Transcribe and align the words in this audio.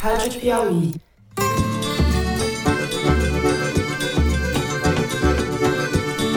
Rádio 0.00 0.40
Piauí. 0.40 0.94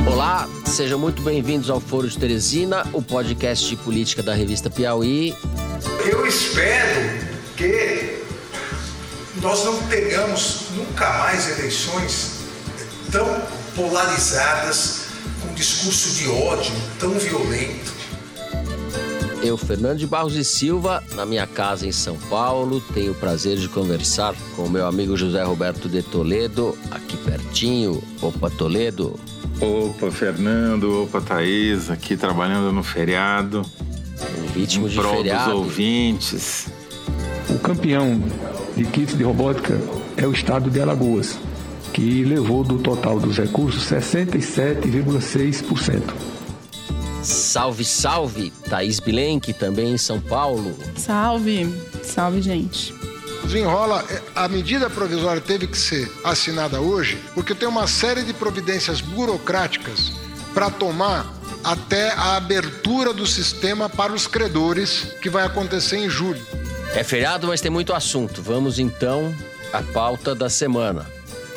Olá, 0.07 0.47
sejam 0.65 0.97
muito 0.97 1.21
bem-vindos 1.21 1.69
ao 1.69 1.79
Foro 1.79 2.07
de 2.07 2.17
Teresina, 2.17 2.85
o 2.93 3.01
podcast 3.01 3.67
de 3.67 3.75
política 3.75 4.23
da 4.23 4.33
revista 4.33 4.69
Piauí. 4.69 5.35
Eu 6.09 6.25
espero 6.25 7.27
que 7.57 8.23
nós 9.41 9.65
não 9.65 9.81
tenhamos 9.83 10.69
nunca 10.75 11.09
mais 11.19 11.59
eleições 11.59 12.39
tão 13.11 13.41
polarizadas, 13.75 15.07
com 15.41 15.53
discurso 15.53 16.15
de 16.15 16.29
ódio 16.29 16.73
tão 16.99 17.11
violento. 17.11 17.98
Eu, 19.41 19.57
Fernando 19.57 19.97
de 19.97 20.05
Barros 20.05 20.35
e 20.35 20.43
Silva, 20.43 21.01
na 21.15 21.25
minha 21.25 21.47
casa 21.47 21.87
em 21.87 21.93
São 21.93 22.17
Paulo, 22.29 22.81
tenho 22.93 23.13
o 23.13 23.15
prazer 23.15 23.55
de 23.57 23.69
conversar 23.69 24.35
com 24.55 24.63
o 24.63 24.69
meu 24.69 24.85
amigo 24.85 25.15
José 25.15 25.41
Roberto 25.43 25.87
de 25.87 26.03
Toledo, 26.03 26.77
aqui 26.91 27.15
pertinho. 27.15 28.03
Opa, 28.21 28.49
Toledo. 28.49 29.17
Opa, 29.61 30.11
Fernando, 30.11 31.03
opa, 31.03 31.21
Thaís, 31.21 31.89
aqui 31.89 32.17
trabalhando 32.17 32.73
no 32.73 32.83
feriado. 32.83 33.61
Um 34.37 34.47
ritmo 34.59 34.87
em 34.87 34.89
de 34.89 34.97
prol 34.97 35.15
feriado. 35.15 35.51
dos 35.51 35.59
ouvintes. 35.59 36.67
O 37.49 37.57
campeão 37.59 38.21
de 38.75 38.83
kits 38.83 39.17
de 39.17 39.23
robótica 39.23 39.79
é 40.17 40.27
o 40.27 40.33
estado 40.33 40.69
de 40.69 40.81
Alagoas, 40.81 41.39
que 41.93 42.25
levou 42.25 42.61
do 42.61 42.77
total 42.77 43.21
dos 43.21 43.37
recursos 43.37 43.89
67,6%. 43.89 46.28
Salve, 47.23 47.83
salve, 47.83 48.51
Thaís 48.69 48.99
Bilenque, 48.99 49.53
também 49.53 49.91
em 49.93 49.97
São 49.97 50.19
Paulo. 50.19 50.75
Salve, 50.95 51.67
salve, 52.03 52.41
gente. 52.41 52.93
desenrola. 53.43 54.03
A 54.35 54.47
medida 54.47 54.89
provisória 54.89 55.41
teve 55.41 55.67
que 55.67 55.77
ser 55.77 56.09
assinada 56.23 56.79
hoje 56.79 57.19
porque 57.33 57.53
tem 57.55 57.67
uma 57.67 57.87
série 57.87 58.23
de 58.23 58.33
providências 58.33 59.01
burocráticas 59.01 60.11
para 60.53 60.69
tomar 60.69 61.33
até 61.63 62.11
a 62.13 62.37
abertura 62.37 63.13
do 63.13 63.27
sistema 63.27 63.89
para 63.89 64.13
os 64.13 64.25
credores, 64.27 65.07
que 65.21 65.29
vai 65.29 65.45
acontecer 65.45 65.97
em 65.97 66.09
julho. 66.09 66.41
É 66.95 67.03
feriado, 67.03 67.47
mas 67.47 67.59
tem 67.61 67.69
muito 67.69 67.93
assunto. 67.93 68.41
Vamos 68.41 68.79
então 68.79 69.35
à 69.73 69.81
pauta 69.81 70.33
da 70.33 70.49
semana. 70.49 71.05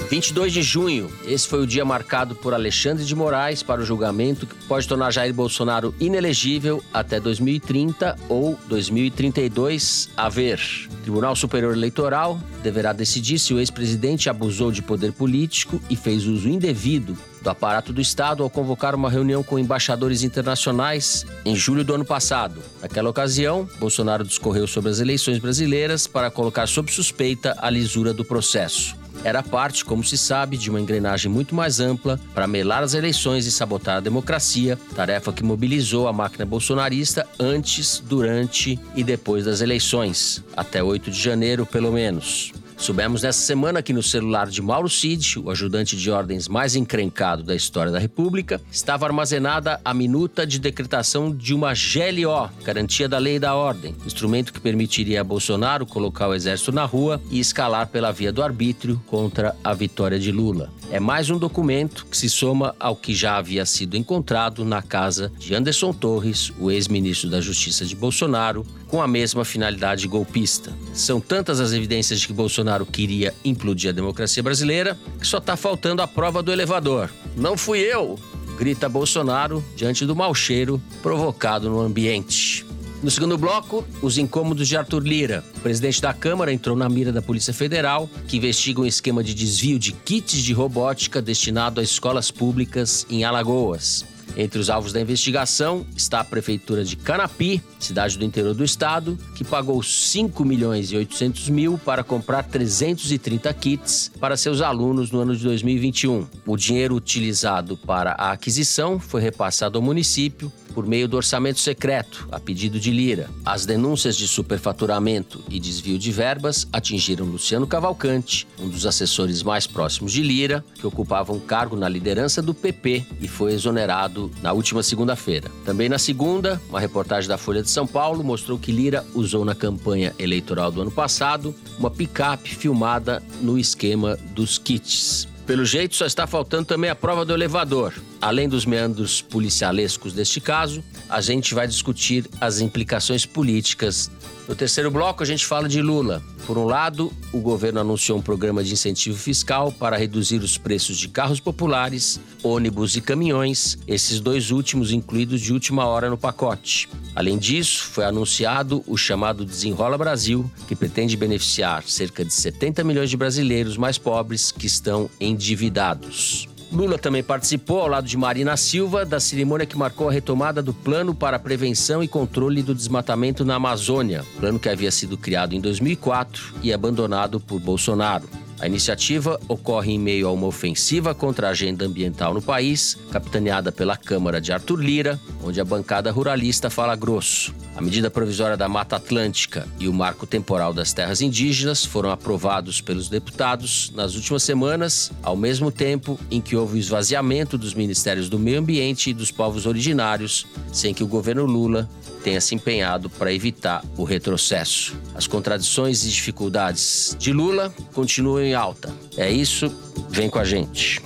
22 0.08 0.52
de 0.52 0.62
junho, 0.62 1.10
esse 1.26 1.48
foi 1.48 1.62
o 1.62 1.66
dia 1.66 1.84
marcado 1.84 2.34
por 2.34 2.52
Alexandre 2.54 3.04
de 3.04 3.14
Moraes 3.14 3.62
para 3.62 3.80
o 3.80 3.84
julgamento 3.84 4.46
que 4.46 4.54
pode 4.66 4.86
tornar 4.86 5.10
Jair 5.10 5.32
Bolsonaro 5.32 5.94
inelegível 5.98 6.82
até 6.92 7.18
2030 7.18 8.16
ou 8.28 8.58
2032 8.68 10.10
a 10.16 10.28
ver. 10.28 10.60
O 10.90 10.96
Tribunal 11.02 11.34
Superior 11.36 11.74
Eleitoral 11.74 12.38
deverá 12.62 12.92
decidir 12.92 13.38
se 13.38 13.54
o 13.54 13.58
ex-presidente 13.58 14.28
abusou 14.28 14.70
de 14.70 14.82
poder 14.82 15.12
político 15.12 15.80
e 15.88 15.96
fez 15.96 16.26
uso 16.26 16.48
indevido 16.48 17.16
do 17.42 17.50
aparato 17.50 17.92
do 17.92 18.00
Estado 18.00 18.42
ao 18.42 18.50
convocar 18.50 18.94
uma 18.94 19.10
reunião 19.10 19.42
com 19.42 19.58
embaixadores 19.58 20.22
internacionais 20.22 21.26
em 21.44 21.56
julho 21.56 21.84
do 21.84 21.94
ano 21.94 22.04
passado. 22.04 22.62
Naquela 22.80 23.10
ocasião, 23.10 23.68
Bolsonaro 23.78 24.24
discorreu 24.24 24.66
sobre 24.66 24.90
as 24.90 25.00
eleições 25.00 25.38
brasileiras 25.38 26.06
para 26.06 26.30
colocar 26.30 26.66
sob 26.66 26.92
suspeita 26.92 27.56
a 27.58 27.68
lisura 27.68 28.14
do 28.14 28.24
processo. 28.24 29.01
Era 29.24 29.42
parte, 29.42 29.84
como 29.84 30.02
se 30.02 30.18
sabe, 30.18 30.56
de 30.56 30.68
uma 30.68 30.80
engrenagem 30.80 31.30
muito 31.30 31.54
mais 31.54 31.78
ampla 31.78 32.18
para 32.34 32.46
melar 32.46 32.82
as 32.82 32.94
eleições 32.94 33.46
e 33.46 33.52
sabotar 33.52 33.98
a 33.98 34.00
democracia, 34.00 34.78
tarefa 34.96 35.32
que 35.32 35.44
mobilizou 35.44 36.08
a 36.08 36.12
máquina 36.12 36.44
bolsonarista 36.44 37.26
antes, 37.38 38.02
durante 38.04 38.78
e 38.96 39.04
depois 39.04 39.44
das 39.44 39.60
eleições, 39.60 40.42
até 40.56 40.82
8 40.82 41.10
de 41.10 41.20
janeiro, 41.20 41.64
pelo 41.64 41.92
menos. 41.92 42.52
Soubemos 42.82 43.22
nessa 43.22 43.38
semana 43.38 43.80
que 43.80 43.92
no 43.92 44.02
celular 44.02 44.48
de 44.48 44.60
Mauro 44.60 44.88
Cid, 44.88 45.38
o 45.38 45.50
ajudante 45.50 45.96
de 45.96 46.10
ordens 46.10 46.48
mais 46.48 46.74
encrencado 46.74 47.44
da 47.44 47.54
história 47.54 47.92
da 47.92 47.98
República, 48.00 48.60
estava 48.72 49.06
armazenada 49.06 49.80
a 49.84 49.94
minuta 49.94 50.44
de 50.44 50.58
decretação 50.58 51.30
de 51.30 51.54
uma 51.54 51.74
GLO, 51.74 52.50
Garantia 52.64 53.08
da 53.08 53.18
Lei 53.18 53.36
e 53.36 53.38
da 53.38 53.54
Ordem, 53.54 53.94
instrumento 54.04 54.52
que 54.52 54.58
permitiria 54.58 55.20
a 55.20 55.24
Bolsonaro 55.24 55.86
colocar 55.86 56.26
o 56.26 56.34
exército 56.34 56.72
na 56.72 56.84
rua 56.84 57.22
e 57.30 57.38
escalar 57.38 57.86
pela 57.86 58.10
via 58.10 58.32
do 58.32 58.42
arbítrio 58.42 59.00
contra 59.06 59.54
a 59.62 59.72
vitória 59.72 60.18
de 60.18 60.32
Lula. 60.32 60.68
É 60.90 60.98
mais 60.98 61.30
um 61.30 61.38
documento 61.38 62.04
que 62.10 62.16
se 62.16 62.28
soma 62.28 62.74
ao 62.80 62.96
que 62.96 63.14
já 63.14 63.36
havia 63.36 63.64
sido 63.64 63.96
encontrado 63.96 64.64
na 64.64 64.82
casa 64.82 65.32
de 65.38 65.54
Anderson 65.54 65.92
Torres, 65.92 66.52
o 66.58 66.68
ex-ministro 66.68 67.30
da 67.30 67.40
Justiça 67.40 67.86
de 67.86 67.94
Bolsonaro, 67.94 68.66
com 68.92 69.00
a 69.00 69.08
mesma 69.08 69.42
finalidade 69.42 70.06
golpista. 70.06 70.70
São 70.92 71.18
tantas 71.18 71.60
as 71.60 71.72
evidências 71.72 72.20
de 72.20 72.26
que 72.26 72.32
Bolsonaro 72.34 72.84
queria 72.84 73.32
implodir 73.42 73.88
a 73.88 73.92
democracia 73.94 74.42
brasileira 74.42 74.98
que 75.18 75.26
só 75.26 75.38
está 75.38 75.56
faltando 75.56 76.02
a 76.02 76.06
prova 76.06 76.42
do 76.42 76.52
elevador. 76.52 77.08
Não 77.34 77.56
fui 77.56 77.78
eu! 77.78 78.18
Grita 78.58 78.90
Bolsonaro 78.90 79.64
diante 79.74 80.04
do 80.04 80.14
mau 80.14 80.34
cheiro 80.34 80.80
provocado 81.02 81.70
no 81.70 81.80
ambiente. 81.80 82.66
No 83.02 83.10
segundo 83.10 83.38
bloco, 83.38 83.82
os 84.02 84.18
incômodos 84.18 84.68
de 84.68 84.76
Arthur 84.76 85.02
Lira. 85.02 85.42
O 85.56 85.60
presidente 85.60 86.02
da 86.02 86.12
Câmara 86.12 86.52
entrou 86.52 86.76
na 86.76 86.86
mira 86.86 87.10
da 87.10 87.22
Polícia 87.22 87.54
Federal, 87.54 88.10
que 88.28 88.36
investiga 88.36 88.82
um 88.82 88.86
esquema 88.86 89.24
de 89.24 89.32
desvio 89.32 89.78
de 89.78 89.92
kits 89.92 90.36
de 90.36 90.52
robótica 90.52 91.22
destinado 91.22 91.80
a 91.80 91.82
escolas 91.82 92.30
públicas 92.30 93.06
em 93.08 93.24
Alagoas. 93.24 94.04
Entre 94.36 94.58
os 94.58 94.70
alvos 94.70 94.92
da 94.92 95.00
investigação 95.00 95.86
está 95.96 96.20
a 96.20 96.24
prefeitura 96.24 96.84
de 96.84 96.96
Canapi, 96.96 97.62
cidade 97.78 98.18
do 98.18 98.24
interior 98.24 98.54
do 98.54 98.64
estado, 98.64 99.18
que 99.34 99.44
pagou 99.44 99.82
5 99.82 100.44
milhões 100.44 100.90
e 100.90 100.96
800 100.96 101.48
mil 101.50 101.78
para 101.78 102.02
comprar 102.02 102.42
330 102.44 103.52
kits 103.54 104.10
para 104.18 104.36
seus 104.36 104.60
alunos 104.60 105.10
no 105.10 105.20
ano 105.20 105.36
de 105.36 105.42
2021. 105.44 106.26
O 106.46 106.56
dinheiro 106.56 106.94
utilizado 106.94 107.76
para 107.76 108.12
a 108.12 108.32
aquisição 108.32 108.98
foi 108.98 109.20
repassado 109.20 109.78
ao 109.78 109.82
município 109.82 110.52
por 110.72 110.86
meio 110.86 111.06
do 111.06 111.16
orçamento 111.16 111.60
secreto, 111.60 112.26
a 112.32 112.40
pedido 112.40 112.80
de 112.80 112.90
Lira. 112.90 113.30
As 113.44 113.64
denúncias 113.64 114.16
de 114.16 114.26
superfaturamento 114.26 115.42
e 115.48 115.60
desvio 115.60 115.98
de 115.98 116.10
verbas 116.10 116.66
atingiram 116.72 117.26
Luciano 117.26 117.66
Cavalcante, 117.66 118.46
um 118.58 118.68
dos 118.68 118.86
assessores 118.86 119.42
mais 119.42 119.66
próximos 119.66 120.12
de 120.12 120.22
Lira, 120.22 120.64
que 120.74 120.86
ocupava 120.86 121.32
um 121.32 121.40
cargo 121.40 121.76
na 121.76 121.88
liderança 121.88 122.42
do 122.42 122.54
PP 122.54 123.04
e 123.20 123.28
foi 123.28 123.52
exonerado 123.52 124.30
na 124.42 124.52
última 124.52 124.82
segunda-feira. 124.82 125.50
Também 125.64 125.88
na 125.88 125.98
segunda, 125.98 126.60
uma 126.68 126.80
reportagem 126.80 127.28
da 127.28 127.38
Folha 127.38 127.62
de 127.62 127.70
São 127.70 127.86
Paulo 127.86 128.24
mostrou 128.24 128.58
que 128.58 128.72
Lira 128.72 129.04
usou 129.14 129.44
na 129.44 129.54
campanha 129.54 130.14
eleitoral 130.18 130.72
do 130.72 130.82
ano 130.82 130.90
passado 130.90 131.54
uma 131.78 131.90
picape 131.90 132.54
filmada 132.54 133.22
no 133.40 133.58
esquema 133.58 134.16
dos 134.34 134.58
kits. 134.58 135.31
Pelo 135.52 135.66
jeito, 135.66 135.94
só 135.94 136.06
está 136.06 136.26
faltando 136.26 136.64
também 136.64 136.88
a 136.88 136.94
prova 136.94 137.26
do 137.26 137.34
elevador. 137.34 137.92
Além 138.22 138.48
dos 138.48 138.64
meandros 138.64 139.20
policialescos 139.20 140.14
deste 140.14 140.40
caso, 140.40 140.82
a 141.10 141.20
gente 141.20 141.52
vai 141.52 141.68
discutir 141.68 142.24
as 142.40 142.60
implicações 142.60 143.26
políticas. 143.26 144.10
No 144.48 144.56
terceiro 144.56 144.90
bloco, 144.90 145.22
a 145.22 145.26
gente 145.26 145.46
fala 145.46 145.68
de 145.68 145.80
Lula. 145.80 146.20
Por 146.46 146.58
um 146.58 146.64
lado, 146.64 147.12
o 147.32 147.38
governo 147.38 147.80
anunciou 147.80 148.18
um 148.18 148.22
programa 148.22 148.64
de 148.64 148.72
incentivo 148.72 149.16
fiscal 149.16 149.70
para 149.70 149.96
reduzir 149.96 150.42
os 150.42 150.58
preços 150.58 150.98
de 150.98 151.08
carros 151.08 151.38
populares, 151.38 152.20
ônibus 152.42 152.96
e 152.96 153.00
caminhões, 153.00 153.78
esses 153.86 154.18
dois 154.18 154.50
últimos 154.50 154.90
incluídos 154.90 155.40
de 155.40 155.52
última 155.52 155.86
hora 155.86 156.10
no 156.10 156.18
pacote. 156.18 156.88
Além 157.14 157.38
disso, 157.38 157.84
foi 157.84 158.04
anunciado 158.04 158.82
o 158.86 158.96
chamado 158.96 159.44
Desenrola 159.44 159.96
Brasil, 159.96 160.50
que 160.66 160.74
pretende 160.74 161.16
beneficiar 161.16 161.84
cerca 161.84 162.24
de 162.24 162.32
70 162.32 162.82
milhões 162.82 163.10
de 163.10 163.16
brasileiros 163.16 163.76
mais 163.76 163.96
pobres 163.96 164.50
que 164.50 164.66
estão 164.66 165.08
endividados. 165.20 166.48
Lula 166.72 166.96
também 166.96 167.22
participou, 167.22 167.80
ao 167.80 167.88
lado 167.88 168.08
de 168.08 168.16
Marina 168.16 168.56
Silva, 168.56 169.04
da 169.04 169.20
cerimônia 169.20 169.66
que 169.66 169.76
marcou 169.76 170.08
a 170.08 170.12
retomada 170.12 170.62
do 170.62 170.72
Plano 170.72 171.14
para 171.14 171.36
a 171.36 171.40
Prevenção 171.40 172.02
e 172.02 172.08
Controle 172.08 172.62
do 172.62 172.74
Desmatamento 172.74 173.44
na 173.44 173.56
Amazônia, 173.56 174.24
plano 174.40 174.58
que 174.58 174.70
havia 174.70 174.90
sido 174.90 175.18
criado 175.18 175.54
em 175.54 175.60
2004 175.60 176.54
e 176.62 176.72
abandonado 176.72 177.38
por 177.38 177.60
Bolsonaro. 177.60 178.26
A 178.62 178.66
iniciativa 178.68 179.40
ocorre 179.48 179.90
em 179.90 179.98
meio 179.98 180.28
a 180.28 180.30
uma 180.30 180.46
ofensiva 180.46 181.12
contra 181.12 181.48
a 181.48 181.50
agenda 181.50 181.84
ambiental 181.84 182.32
no 182.32 182.40
país, 182.40 182.96
capitaneada 183.10 183.72
pela 183.72 183.96
Câmara 183.96 184.40
de 184.40 184.52
Arthur 184.52 184.76
Lira, 184.76 185.18
onde 185.42 185.60
a 185.60 185.64
bancada 185.64 186.12
ruralista 186.12 186.70
fala 186.70 186.94
grosso. 186.94 187.52
A 187.74 187.82
medida 187.82 188.08
provisória 188.08 188.56
da 188.56 188.68
Mata 188.68 188.94
Atlântica 188.94 189.66
e 189.80 189.88
o 189.88 189.92
marco 189.92 190.28
temporal 190.28 190.72
das 190.72 190.92
terras 190.92 191.20
indígenas 191.20 191.84
foram 191.84 192.12
aprovados 192.12 192.80
pelos 192.80 193.08
deputados 193.08 193.90
nas 193.96 194.14
últimas 194.14 194.44
semanas, 194.44 195.10
ao 195.24 195.34
mesmo 195.34 195.72
tempo 195.72 196.16
em 196.30 196.40
que 196.40 196.54
houve 196.54 196.76
o 196.76 196.78
esvaziamento 196.78 197.58
dos 197.58 197.74
ministérios 197.74 198.28
do 198.28 198.38
Meio 198.38 198.60
Ambiente 198.60 199.10
e 199.10 199.14
dos 199.14 199.32
povos 199.32 199.66
originários, 199.66 200.46
sem 200.72 200.94
que 200.94 201.02
o 201.02 201.08
governo 201.08 201.44
Lula 201.44 201.90
tenha 202.22 202.40
se 202.40 202.54
empenhado 202.54 203.10
para 203.10 203.32
evitar 203.32 203.84
o 203.96 204.04
retrocesso. 204.04 204.96
As 205.14 205.26
contradições 205.26 206.04
e 206.04 206.08
dificuldades 206.08 207.16
de 207.18 207.32
Lula 207.32 207.74
continuam 207.92 208.40
em 208.40 208.54
alta. 208.54 208.94
É 209.16 209.30
isso, 209.30 209.68
vem 210.08 210.30
com 210.30 210.38
a 210.38 210.44
gente. 210.44 211.00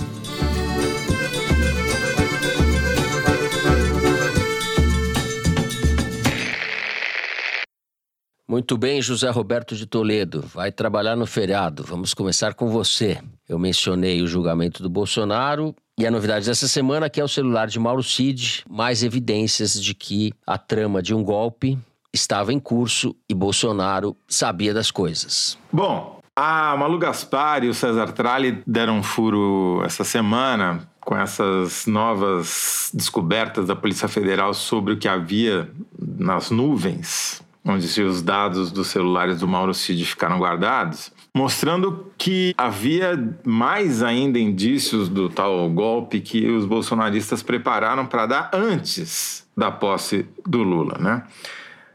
Muito 8.48 8.78
bem, 8.78 9.02
José 9.02 9.28
Roberto 9.28 9.74
de 9.74 9.86
Toledo. 9.86 10.40
Vai 10.40 10.70
trabalhar 10.70 11.16
no 11.16 11.26
feriado. 11.26 11.82
Vamos 11.82 12.14
começar 12.14 12.54
com 12.54 12.68
você. 12.68 13.18
Eu 13.48 13.58
mencionei 13.58 14.22
o 14.22 14.26
julgamento 14.26 14.82
do 14.82 14.88
Bolsonaro 14.88 15.74
e 15.98 16.06
a 16.06 16.10
novidade 16.10 16.44
dessa 16.44 16.68
semana 16.68 17.08
que 17.08 17.20
é 17.20 17.24
o 17.24 17.28
celular 17.28 17.68
de 17.68 17.78
Mauro 17.78 18.02
Cid, 18.02 18.64
mais 18.68 19.02
evidências 19.02 19.82
de 19.82 19.94
que 19.94 20.32
a 20.46 20.58
trama 20.58 21.02
de 21.02 21.14
um 21.14 21.24
golpe 21.24 21.78
estava 22.12 22.52
em 22.52 22.60
curso 22.60 23.16
e 23.28 23.34
Bolsonaro 23.34 24.14
sabia 24.28 24.74
das 24.74 24.90
coisas. 24.90 25.58
Bom, 25.72 26.20
a 26.34 26.76
Malu 26.76 26.98
Gaspar 26.98 27.64
e 27.64 27.68
o 27.68 27.74
César 27.74 28.12
Tralli 28.12 28.62
deram 28.66 28.98
um 28.98 29.02
furo 29.02 29.82
essa 29.84 30.04
semana 30.04 30.86
com 31.00 31.16
essas 31.16 31.86
novas 31.86 32.90
descobertas 32.92 33.66
da 33.66 33.76
Polícia 33.76 34.08
Federal 34.08 34.52
sobre 34.52 34.92
o 34.92 34.98
que 34.98 35.08
havia 35.08 35.70
nas 35.98 36.50
nuvens, 36.50 37.40
onde 37.64 38.02
os 38.02 38.20
dados 38.20 38.70
dos 38.70 38.88
celulares 38.88 39.40
do 39.40 39.48
Mauro 39.48 39.72
Cid 39.72 40.04
ficaram 40.04 40.38
guardados, 40.38 41.10
mostrando 41.36 42.10
que 42.16 42.54
havia 42.56 43.12
mais 43.44 44.02
ainda 44.02 44.38
indícios 44.38 45.06
do 45.06 45.28
tal 45.28 45.68
golpe 45.68 46.18
que 46.18 46.48
os 46.48 46.64
bolsonaristas 46.64 47.42
prepararam 47.42 48.06
para 48.06 48.24
dar 48.24 48.50
antes 48.54 49.46
da 49.54 49.70
posse 49.70 50.26
do 50.46 50.62
Lula, 50.62 50.96
né? 50.98 51.24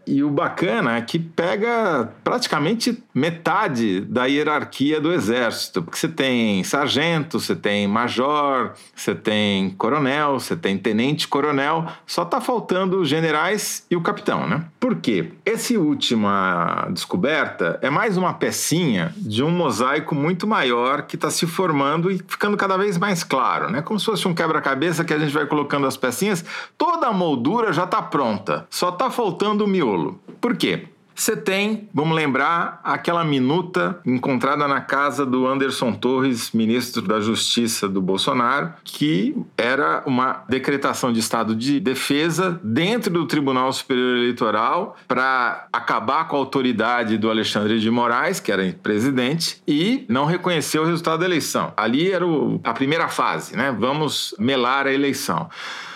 E 0.05 0.23
o 0.23 0.29
bacana 0.29 0.95
é 0.95 1.01
que 1.01 1.17
pega 1.17 2.13
praticamente 2.23 3.03
metade 3.13 4.01
da 4.01 4.25
hierarquia 4.25 4.99
do 4.99 5.11
exército, 5.11 5.81
porque 5.81 5.97
você 5.97 6.07
tem 6.07 6.63
sargento, 6.63 7.39
você 7.39 7.55
tem 7.55 7.87
major, 7.87 8.73
você 8.95 9.13
tem 9.13 9.69
coronel, 9.71 10.39
você 10.39 10.55
tem 10.55 10.77
tenente-coronel, 10.77 11.87
só 12.05 12.23
está 12.23 12.39
faltando 12.39 12.99
os 12.99 13.09
generais 13.09 13.85
e 13.89 13.95
o 13.95 14.01
capitão, 14.01 14.47
né? 14.47 14.65
Por 14.79 14.95
quê? 14.95 15.33
Essa 15.45 15.77
última 15.77 16.87
descoberta 16.91 17.77
é 17.81 17.89
mais 17.89 18.17
uma 18.17 18.33
pecinha 18.33 19.13
de 19.17 19.43
um 19.43 19.49
mosaico 19.49 20.15
muito 20.15 20.47
maior 20.47 21.03
que 21.03 21.15
está 21.15 21.29
se 21.29 21.45
formando 21.45 22.09
e 22.09 22.17
ficando 22.27 22.57
cada 22.57 22.77
vez 22.77 22.97
mais 22.97 23.23
claro, 23.23 23.69
né? 23.69 23.81
Como 23.81 23.99
se 23.99 24.05
fosse 24.05 24.27
um 24.27 24.33
quebra-cabeça 24.33 25.03
que 25.03 25.13
a 25.13 25.19
gente 25.19 25.33
vai 25.33 25.45
colocando 25.45 25.85
as 25.85 25.97
pecinhas, 25.97 26.43
toda 26.77 27.07
a 27.07 27.13
moldura 27.13 27.73
já 27.73 27.83
está 27.83 28.01
pronta, 28.01 28.65
só 28.69 28.89
está 28.89 29.09
faltando 29.09 29.65
o 29.65 29.67
miolo. 29.67 30.19
Por 30.39 30.55
quê? 30.55 30.87
Você 31.15 31.35
tem, 31.35 31.89
vamos 31.93 32.15
lembrar, 32.15 32.79
aquela 32.83 33.23
minuta 33.23 33.99
encontrada 34.05 34.67
na 34.67 34.81
casa 34.81 35.25
do 35.25 35.45
Anderson 35.45 35.93
Torres, 35.93 36.51
ministro 36.51 37.01
da 37.01 37.19
Justiça 37.19 37.87
do 37.87 38.01
Bolsonaro, 38.01 38.73
que 38.83 39.35
era 39.57 40.03
uma 40.05 40.43
decretação 40.47 41.11
de 41.11 41.19
estado 41.19 41.55
de 41.55 41.79
defesa 41.79 42.59
dentro 42.63 43.11
do 43.11 43.25
Tribunal 43.25 43.71
Superior 43.71 44.17
Eleitoral 44.17 44.97
para 45.07 45.67
acabar 45.71 46.27
com 46.27 46.35
a 46.35 46.39
autoridade 46.39 47.17
do 47.17 47.29
Alexandre 47.29 47.79
de 47.79 47.91
Moraes, 47.91 48.39
que 48.39 48.51
era 48.51 48.75
presidente, 48.81 49.61
e 49.67 50.05
não 50.09 50.25
reconhecer 50.25 50.79
o 50.79 50.85
resultado 50.85 51.19
da 51.19 51.25
eleição. 51.25 51.73
Ali 51.75 52.11
era 52.11 52.25
o, 52.25 52.59
a 52.63 52.73
primeira 52.73 53.07
fase, 53.07 53.55
né? 53.55 53.75
Vamos 53.77 54.33
melar 54.39 54.87
a 54.87 54.93
eleição. 54.93 55.49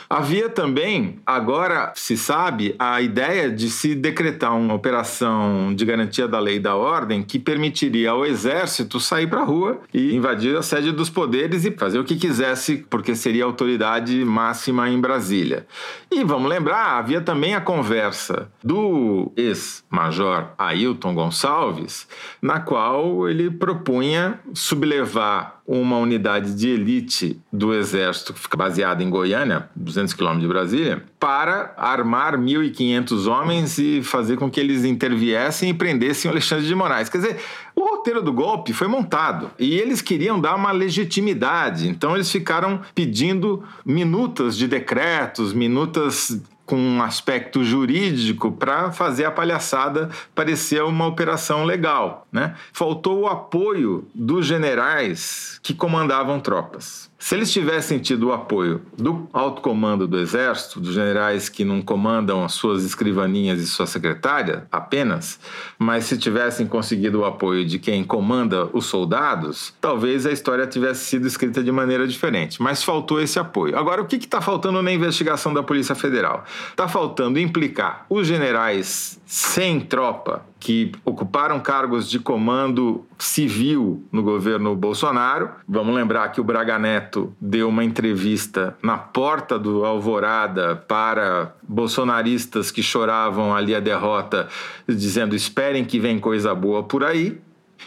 Havia 0.09 0.49
também, 0.49 1.19
agora 1.25 1.91
se 1.95 2.15
sabe, 2.15 2.75
a 2.77 3.01
ideia 3.01 3.49
de 3.49 3.69
se 3.69 3.95
decretar 3.95 4.55
uma 4.55 4.73
operação 4.73 5.73
de 5.73 5.83
garantia 5.83 6.27
da 6.27 6.39
lei 6.39 6.57
e 6.57 6.59
da 6.59 6.75
ordem 6.75 7.23
que 7.23 7.39
permitiria 7.39 8.11
ao 8.11 8.25
exército 8.25 8.99
sair 8.99 9.27
para 9.27 9.41
a 9.41 9.45
rua 9.45 9.81
e 9.93 10.15
invadir 10.15 10.55
a 10.55 10.61
sede 10.61 10.91
dos 10.91 11.09
poderes 11.09 11.65
e 11.65 11.71
fazer 11.71 11.99
o 11.99 12.03
que 12.03 12.15
quisesse, 12.15 12.85
porque 12.89 13.15
seria 13.15 13.43
a 13.43 13.47
autoridade 13.47 14.23
máxima 14.23 14.89
em 14.89 14.99
Brasília. 14.99 15.65
E 16.11 16.23
vamos 16.23 16.49
lembrar, 16.49 16.97
havia 16.97 17.21
também 17.21 17.55
a 17.55 17.61
conversa 17.61 18.49
do 18.63 19.31
ex-major 19.35 20.49
Ailton 20.57 21.13
Gonçalves, 21.13 22.07
na 22.41 22.59
qual 22.59 23.27
ele 23.27 23.49
propunha 23.49 24.39
sublevar 24.53 25.54
uma 25.67 25.97
unidade 25.97 26.53
de 26.53 26.69
elite 26.69 27.39
do 27.51 27.73
Exército, 27.73 28.33
que 28.33 28.39
fica 28.39 28.55
baseada 28.55 29.03
em 29.03 29.09
Goiânia, 29.09 29.67
200 29.75 30.13
quilômetros 30.13 30.43
de 30.43 30.47
Brasília, 30.47 31.03
para 31.19 31.73
armar 31.75 32.37
1.500 32.37 33.27
homens 33.27 33.77
e 33.79 34.03
fazer 34.03 34.37
com 34.37 34.49
que 34.49 34.59
eles 34.59 34.85
interviessem 34.85 35.69
e 35.69 35.73
prendessem 35.73 36.29
o 36.29 36.33
Alexandre 36.33 36.67
de 36.67 36.75
Moraes. 36.75 37.09
Quer 37.09 37.17
dizer, 37.17 37.39
o 37.75 37.81
roteiro 37.81 38.21
do 38.21 38.31
golpe 38.31 38.73
foi 38.73 38.87
montado 38.87 39.49
e 39.57 39.73
eles 39.75 40.01
queriam 40.01 40.39
dar 40.39 40.55
uma 40.55 40.71
legitimidade, 40.71 41.87
então 41.87 42.15
eles 42.15 42.31
ficaram 42.31 42.81
pedindo 42.93 43.63
minutas 43.83 44.55
de 44.55 44.67
decretos, 44.67 45.51
minutas 45.51 46.39
com 46.65 46.77
um 46.77 47.01
aspecto 47.01 47.63
jurídico 47.63 48.51
para 48.51 48.91
fazer 48.91 49.25
a 49.25 49.31
palhaçada 49.31 50.09
parecer 50.33 50.83
uma 50.83 51.05
operação 51.05 51.63
legal. 51.63 52.27
Né? 52.31 52.55
Faltou 52.73 53.21
o 53.21 53.27
apoio 53.27 54.07
dos 54.13 54.45
generais 54.45 55.59
que 55.61 55.73
comandavam 55.73 56.39
tropas. 56.39 57.09
Se 57.25 57.33
eles 57.33 57.51
tivessem 57.51 57.97
tido 57.97 58.27
o 58.27 58.33
apoio 58.33 58.83
do 58.95 59.27
alto 59.33 59.59
comando 59.59 60.07
do 60.07 60.19
Exército, 60.19 60.79
dos 60.79 60.93
generais 60.93 61.49
que 61.49 61.65
não 61.65 61.81
comandam 61.81 62.43
as 62.43 62.53
suas 62.53 62.83
escrivaninhas 62.83 63.59
e 63.59 63.65
sua 63.65 63.87
secretária 63.87 64.67
apenas, 64.71 65.39
mas 65.79 66.05
se 66.05 66.19
tivessem 66.19 66.67
conseguido 66.67 67.21
o 67.21 67.25
apoio 67.25 67.65
de 67.65 67.79
quem 67.79 68.03
comanda 68.03 68.69
os 68.73 68.85
soldados, 68.85 69.73
talvez 69.81 70.27
a 70.27 70.31
história 70.31 70.67
tivesse 70.67 71.05
sido 71.05 71.25
escrita 71.25 71.63
de 71.63 71.71
maneira 71.71 72.07
diferente. 72.07 72.61
Mas 72.61 72.83
faltou 72.83 73.19
esse 73.19 73.39
apoio. 73.39 73.75
Agora, 73.75 74.03
o 74.03 74.05
que 74.05 74.17
está 74.17 74.39
faltando 74.39 74.79
na 74.83 74.91
investigação 74.91 75.51
da 75.51 75.63
Polícia 75.63 75.95
Federal? 75.95 76.43
Está 76.69 76.87
faltando 76.87 77.39
implicar 77.39 78.05
os 78.07 78.27
generais 78.27 79.19
sem 79.25 79.79
tropa 79.79 80.45
que 80.59 80.91
ocuparam 81.03 81.59
cargos 81.59 82.09
de 82.09 82.19
comando 82.19 83.05
civil 83.19 84.03
no 84.11 84.23
governo 84.23 84.75
Bolsonaro. 84.75 85.51
Vamos 85.67 85.95
lembrar 85.95 86.29
que 86.31 86.41
o 86.41 86.43
Braga 86.43 86.79
Neto 86.79 87.33
deu 87.39 87.69
uma 87.69 87.83
entrevista 87.83 88.75
na 88.81 88.97
porta 88.97 89.59
do 89.59 89.85
Alvorada 89.85 90.75
para 90.75 91.55
bolsonaristas 91.67 92.71
que 92.71 92.81
choravam 92.81 93.55
ali 93.55 93.75
a 93.75 93.79
derrota, 93.79 94.47
dizendo: 94.87 95.35
esperem 95.35 95.85
que 95.85 95.99
vem 95.99 96.19
coisa 96.19 96.55
boa 96.55 96.83
por 96.83 97.03
aí. 97.03 97.39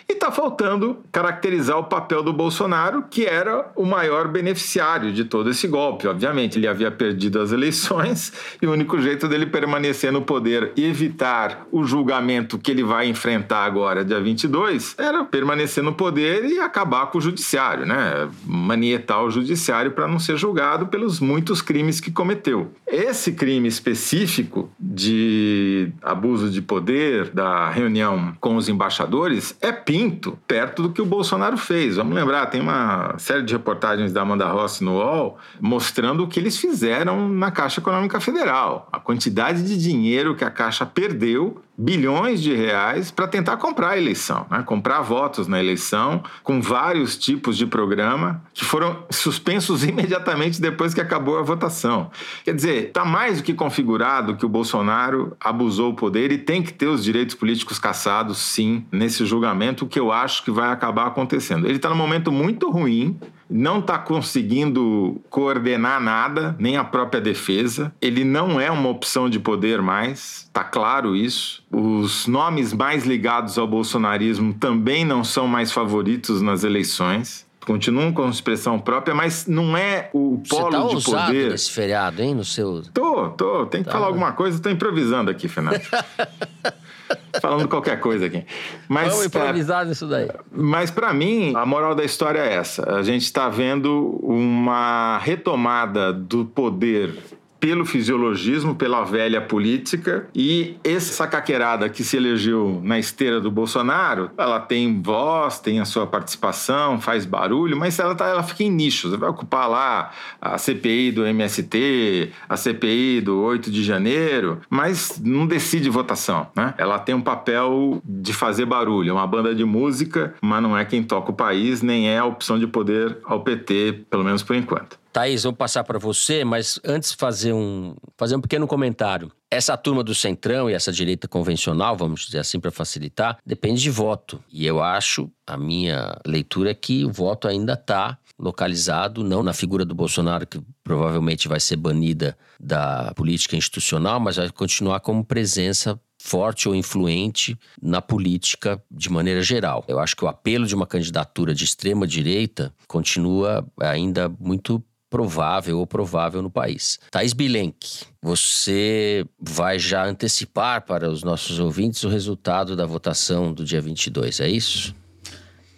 E 0.08 0.14
está 0.14 0.30
faltando 0.30 0.98
caracterizar 1.12 1.78
o 1.78 1.84
papel 1.84 2.22
do 2.22 2.32
Bolsonaro, 2.32 3.04
que 3.10 3.24
era 3.26 3.70
o 3.76 3.84
maior 3.84 4.28
beneficiário 4.28 5.12
de 5.12 5.24
todo 5.24 5.50
esse 5.50 5.66
golpe. 5.68 6.06
Obviamente, 6.06 6.58
ele 6.58 6.66
havia 6.66 6.90
perdido 6.90 7.40
as 7.40 7.52
eleições 7.52 8.32
e 8.60 8.66
o 8.66 8.72
único 8.72 9.00
jeito 9.00 9.28
dele 9.28 9.46
permanecer 9.46 10.12
no 10.12 10.22
poder 10.22 10.72
e 10.76 10.84
evitar 10.84 11.66
o 11.70 11.84
julgamento 11.84 12.58
que 12.58 12.70
ele 12.70 12.82
vai 12.82 13.08
enfrentar 13.08 13.64
agora, 13.64 14.04
dia 14.04 14.20
22, 14.20 14.94
era 14.98 15.24
permanecer 15.24 15.82
no 15.82 15.92
poder 15.92 16.44
e 16.44 16.58
acabar 16.58 17.06
com 17.06 17.18
o 17.18 17.20
judiciário, 17.20 17.86
né? 17.86 18.28
Manietar 18.44 19.22
o 19.22 19.30
judiciário 19.30 19.92
para 19.92 20.08
não 20.08 20.18
ser 20.18 20.36
julgado 20.36 20.86
pelos 20.86 21.20
muitos 21.20 21.62
crimes 21.62 22.00
que 22.00 22.10
cometeu. 22.10 22.72
Esse 22.86 23.32
crime 23.32 23.68
específico 23.68 24.70
de 24.78 25.92
abuso 26.02 26.50
de 26.50 26.62
poder, 26.62 27.30
da 27.30 27.70
reunião 27.70 28.34
com 28.40 28.56
os 28.56 28.68
embaixadores, 28.68 29.56
é 29.60 29.72
pinto 29.84 30.38
perto 30.46 30.82
do 30.82 30.92
que 30.92 31.00
o 31.00 31.06
Bolsonaro 31.06 31.56
fez. 31.56 31.96
Vamos 31.96 32.14
lembrar, 32.14 32.46
tem 32.46 32.60
uma 32.60 33.14
série 33.18 33.42
de 33.42 33.52
reportagens 33.52 34.12
da 34.12 34.22
Amanda 34.22 34.46
Rossi 34.46 34.84
no 34.84 34.96
UOL 34.96 35.38
mostrando 35.60 36.24
o 36.24 36.28
que 36.28 36.38
eles 36.38 36.58
fizeram 36.58 37.28
na 37.28 37.50
Caixa 37.50 37.80
Econômica 37.80 38.20
Federal. 38.20 38.88
A 38.92 38.98
quantidade 38.98 39.62
de 39.62 39.76
dinheiro 39.76 40.34
que 40.34 40.44
a 40.44 40.50
Caixa 40.50 40.84
perdeu 40.86 41.62
bilhões 41.78 42.42
de 42.42 42.52
reais 42.52 43.12
para 43.12 43.28
tentar 43.28 43.56
comprar 43.56 43.90
a 43.90 43.96
eleição, 43.96 44.44
né? 44.50 44.64
comprar 44.66 45.00
votos 45.00 45.46
na 45.46 45.60
eleição, 45.60 46.24
com 46.42 46.60
vários 46.60 47.16
tipos 47.16 47.56
de 47.56 47.66
programa 47.66 48.42
que 48.52 48.64
foram 48.64 49.04
suspensos 49.10 49.84
imediatamente 49.86 50.60
depois 50.60 50.92
que 50.92 51.00
acabou 51.00 51.38
a 51.38 51.42
votação. 51.42 52.10
Quer 52.44 52.54
dizer, 52.54 52.88
está 52.88 53.04
mais 53.04 53.38
do 53.38 53.44
que 53.44 53.54
configurado 53.54 54.36
que 54.36 54.44
o 54.44 54.48
Bolsonaro 54.48 55.36
abusou 55.38 55.92
o 55.92 55.94
poder 55.94 56.32
e 56.32 56.38
tem 56.38 56.62
que 56.62 56.72
ter 56.72 56.88
os 56.88 57.04
direitos 57.04 57.36
políticos 57.36 57.78
caçados, 57.78 58.38
sim, 58.38 58.84
nesse 58.90 59.24
julgamento, 59.24 59.84
o 59.84 59.88
que 59.88 60.00
eu 60.00 60.10
acho 60.10 60.42
que 60.42 60.50
vai 60.50 60.72
acabar 60.72 61.06
acontecendo. 61.06 61.66
Ele 61.66 61.76
está 61.76 61.88
num 61.88 61.94
momento 61.94 62.32
muito 62.32 62.68
ruim 62.70 63.16
não 63.50 63.78
está 63.78 63.98
conseguindo 63.98 65.20
coordenar 65.30 66.00
nada, 66.00 66.54
nem 66.58 66.76
a 66.76 66.84
própria 66.84 67.20
defesa. 67.20 67.92
Ele 68.00 68.24
não 68.24 68.60
é 68.60 68.70
uma 68.70 68.88
opção 68.88 69.28
de 69.28 69.38
poder 69.38 69.80
mais, 69.80 70.44
está 70.44 70.64
claro 70.64 71.16
isso. 71.16 71.64
Os 71.70 72.26
nomes 72.26 72.72
mais 72.72 73.04
ligados 73.04 73.58
ao 73.58 73.66
bolsonarismo 73.66 74.54
também 74.54 75.04
não 75.04 75.24
são 75.24 75.46
mais 75.46 75.72
favoritos 75.72 76.42
nas 76.42 76.64
eleições 76.64 77.48
continuam 77.68 78.10
com 78.14 78.26
expressão 78.30 78.78
própria, 78.78 79.14
mas 79.14 79.46
não 79.46 79.76
é 79.76 80.08
o 80.14 80.42
polo 80.48 80.70
tá 80.70 80.96
de 80.96 81.04
poder. 81.04 81.50
nesse 81.50 81.70
feriado, 81.70 82.22
hein, 82.22 82.34
no 82.34 82.42
seu. 82.42 82.82
Tô, 82.94 83.28
tô, 83.28 83.66
tem 83.66 83.82
que 83.82 83.86
tá. 83.90 83.92
falar 83.92 84.06
alguma 84.06 84.32
coisa, 84.32 84.58
tô 84.58 84.70
improvisando 84.70 85.30
aqui, 85.30 85.48
Fernando. 85.48 85.78
falando 87.40 87.68
qualquer 87.68 88.00
coisa 88.00 88.26
aqui. 88.26 88.44
Mas, 88.88 89.10
Vamos 89.10 89.26
improvisar 89.26 89.84
é, 89.84 89.88
nisso 89.88 90.06
daí. 90.06 90.28
Mas 90.50 90.90
para 90.90 91.12
mim, 91.12 91.52
a 91.54 91.64
moral 91.64 91.94
da 91.94 92.04
história 92.04 92.40
é 92.40 92.54
essa. 92.54 92.96
A 92.96 93.02
gente 93.02 93.22
está 93.22 93.48
vendo 93.48 94.18
uma 94.22 95.18
retomada 95.18 96.12
do 96.12 96.44
poder 96.44 97.14
pelo 97.60 97.84
fisiologismo, 97.84 98.74
pela 98.74 99.04
velha 99.04 99.40
política. 99.40 100.28
E 100.34 100.76
essa 100.84 101.26
caqueirada 101.26 101.88
que 101.88 102.04
se 102.04 102.16
elegeu 102.16 102.80
na 102.82 102.98
esteira 102.98 103.40
do 103.40 103.50
Bolsonaro, 103.50 104.30
ela 104.36 104.60
tem 104.60 105.00
voz, 105.00 105.58
tem 105.58 105.80
a 105.80 105.84
sua 105.84 106.06
participação, 106.06 107.00
faz 107.00 107.24
barulho, 107.24 107.76
mas 107.76 107.98
ela, 107.98 108.14
tá, 108.14 108.26
ela 108.26 108.42
fica 108.42 108.62
em 108.62 108.70
nichos. 108.70 109.14
Vai 109.14 109.28
ocupar 109.28 109.68
lá 109.68 110.12
a 110.40 110.58
CPI 110.58 111.12
do 111.12 111.26
MST, 111.26 112.30
a 112.48 112.56
CPI 112.56 113.20
do 113.20 113.40
8 113.40 113.70
de 113.70 113.82
janeiro, 113.82 114.60
mas 114.70 115.20
não 115.22 115.46
decide 115.46 115.88
votação. 115.88 116.48
Né? 116.54 116.74
Ela 116.78 116.98
tem 116.98 117.14
um 117.14 117.20
papel 117.20 118.00
de 118.04 118.32
fazer 118.32 118.64
barulho. 118.64 119.10
É 119.10 119.12
uma 119.12 119.26
banda 119.26 119.54
de 119.54 119.64
música, 119.64 120.34
mas 120.40 120.62
não 120.62 120.76
é 120.76 120.84
quem 120.84 121.02
toca 121.02 121.30
o 121.30 121.34
país, 121.34 121.82
nem 121.82 122.08
é 122.08 122.18
a 122.18 122.24
opção 122.24 122.58
de 122.58 122.66
poder 122.66 123.18
ao 123.24 123.40
PT, 123.40 124.04
pelo 124.10 124.24
menos 124.24 124.42
por 124.42 124.56
enquanto. 124.56 124.97
Thaís, 125.12 125.44
vou 125.44 125.52
passar 125.52 125.84
para 125.84 125.98
você, 125.98 126.44
mas 126.44 126.78
antes 126.84 127.12
fazer 127.12 127.52
um, 127.52 127.94
fazer 128.16 128.36
um 128.36 128.40
pequeno 128.40 128.66
comentário. 128.66 129.32
Essa 129.50 129.76
turma 129.76 130.04
do 130.04 130.14
Centrão 130.14 130.68
e 130.68 130.74
essa 130.74 130.92
direita 130.92 131.26
convencional, 131.26 131.96
vamos 131.96 132.26
dizer 132.26 132.38
assim 132.38 132.60
para 132.60 132.70
facilitar, 132.70 133.38
depende 133.44 133.80
de 133.82 133.90
voto. 133.90 134.42
E 134.52 134.66
eu 134.66 134.82
acho, 134.82 135.30
a 135.46 135.56
minha 135.56 136.18
leitura 136.26 136.70
é 136.70 136.74
que 136.74 137.04
o 137.04 137.10
voto 137.10 137.48
ainda 137.48 137.72
está 137.72 138.18
localizado, 138.38 139.24
não 139.24 139.42
na 139.42 139.52
figura 139.52 139.84
do 139.84 139.94
Bolsonaro, 139.94 140.46
que 140.46 140.60
provavelmente 140.84 141.48
vai 141.48 141.58
ser 141.58 141.76
banida 141.76 142.36
da 142.60 143.12
política 143.14 143.56
institucional, 143.56 144.20
mas 144.20 144.36
vai 144.36 144.50
continuar 144.50 145.00
como 145.00 145.24
presença 145.24 145.98
forte 146.20 146.68
ou 146.68 146.74
influente 146.74 147.56
na 147.80 148.02
política 148.02 148.82
de 148.90 149.08
maneira 149.08 149.40
geral. 149.40 149.84
Eu 149.88 149.98
acho 149.98 150.16
que 150.16 150.24
o 150.24 150.28
apelo 150.28 150.66
de 150.66 150.74
uma 150.74 150.86
candidatura 150.86 151.54
de 151.54 151.64
extrema 151.64 152.06
direita 152.06 152.74
continua 152.86 153.66
ainda 153.80 154.28
muito 154.28 154.82
provável 155.10 155.78
ou 155.78 155.86
provável 155.86 156.42
no 156.42 156.50
país. 156.50 156.98
Thais 157.10 157.32
Bilenque, 157.32 158.04
você 158.22 159.24
vai 159.38 159.78
já 159.78 160.04
antecipar 160.04 160.84
para 160.84 161.08
os 161.08 161.22
nossos 161.22 161.58
ouvintes 161.58 162.04
o 162.04 162.08
resultado 162.08 162.76
da 162.76 162.86
votação 162.86 163.52
do 163.52 163.64
dia 163.64 163.80
22, 163.80 164.40
é 164.40 164.48
isso? 164.48 164.94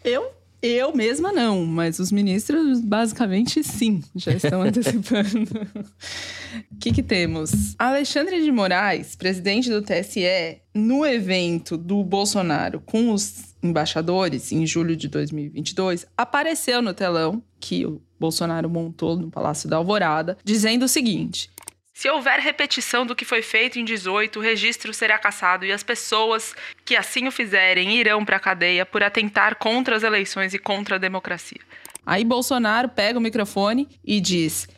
Eu 0.04 0.40
eu 0.62 0.94
mesma 0.94 1.32
não, 1.32 1.64
mas 1.64 1.98
os 1.98 2.12
ministros 2.12 2.82
basicamente 2.82 3.64
sim, 3.64 4.02
já 4.14 4.32
estão 4.32 4.60
antecipando. 4.62 5.48
O 6.70 6.76
que, 6.78 6.92
que 6.92 7.02
temos? 7.02 7.74
Alexandre 7.78 8.42
de 8.42 8.52
Moraes, 8.52 9.16
presidente 9.16 9.70
do 9.70 9.80
TSE, 9.80 10.60
no 10.74 11.06
evento 11.06 11.78
do 11.78 12.04
Bolsonaro 12.04 12.80
com 12.80 13.10
os 13.10 13.54
embaixadores 13.62 14.52
em 14.52 14.66
julho 14.66 14.94
de 14.96 15.08
2022, 15.08 16.06
apareceu 16.16 16.82
no 16.82 16.92
telão 16.92 17.42
que 17.58 17.86
o 17.86 18.02
Bolsonaro 18.20 18.68
montou 18.68 19.16
no 19.16 19.30
Palácio 19.30 19.68
da 19.68 19.78
Alvorada, 19.78 20.36
dizendo 20.44 20.84
o 20.84 20.88
seguinte: 20.88 21.50
se 21.94 22.08
houver 22.08 22.38
repetição 22.38 23.06
do 23.06 23.16
que 23.16 23.24
foi 23.24 23.40
feito 23.40 23.78
em 23.78 23.84
18, 23.84 24.38
o 24.38 24.42
registro 24.42 24.92
será 24.92 25.18
cassado 25.18 25.64
e 25.64 25.72
as 25.72 25.82
pessoas 25.82 26.54
que 26.84 26.94
assim 26.94 27.26
o 27.26 27.32
fizerem 27.32 27.98
irão 27.98 28.24
para 28.24 28.36
a 28.36 28.40
cadeia 28.40 28.84
por 28.84 29.02
atentar 29.02 29.56
contra 29.56 29.96
as 29.96 30.02
eleições 30.02 30.52
e 30.52 30.58
contra 30.58 30.96
a 30.96 30.98
democracia. 30.98 31.60
Aí 32.04 32.24
Bolsonaro 32.24 32.88
pega 32.88 33.18
o 33.18 33.22
microfone 33.22 33.88
e 34.04 34.20
diz: 34.20 34.68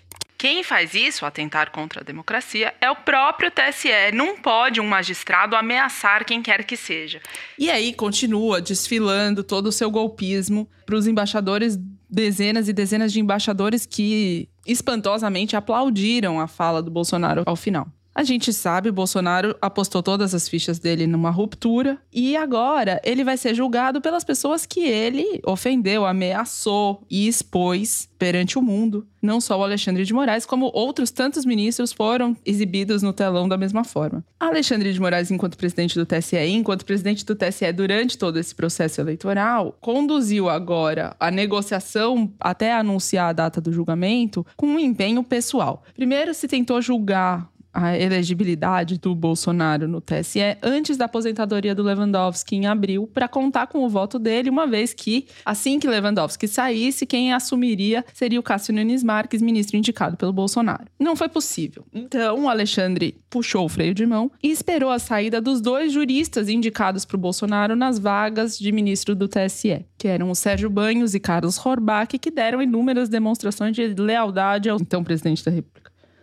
quem 0.43 0.65
faz 0.65 0.93
isso, 0.93 1.25
atentar 1.25 1.71
contra 1.71 2.01
a 2.01 2.03
democracia, 2.03 2.75
é 2.81 2.91
o 2.91 2.97
próprio 2.97 3.49
TSE. 3.49 4.11
Não 4.13 4.37
pode 4.37 4.81
um 4.81 4.89
magistrado 4.89 5.55
ameaçar 5.55 6.25
quem 6.25 6.43
quer 6.43 6.65
que 6.65 6.77
seja. 6.77 7.21
E 7.57 7.71
aí 7.71 7.95
continua 7.95 8.61
desfilando 8.61 9.45
todo 9.45 9.69
o 9.69 9.73
seu 9.73 9.89
golpismo 9.89 10.69
para 10.85 10.97
os 10.97 11.07
embaixadores, 11.07 11.79
dezenas 12.13 12.69
e 12.69 12.75
dezenas 12.75 13.11
de 13.11 13.21
embaixadores 13.21 13.87
que 13.87 14.49
espantosamente 14.67 15.57
aplaudiram 15.57 16.39
a 16.39 16.47
fala 16.47 16.83
do 16.83 16.91
Bolsonaro 16.91 17.43
ao 17.47 17.57
final. 17.57 17.89
A 18.15 18.25
gente 18.25 18.53
sabe, 18.53 18.91
Bolsonaro 18.91 19.57
apostou 19.61 20.03
todas 20.03 20.35
as 20.35 20.49
fichas 20.49 20.79
dele 20.79 21.07
numa 21.07 21.31
ruptura 21.31 21.99
e 22.13 22.37
agora 22.37 23.01
ele 23.05 23.25
vai 23.25 23.37
ser 23.37 23.55
julgado 23.55 24.01
pelas 24.01 24.23
pessoas 24.23 24.67
que 24.67 24.81
ele 24.81 25.41
ofendeu, 25.47 26.05
ameaçou 26.05 27.03
e 27.11 27.27
expôs 27.27 28.09
perante 28.19 28.59
o 28.59 28.63
mundo. 28.63 29.07
Não 29.21 29.41
só 29.41 29.59
o 29.59 29.63
Alexandre 29.63 30.05
de 30.05 30.13
Moraes, 30.13 30.45
como 30.45 30.71
outros 30.75 31.11
tantos 31.11 31.45
ministros 31.45 31.93
foram 31.93 32.37
exibidos 32.45 33.03
no 33.03 33.13
telão 33.13 33.49
da 33.49 33.57
mesma 33.57 33.85
forma. 33.85 34.25
Alexandre 34.39 34.93
de 34.93 35.01
Moraes, 35.01 35.31
enquanto 35.31 35.57
presidente 35.57 35.99
do 35.99 36.05
TSE, 36.05 36.37
enquanto 36.37 36.85
presidente 36.85 37.25
do 37.25 37.35
TSE 37.35 37.73
durante 37.73 38.19
todo 38.19 38.39
esse 38.39 38.55
processo 38.55 39.01
eleitoral, 39.01 39.77
conduziu 39.81 40.49
agora 40.49 41.17
a 41.19 41.31
negociação 41.31 42.33
até 42.41 42.73
anunciar 42.73 43.31
a 43.31 43.33
data 43.33 43.61
do 43.61 43.73
julgamento 43.73 44.45
com 44.57 44.67
um 44.67 44.79
empenho 44.79 45.23
pessoal. 45.23 45.83
Primeiro 45.95 46.35
se 46.35 46.47
tentou 46.47 46.83
julgar 46.83 47.49
a 47.73 47.99
elegibilidade 47.99 48.99
do 48.99 49.15
Bolsonaro 49.15 49.89
no 49.89 50.01
TSE 50.01 50.41
antes 50.63 50.97
da 50.97 51.07
aposentadoria 51.07 51.75
do 51.75 51.83
Lewandowski 51.83 52.57
em 52.57 52.67
abril, 52.67 53.07
para 53.07 53.29
contar 53.29 53.67
com 53.67 53.85
o 53.85 53.89
voto 53.89 54.19
dele, 54.19 54.51
uma 54.51 54.67
vez 54.67 54.93
que, 54.93 55.27
assim 55.45 55.79
que 55.79 55.89
Lewandowski 55.89 56.47
saísse, 56.47 57.07
quem 57.07 57.33
assumiria 57.33 58.05
seria 58.13 58.39
o 58.39 58.43
Cássio 58.43 58.75
Nunes 58.75 59.03
Marques, 59.03 59.41
ministro 59.41 59.77
indicado 59.77 60.17
pelo 60.17 60.33
Bolsonaro. 60.33 60.87
Não 60.99 61.17
foi 61.17 61.29
possível. 61.29 61.85
Então, 61.93 62.45
o 62.45 62.49
Alexandre 62.49 63.17
puxou 63.31 63.65
o 63.65 63.69
freio 63.69 63.95
de 63.95 64.05
mão 64.05 64.31
e 64.43 64.51
esperou 64.51 64.91
a 64.91 64.99
saída 64.99 65.41
dos 65.41 65.61
dois 65.61 65.93
juristas 65.93 66.49
indicados 66.49 67.05
para 67.05 67.17
o 67.17 67.21
Bolsonaro 67.21 67.75
nas 67.75 67.99
vagas 67.99 68.59
de 68.59 68.71
ministro 68.71 69.15
do 69.15 69.29
TSE, 69.29 69.87
que 69.97 70.09
eram 70.09 70.31
o 70.31 70.35
Sérgio 70.35 70.69
Banhos 70.69 71.15
e 71.15 71.21
Carlos 71.21 71.59
Horbach, 71.65 72.19
que 72.19 72.31
deram 72.31 72.61
inúmeras 72.61 73.09
demonstrações 73.09 73.75
de 73.75 73.95
lealdade 73.95 74.69
ao 74.69 74.79
então 74.79 75.03
presidente 75.03 75.45
da 75.45 75.51
República. 75.51 75.82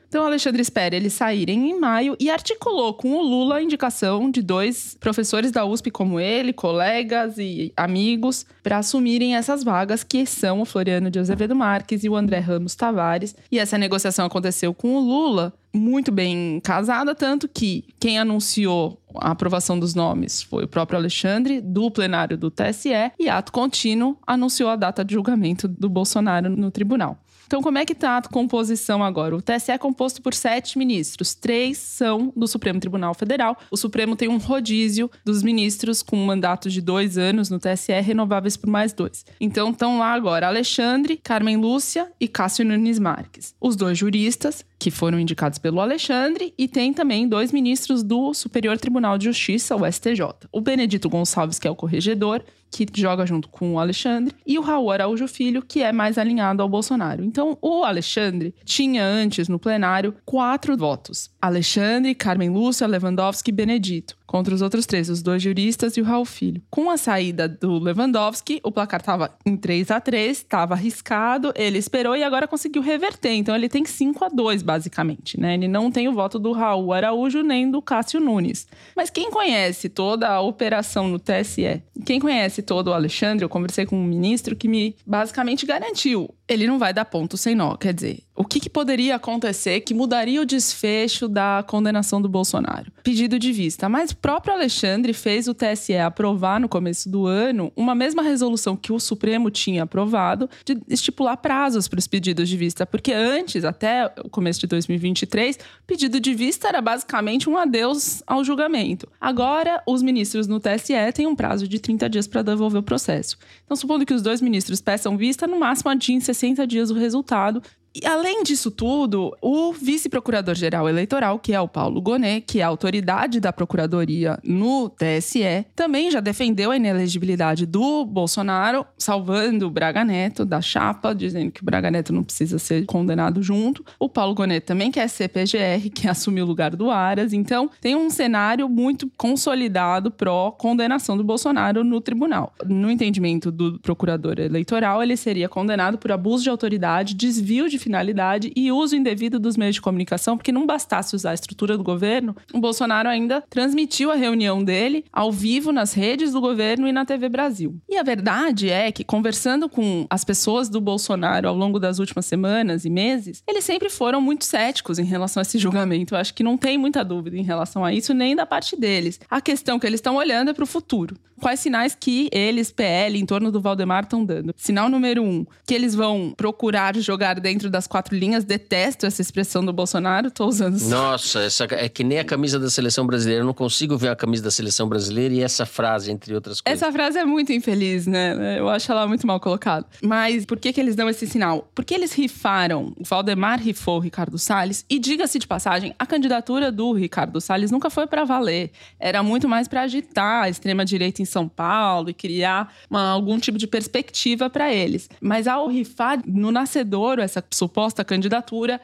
Então, 0.10 0.26
Alexandre 0.26 0.60
espera 0.60 0.96
eles 0.96 1.14
saírem 1.14 1.70
em 1.70 1.80
maio 1.80 2.18
e 2.20 2.32
articulou 2.32 2.96
com 2.96 3.12
o 3.12 3.22
Lula 3.22 3.58
a 3.58 3.62
indicação 3.62 4.32
de 4.32 4.42
dois 4.42 4.98
professores 5.00 5.52
da 5.52 5.64
USP 5.64 5.92
como 5.92 6.20
ele, 6.20 6.52
colegas 6.52 7.38
e 7.38 7.72
amigos, 7.78 8.44
para 8.64 8.80
assumirem 8.80 9.36
essas 9.36 9.64
vagas, 9.64 10.04
que 10.04 10.26
são 10.26 10.62
o 10.62 10.66
Floriano 10.66 11.12
de 11.12 11.20
Azevedo 11.20 11.56
Marques 11.56 12.04
e 12.04 12.10
o 12.10 12.16
André 12.16 12.40
Ramos 12.40 12.74
Tavares. 12.74 13.36
E 13.52 13.60
essa 13.60 13.78
negociação 13.78 14.26
aconteceu 14.26 14.74
com 14.74 14.96
o 14.96 15.00
Lula 15.00 15.54
muito 15.72 16.12
bem 16.12 16.60
casada, 16.64 17.14
tanto 17.14 17.48
que 17.48 17.86
quem 18.00 18.18
anunciou 18.18 19.00
a 19.16 19.30
aprovação 19.30 19.80
dos 19.80 19.94
nomes 19.94 20.42
foi 20.42 20.64
o 20.64 20.68
próprio 20.68 20.98
Alexandre, 20.98 21.62
do 21.62 21.92
plenário 21.92 22.36
do 22.36 22.50
TSE, 22.50 23.12
e 23.20 23.30
ato 23.30 23.52
contínuo 23.52 24.18
anunciou 24.26 24.72
a 24.72 24.76
data 24.76 25.06
de 25.06 25.14
julgamento 25.14 25.68
do 25.68 25.88
Bolsonaro 25.88 26.50
no 26.50 26.72
tribunal. 26.72 27.20
Então, 27.50 27.64
como 27.64 27.80
é 27.80 27.84
que 27.84 27.94
está 27.94 28.18
a 28.18 28.22
composição 28.22 29.04
agora? 29.04 29.36
O 29.36 29.42
TSE 29.42 29.72
é 29.72 29.78
composto 29.80 30.22
por 30.22 30.36
sete 30.36 30.78
ministros. 30.78 31.34
Três 31.34 31.80
são 31.80 32.32
do 32.38 32.48
Supremo 32.48 32.80
Tribunal 32.80 33.16
Federal. 33.16 33.58
O 33.72 33.76
Supremo 33.76 34.16
tem 34.16 34.30
um 34.30 34.38
rodízio 34.38 35.10
dos 35.26 35.42
ministros 35.42 36.04
com 36.04 36.16
um 36.16 36.28
mandato 36.28 36.70
de 36.70 36.80
dois 36.80 37.18
anos 37.18 37.50
no 37.50 37.58
TSE, 37.58 37.92
renováveis 38.02 38.56
por 38.56 38.70
mais 38.70 38.94
dois. 38.94 39.26
Então, 39.42 39.72
estão 39.72 39.98
lá 39.98 40.14
agora 40.14 40.46
Alexandre, 40.46 41.18
Carmen 41.18 41.58
Lúcia 41.58 42.12
e 42.20 42.28
Cássio 42.28 42.64
Nunes 42.64 43.00
Marques. 43.00 43.56
Os 43.60 43.76
dois 43.76 43.98
juristas, 43.98 44.64
que 44.78 44.92
foram 44.92 45.20
indicados 45.20 45.58
pelo 45.58 45.82
Alexandre, 45.82 46.54
e 46.56 46.68
tem 46.68 46.94
também 46.94 47.28
dois 47.28 47.52
ministros 47.52 48.04
do 48.04 48.32
Superior 48.32 48.78
Tribunal 48.78 49.18
de 49.18 49.26
Justiça, 49.26 49.76
o 49.76 49.92
STJ. 49.92 50.22
O 50.52 50.62
Benedito 50.62 51.10
Gonçalves, 51.10 51.58
que 51.58 51.68
é 51.68 51.72
o 51.72 51.76
corregedor, 51.76 52.44
que 52.70 52.86
joga 52.94 53.26
junto 53.26 53.50
com 53.50 53.74
o 53.74 53.80
Alexandre, 53.80 54.36
e 54.46 54.58
o 54.58 54.62
Raul 54.62 54.92
Araújo 54.92 55.28
Filho, 55.28 55.62
que 55.62 55.82
é 55.82 55.92
mais 55.92 56.18
alinhado 56.18 56.62
ao 56.62 56.70
Bolsonaro. 56.70 57.24
Então, 57.24 57.58
o 57.62 57.84
Alexandre 57.84 58.54
tinha 58.64 59.04
antes 59.04 59.48
no 59.48 59.60
plenário 59.60 60.16
quatro 60.26 60.78
votos: 60.78 61.30
Alexandre, 61.42 62.16
Carmen 62.16 62.50
Lúcia, 62.50 62.88
Lewandowski 62.88 63.50
e 63.50 63.54
Benedito 63.54 64.20
contra 64.30 64.54
os 64.54 64.62
outros 64.62 64.86
três, 64.86 65.10
os 65.10 65.24
dois 65.24 65.42
juristas 65.42 65.98
e 65.98 66.02
o 66.02 66.04
Raul 66.04 66.24
Filho. 66.24 66.62
Com 66.70 66.92
a 66.92 66.98
saída 66.98 67.50
do 67.50 67.80
Lewandowski, 67.80 68.60
o 68.64 68.72
placar 68.72 69.00
estava 69.00 69.36
em 69.44 69.58
3 69.58 69.90
a 69.90 70.00
3 70.00 70.38
estava 70.38 70.76
arriscado, 70.76 71.52
ele 71.56 71.80
esperou 71.80 72.16
e 72.16 72.22
agora 72.22 72.48
conseguiu 72.48 72.84
reverter. 72.84 73.34
Então 73.34 73.56
ele 73.56 73.68
tem 73.68 73.84
5 73.84 74.24
a 74.24 74.30
2 74.30 74.62
basicamente, 74.62 75.40
né? 75.40 75.56
Ele 75.56 75.68
não 75.68 75.90
tem 75.90 76.08
o 76.08 76.14
voto 76.14 76.38
do 76.38 76.52
Raul 76.52 76.94
Araújo 76.94 77.42
nem 77.42 77.72
do 77.72 77.82
Cássio 77.82 78.20
Nunes. 78.20 78.68
Mas 78.96 79.10
quem 79.10 79.32
conhece 79.32 79.90
toda 79.90 80.30
a 80.30 80.42
operação 80.42 81.08
no 81.08 81.18
TSE, 81.18 81.82
quem 82.06 82.20
conhece 82.20 82.59
todo 82.62 82.90
o 82.90 82.94
Alexandre, 82.94 83.44
eu 83.44 83.50
conversei 83.50 83.86
com 83.86 83.96
um 83.98 84.04
ministro 84.04 84.56
que 84.56 84.68
me 84.68 84.96
basicamente 85.06 85.66
garantiu, 85.66 86.30
ele 86.50 86.66
não 86.66 86.80
vai 86.80 86.92
dar 86.92 87.06
ponto 87.06 87.38
sem 87.38 87.54
nó, 87.54 87.76
quer 87.76 87.94
dizer, 87.94 88.24
o 88.36 88.44
que, 88.46 88.60
que, 88.60 88.70
poderia 88.70 89.18
acontecer 89.18 89.82
que 89.82 89.94
mudaria 89.94 90.42
o 90.42 90.46
desfecho 90.46 91.28
da 91.28 91.62
condenação 91.68 92.22
do 92.22 92.30
Bolsonaro? 92.30 92.90
Pedido 93.04 93.38
de 93.38 93.52
vista. 93.52 93.90
Mas 93.90 94.12
o 94.12 94.16
próprio 94.16 94.54
Alexandre 94.54 95.12
fez 95.12 95.50
o 95.50 95.54
TSE 95.54 95.98
aprovar 95.98 96.58
no 96.58 96.70
começo 96.70 97.10
do 97.10 97.28
ano 97.28 97.70
uma 97.76 97.94
mesma 97.94 98.24
resolução 98.24 98.78
que 98.78 98.94
o 98.94 99.00
Supremo 99.00 99.52
tinha 99.52 99.84
aprovado 99.84 100.50
de 100.64 100.78
estipular 100.88 101.36
prazos 101.36 101.90
para 101.90 102.00
os 102.00 102.08
pedidos 102.08 102.48
de 102.48 102.56
vista, 102.56 102.86
porque 102.86 103.12
antes, 103.12 103.66
até 103.66 104.06
o 104.24 104.30
começo 104.30 104.62
de 104.62 104.68
2023, 104.68 105.60
pedido 105.86 106.18
de 106.18 106.34
vista 106.34 106.70
era 106.70 106.82
basicamente 106.82 107.50
um 107.50 107.58
adeus 107.58 108.24
ao 108.26 108.42
julgamento. 108.42 109.06
Agora, 109.20 109.84
os 109.86 110.02
ministros 110.02 110.48
no 110.48 110.62
TSE 110.62 110.94
têm 111.14 111.28
um 111.28 111.36
prazo 111.36 111.68
de 111.68 111.78
30 111.78 112.10
dias 112.10 112.26
para 112.26 112.42
devolver 112.42 112.80
o 112.80 112.84
processo. 112.84 113.38
Então, 113.66 113.76
supondo 113.76 114.06
que 114.06 114.14
os 114.14 114.22
dois 114.22 114.42
ministros 114.42 114.80
peçam 114.80 115.18
vista, 115.18 115.46
no 115.46 115.60
máximo 115.60 115.92
adiem 115.92 116.22
60 116.22 116.39
dias 116.66 116.90
o 116.90 116.94
resultado 116.94 117.62
E 117.94 118.06
além 118.06 118.44
disso 118.44 118.70
tudo, 118.70 119.36
o 119.42 119.74
vice-procurador-geral 119.74 120.88
eleitoral, 120.88 121.40
que 121.40 121.54
é 121.54 121.60
o 121.60 121.68
Paulo 121.68 122.00
Gonet, 122.02 122.42
que 122.46 122.60
é 122.60 122.64
a 122.64 122.68
autoridade 122.68 123.40
da 123.40 123.52
procuradoria 123.52 124.38
no 124.44 124.90
TSE, 124.90 125.66
também 125.76 126.12
já 126.12 126.20
defendeu 126.20 126.70
a 126.70 126.78
inelegibilidade 126.78 127.66
do 127.66 128.06
Bolsonaro, 128.06 128.86
salvando 128.98 129.66
o 129.66 129.72
Braga 129.72 130.04
Neto 130.04 130.46
da 130.46 130.62
chapa, 130.62 131.16
dizendo 131.16 131.52
que 131.52 131.62
o 131.62 131.66
Braga 131.66 131.90
Neto 131.90 132.14
não 132.14 132.24
precisa 132.24 132.60
ser 132.60 132.86
condenado 132.86 133.42
junto. 133.42 133.84
O 134.00 134.08
Paulo 134.08 134.36
Gonet 134.36 134.66
também 134.66 134.92
quer 134.92 135.08
ser 135.08 135.28
PGR, 135.30 135.90
que 135.94 136.08
assumiu 136.08 136.46
o 136.46 136.48
lugar 136.48 136.76
do 136.76 136.92
Aras. 136.92 137.34
Então, 137.34 137.72
tem 137.82 137.96
um 137.96 138.10
cenário 138.10 138.70
muito 138.70 139.10
consolidado 139.18 140.12
pró-condenação 140.12 141.18
do 141.18 141.24
Bolsonaro 141.24 141.84
no 141.84 142.00
tribunal. 142.00 142.54
No 142.68 142.92
entendimento 142.92 143.52
do 143.52 143.80
procurador 143.80 144.40
eleitoral, 144.40 145.02
ele 145.02 145.18
seria 145.18 145.50
condenado 145.50 145.98
por 145.98 146.12
abuso 146.12 146.44
de 146.44 146.50
autoridade, 146.50 147.16
desvio 147.16 147.68
de 147.68 147.79
finalidade 147.80 148.52
e 148.56 148.72
uso 148.72 148.96
indevido 148.96 149.40
dos 149.40 149.58
meios 149.58 149.76
de 149.76 149.82
comunicação, 149.82 150.38
porque 150.38 150.52
não 150.52 150.68
bastasse 150.68 151.16
usar 151.16 151.32
a 151.32 151.34
estrutura 151.34 151.78
do 151.78 151.84
governo, 151.84 152.36
o 152.54 152.60
Bolsonaro 152.60 153.10
ainda 153.10 153.44
transmitiu 153.50 154.12
a 154.12 154.16
reunião 154.16 154.64
dele 154.64 155.06
ao 155.12 155.32
vivo 155.32 155.72
nas 155.72 155.94
redes 155.94 156.32
do 156.34 156.42
governo 156.42 156.88
e 156.88 156.92
na 156.92 157.06
TV 157.06 157.30
Brasil. 157.30 157.76
E 157.90 157.98
a 157.98 158.04
verdade 158.04 158.70
é 158.70 158.92
que, 158.92 159.04
conversando 159.04 159.68
com 159.68 160.06
as 160.10 160.24
pessoas 160.24 160.70
do 160.70 160.80
Bolsonaro 160.80 161.48
ao 161.48 161.56
longo 161.56 161.80
das 161.80 162.00
últimas 162.00 162.26
semanas 162.26 162.86
e 162.86 162.90
meses, 162.90 163.42
eles 163.48 163.64
sempre 163.64 163.90
foram 163.90 164.22
muito 164.22 164.46
céticos 164.46 165.00
em 165.00 165.06
relação 165.06 165.42
a 165.42 165.44
esse 165.44 165.58
julgamento. 165.58 166.14
Eu 166.14 166.20
acho 166.20 166.34
que 166.34 166.44
não 166.44 166.58
tem 166.58 166.78
muita 166.78 167.04
dúvida 167.04 167.38
em 167.38 167.44
relação 167.44 167.84
a 167.84 167.94
isso, 167.94 168.14
nem 168.14 168.36
da 168.36 168.46
parte 168.46 168.76
deles. 168.76 169.20
A 169.30 169.42
questão 169.42 169.80
que 169.80 169.88
eles 169.88 170.00
estão 170.00 170.16
olhando 170.16 170.52
é 170.52 170.54
para 170.54 170.64
o 170.64 170.68
futuro. 170.68 171.16
Quais 171.40 171.62
sinais 171.62 171.96
que 171.96 172.30
eles, 172.32 172.72
PL, 172.72 173.18
em 173.18 173.26
torno 173.26 173.52
do 173.52 173.62
Valdemar, 173.62 174.04
estão 174.04 174.26
dando? 174.26 174.54
Sinal 174.58 174.90
número 174.90 175.24
um, 175.24 175.46
que 175.66 175.74
eles 175.74 175.96
vão 175.96 176.34
procurar 176.36 176.96
jogar 176.98 177.40
dentro 177.40 177.69
das 177.70 177.88
quatro 177.88 178.16
linhas. 178.16 178.44
Detesto 178.44 179.06
essa 179.06 179.22
expressão 179.22 179.64
do 179.64 179.74
Bolsonaro, 179.74 180.32
tô 180.32 180.46
usando. 180.46 180.80
Nossa, 180.82 181.42
essa 181.42 181.68
é 181.72 181.90
que 181.90 182.04
nem 182.04 182.20
a 182.20 182.26
camisa 182.26 182.60
da 182.60 182.70
seleção 182.70 183.06
brasileira. 183.06 183.42
Eu 183.42 183.46
não 183.46 183.54
consigo 183.54 183.98
ver 183.98 184.10
a 184.10 184.16
camisa 184.16 184.44
da 184.44 184.52
seleção 184.52 184.88
brasileira 184.88 185.34
e 185.34 185.42
essa 185.42 185.66
frase, 185.66 186.12
entre 186.12 186.34
outras 186.34 186.62
coisas. 186.62 186.82
Essa 186.82 186.92
frase 186.92 187.18
é 187.18 187.26
muito 187.26 187.52
infeliz, 187.52 188.08
né? 188.08 188.58
Eu 188.60 188.70
acho 188.70 188.92
ela 188.92 189.08
muito 189.08 189.26
mal 189.26 189.40
colocada. 189.40 189.86
Mas 190.02 190.46
por 190.46 190.58
que, 190.58 190.74
que 190.74 190.80
eles 190.80 190.96
dão 190.96 191.10
esse 191.10 191.28
sinal? 191.28 191.70
Porque 191.74 191.94
eles 191.94 192.14
rifaram, 192.14 192.94
o 192.98 193.04
Valdemar 193.04 193.62
rifou 193.62 193.98
o 193.98 194.00
Ricardo 194.00 194.38
Salles, 194.38 194.86
e 194.90 195.00
diga-se 195.00 195.40
de 195.40 195.48
passagem, 195.48 195.94
a 195.98 196.06
candidatura 196.06 196.72
do 196.72 196.94
Ricardo 196.94 197.40
Salles 197.40 197.72
nunca 197.72 197.90
foi 197.90 198.08
para 198.08 198.24
valer. 198.24 198.72
Era 199.00 199.22
muito 199.24 199.48
mais 199.48 199.68
para 199.68 199.82
agitar 199.82 200.44
a 200.44 200.50
extrema-direita 200.50 201.22
em 201.22 201.26
São 201.26 201.48
Paulo 201.48 202.10
e 202.10 202.14
criar 202.14 202.74
uma, 202.90 203.10
algum 203.10 203.40
tipo 203.40 203.58
de 203.58 203.68
perspectiva 203.68 204.50
para 204.50 204.74
eles. 204.74 205.10
Mas 205.22 205.48
ao 205.48 205.68
rifar 205.68 206.22
no 206.26 206.52
nascedouro 206.52 207.22
essa 207.22 207.42
suposta 207.60 208.04
candidatura, 208.04 208.82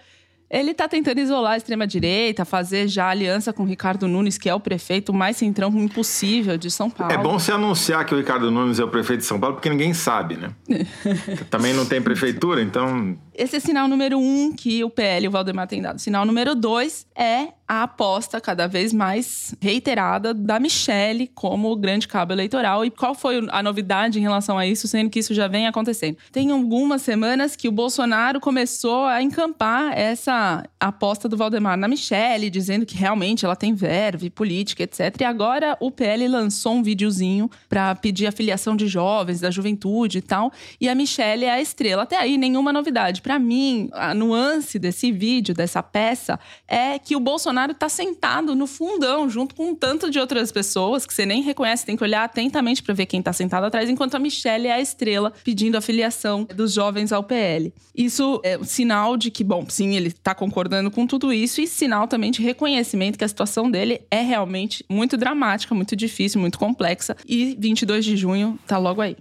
ele 0.50 0.72
está 0.72 0.88
tentando 0.88 1.20
isolar 1.20 1.53
a 1.53 1.58
extrema-direita, 1.58 2.46
fazer 2.46 2.88
já 2.88 3.10
aliança 3.10 3.51
com 3.51 3.63
o 3.63 3.65
Ricardo 3.65 4.08
Nunes, 4.08 4.38
que 4.38 4.48
é 4.48 4.53
o 4.53 4.60
prefeito 4.60 5.12
mais 5.12 5.38
centrão 5.38 5.70
impossível 5.75 6.58
de 6.58 6.70
São 6.70 6.89
Paulo. 6.89 7.12
É 7.12 7.17
bom 7.17 7.39
você 7.39 7.51
anunciar 7.51 8.05
que 8.05 8.13
o 8.13 8.17
Ricardo 8.17 8.51
Nunes 8.51 8.79
é 8.79 8.84
o 8.84 8.88
prefeito 8.88 9.22
de 9.22 9.25
São 9.25 9.39
Paulo, 9.39 9.55
porque 9.55 9.70
ninguém 9.70 9.94
sabe, 9.94 10.38
né? 10.38 10.51
Também 11.50 11.74
não 11.74 11.86
tem 11.86 12.01
prefeitura, 12.01 12.62
então. 12.62 13.17
Esse 13.38 13.58
é 13.58 13.60
sinal 13.60 13.88
número 13.89 14.18
um 14.18 14.54
que 14.54 14.82
o 14.84 14.89
PL 14.89 15.27
o 15.27 15.32
Valdemar 15.32 15.68
têm 15.68 15.82
dado. 15.82 16.00
Sinal 16.00 16.25
número 16.25 16.56
dois 16.56 17.06
é 17.13 17.50
a 17.68 17.84
aposta 17.84 18.39
cada 18.39 18.68
vez 18.68 18.94
mais 18.94 19.56
reiterada 19.60 20.34
da 20.34 20.60
Michelle 20.60 21.27
como 21.34 21.75
grande 21.75 22.08
cabo 22.08 22.32
eleitoral. 22.32 22.86
E 22.86 22.92
qual 22.92 23.15
foi 23.15 23.46
a 23.50 23.63
novidade 23.63 24.20
em 24.20 24.22
relação 24.22 24.58
a 24.58 24.68
isso, 24.68 24.88
sendo 24.88 25.10
que 25.10 25.20
isso 25.20 25.34
já 25.34 25.48
vem 25.48 25.68
acontecendo? 25.68 26.18
Tem 26.32 26.51
algumas 26.51 27.01
semanas 27.01 27.56
que 27.56 27.68
o 27.68 27.72
Bolsonaro 27.72 28.39
começou 28.39 29.06
a 29.06 29.22
encampar 29.22 29.98
essa 29.98 30.63
aposta 30.80 31.27
do 31.27 31.36
Valdemar 31.36 31.75
na 31.75 31.88
Michelle, 31.88 32.50
dizendo 32.50 32.86
que 32.86 32.96
realmente 32.96 33.46
ela 33.46 33.56
tem 33.56 33.74
verve 33.74 34.30
política, 34.30 34.84
etc. 34.84 35.22
E 35.22 35.24
agora 35.24 35.75
o 35.80 35.89
PL 35.89 36.27
lançou 36.27 36.74
um 36.74 36.84
videozinho 36.84 37.50
para 37.68 37.96
pedir 37.96 38.27
a 38.27 38.32
filiação 38.32 38.75
de 38.75 38.88
jovens, 38.88 39.42
da 39.42 39.50
juventude 39.50 40.20
e 40.20 40.22
tal. 40.22 40.51
E 40.80 40.88
a 40.88 40.94
Michelle 40.94 41.46
é 41.46 41.51
a 41.51 41.62
estrela. 41.62 42.04
Até 42.04 42.18
aí, 42.18 42.38
nenhuma 42.38 42.72
novidade. 42.72 43.22
Para 43.25 43.40
mim, 43.40 43.90
a 43.92 44.14
nuance 44.14 44.77
desse 44.77 45.11
vídeo, 45.11 45.55
dessa 45.55 45.81
peça, 45.81 46.40
é 46.68 47.00
que 47.00 47.16
o 47.16 47.20
Bolsonaro 47.20 47.72
está 47.72 47.90
sentado 47.90 48.53
no 48.53 48.68
fundão, 48.68 49.27
junto 49.27 49.55
com 49.55 49.72
um 49.72 49.75
tanto 49.75 50.11
de 50.11 50.20
outras 50.20 50.51
pessoas 50.51 51.07
que 51.07 51.14
você 51.14 51.25
nem 51.25 51.42
reconhece, 51.42 51.88
tem 51.88 51.98
que 51.98 52.03
olhar 52.03 52.24
atentamente 52.24 52.83
para 52.83 52.94
ver 52.94 53.07
quem 53.07 53.22
está 53.22 53.33
sentado 53.33 53.64
atrás, 53.64 53.90
enquanto 53.90 54.14
a 54.14 54.20
Michelle 54.20 54.68
é 54.68 54.74
a 54.74 54.79
estrela 54.79 55.33
pedindo 55.44 55.75
a 55.75 55.81
filiação 55.81 56.48
dos 56.55 56.72
jovens 56.72 57.11
ao 57.11 57.24
PL. 57.24 57.74
Isso 57.96 58.40
é 58.44 58.59
um 58.59 58.64
sinal 58.64 59.18
de 59.18 59.31
que, 59.31 59.44
bom, 59.44 59.66
sim, 59.68 59.96
ele 59.96 60.09
está 60.09 60.35
concordando 60.35 60.92
com 60.92 61.07
tudo 61.07 61.33
isso 61.33 61.59
e 61.59 61.66
sinal 61.66 62.07
também 62.07 62.29
de 62.29 62.44
reconhecimento 62.44 63.18
que 63.18 63.24
a 63.24 63.27
situação 63.27 63.72
dele 63.72 64.01
é 64.11 64.22
realmente 64.22 64.85
muito 64.88 65.18
dramática, 65.18 65.74
muito 65.74 65.96
difícil, 65.96 66.40
muito 66.40 66.59
complexa 66.59 67.18
e 67.27 67.57
22 67.57 68.05
de 68.05 68.16
junho 68.16 68.59
está 68.64 68.77
logo 68.77 69.01
aí. 69.01 69.18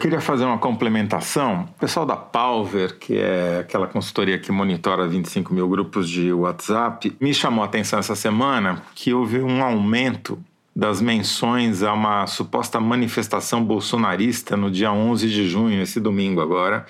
Queria 0.00 0.20
fazer 0.20 0.44
uma 0.44 0.58
complementação. 0.58 1.68
O 1.76 1.80
pessoal 1.80 2.06
da 2.06 2.14
Palver, 2.14 2.98
que 3.00 3.18
é 3.18 3.58
aquela 3.58 3.88
consultoria 3.88 4.38
que 4.38 4.52
monitora 4.52 5.08
25 5.08 5.52
mil 5.52 5.68
grupos 5.68 6.08
de 6.08 6.32
WhatsApp, 6.32 7.16
me 7.20 7.34
chamou 7.34 7.64
a 7.64 7.66
atenção 7.66 7.98
essa 7.98 8.14
semana 8.14 8.80
que 8.94 9.12
houve 9.12 9.40
um 9.40 9.60
aumento 9.60 10.38
das 10.74 11.00
menções 11.00 11.82
a 11.82 11.92
uma 11.92 12.28
suposta 12.28 12.78
manifestação 12.78 13.64
bolsonarista 13.64 14.56
no 14.56 14.70
dia 14.70 14.92
11 14.92 15.28
de 15.28 15.48
junho, 15.48 15.82
esse 15.82 15.98
domingo 15.98 16.40
agora, 16.40 16.86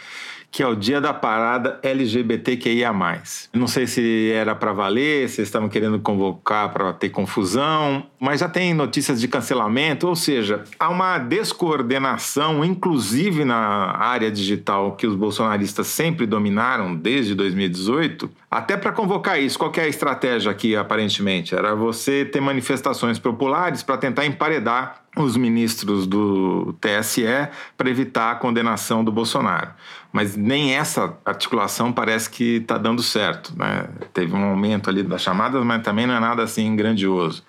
que 0.51 0.63
é 0.63 0.67
o 0.67 0.75
dia 0.75 1.01
da 1.01 1.13
parada 1.13 1.79
LGBTQIA+. 1.83 2.93
Não 3.53 3.67
sei 3.67 3.87
se 3.87 4.33
era 4.33 4.55
para 4.55 4.73
valer, 4.73 5.29
se 5.29 5.43
estavam 5.43 5.69
querendo 5.69 5.99
convocar 6.01 6.73
para 6.73 6.93
ter 6.93 7.11
confusão, 7.11 8.07
mas 8.19 8.41
já 8.41 8.49
tem 8.49 8.73
notícias 8.73 9.21
de 9.21 9.29
cancelamento, 9.29 10.09
ou 10.09 10.17
seja, 10.17 10.65
há 10.79 10.89
uma 10.89 11.19
descoordenação, 11.19 12.65
inclusive 12.65 13.45
na 13.45 13.97
área 13.97 14.31
digital 14.31 14.97
que 14.97 15.07
os 15.07 15.15
bolsonaristas 15.15 15.87
sempre 15.87 16.27
dominaram 16.27 16.95
desde 16.97 17.35
2018, 17.35 18.31
até 18.51 18.77
para 18.77 18.93
convocar 18.93 19.41
isso. 19.41 19.59
Qual 19.59 19.73
é 19.77 19.83
a 19.83 19.89
estratégia 19.89 20.51
aqui, 20.51 20.75
aparentemente? 20.75 21.55
Era 21.55 21.75
você 21.75 22.25
ter 22.25 22.41
manifestações 22.41 23.19
populares 23.19 23.83
para 23.83 23.99
tentar 23.99 24.25
emparedar 24.27 25.03
os 25.23 25.37
ministros 25.37 26.07
do 26.07 26.75
TSE 26.81 27.49
para 27.77 27.91
evitar 27.91 28.33
a 28.33 28.35
condenação 28.35 29.05
do 29.05 29.13
Bolsonaro. 29.13 29.71
Mas 30.13 30.37
nem 30.37 30.75
essa 30.75 31.17
articulação 31.25 31.93
parece 31.93 32.31
que 32.31 32.57
está 32.57 32.79
dando 32.79 33.03
certo. 33.03 33.53
Né? 33.57 33.89
Teve 34.13 34.35
um 34.35 34.45
aumento 34.45 34.89
ali 34.89 35.03
das 35.03 35.23
chamadas, 35.23 35.63
mas 35.65 35.83
também 35.83 36.07
não 36.07 36.15
é 36.15 36.21
nada 36.21 36.43
assim 36.43 36.75
grandioso. 36.75 37.45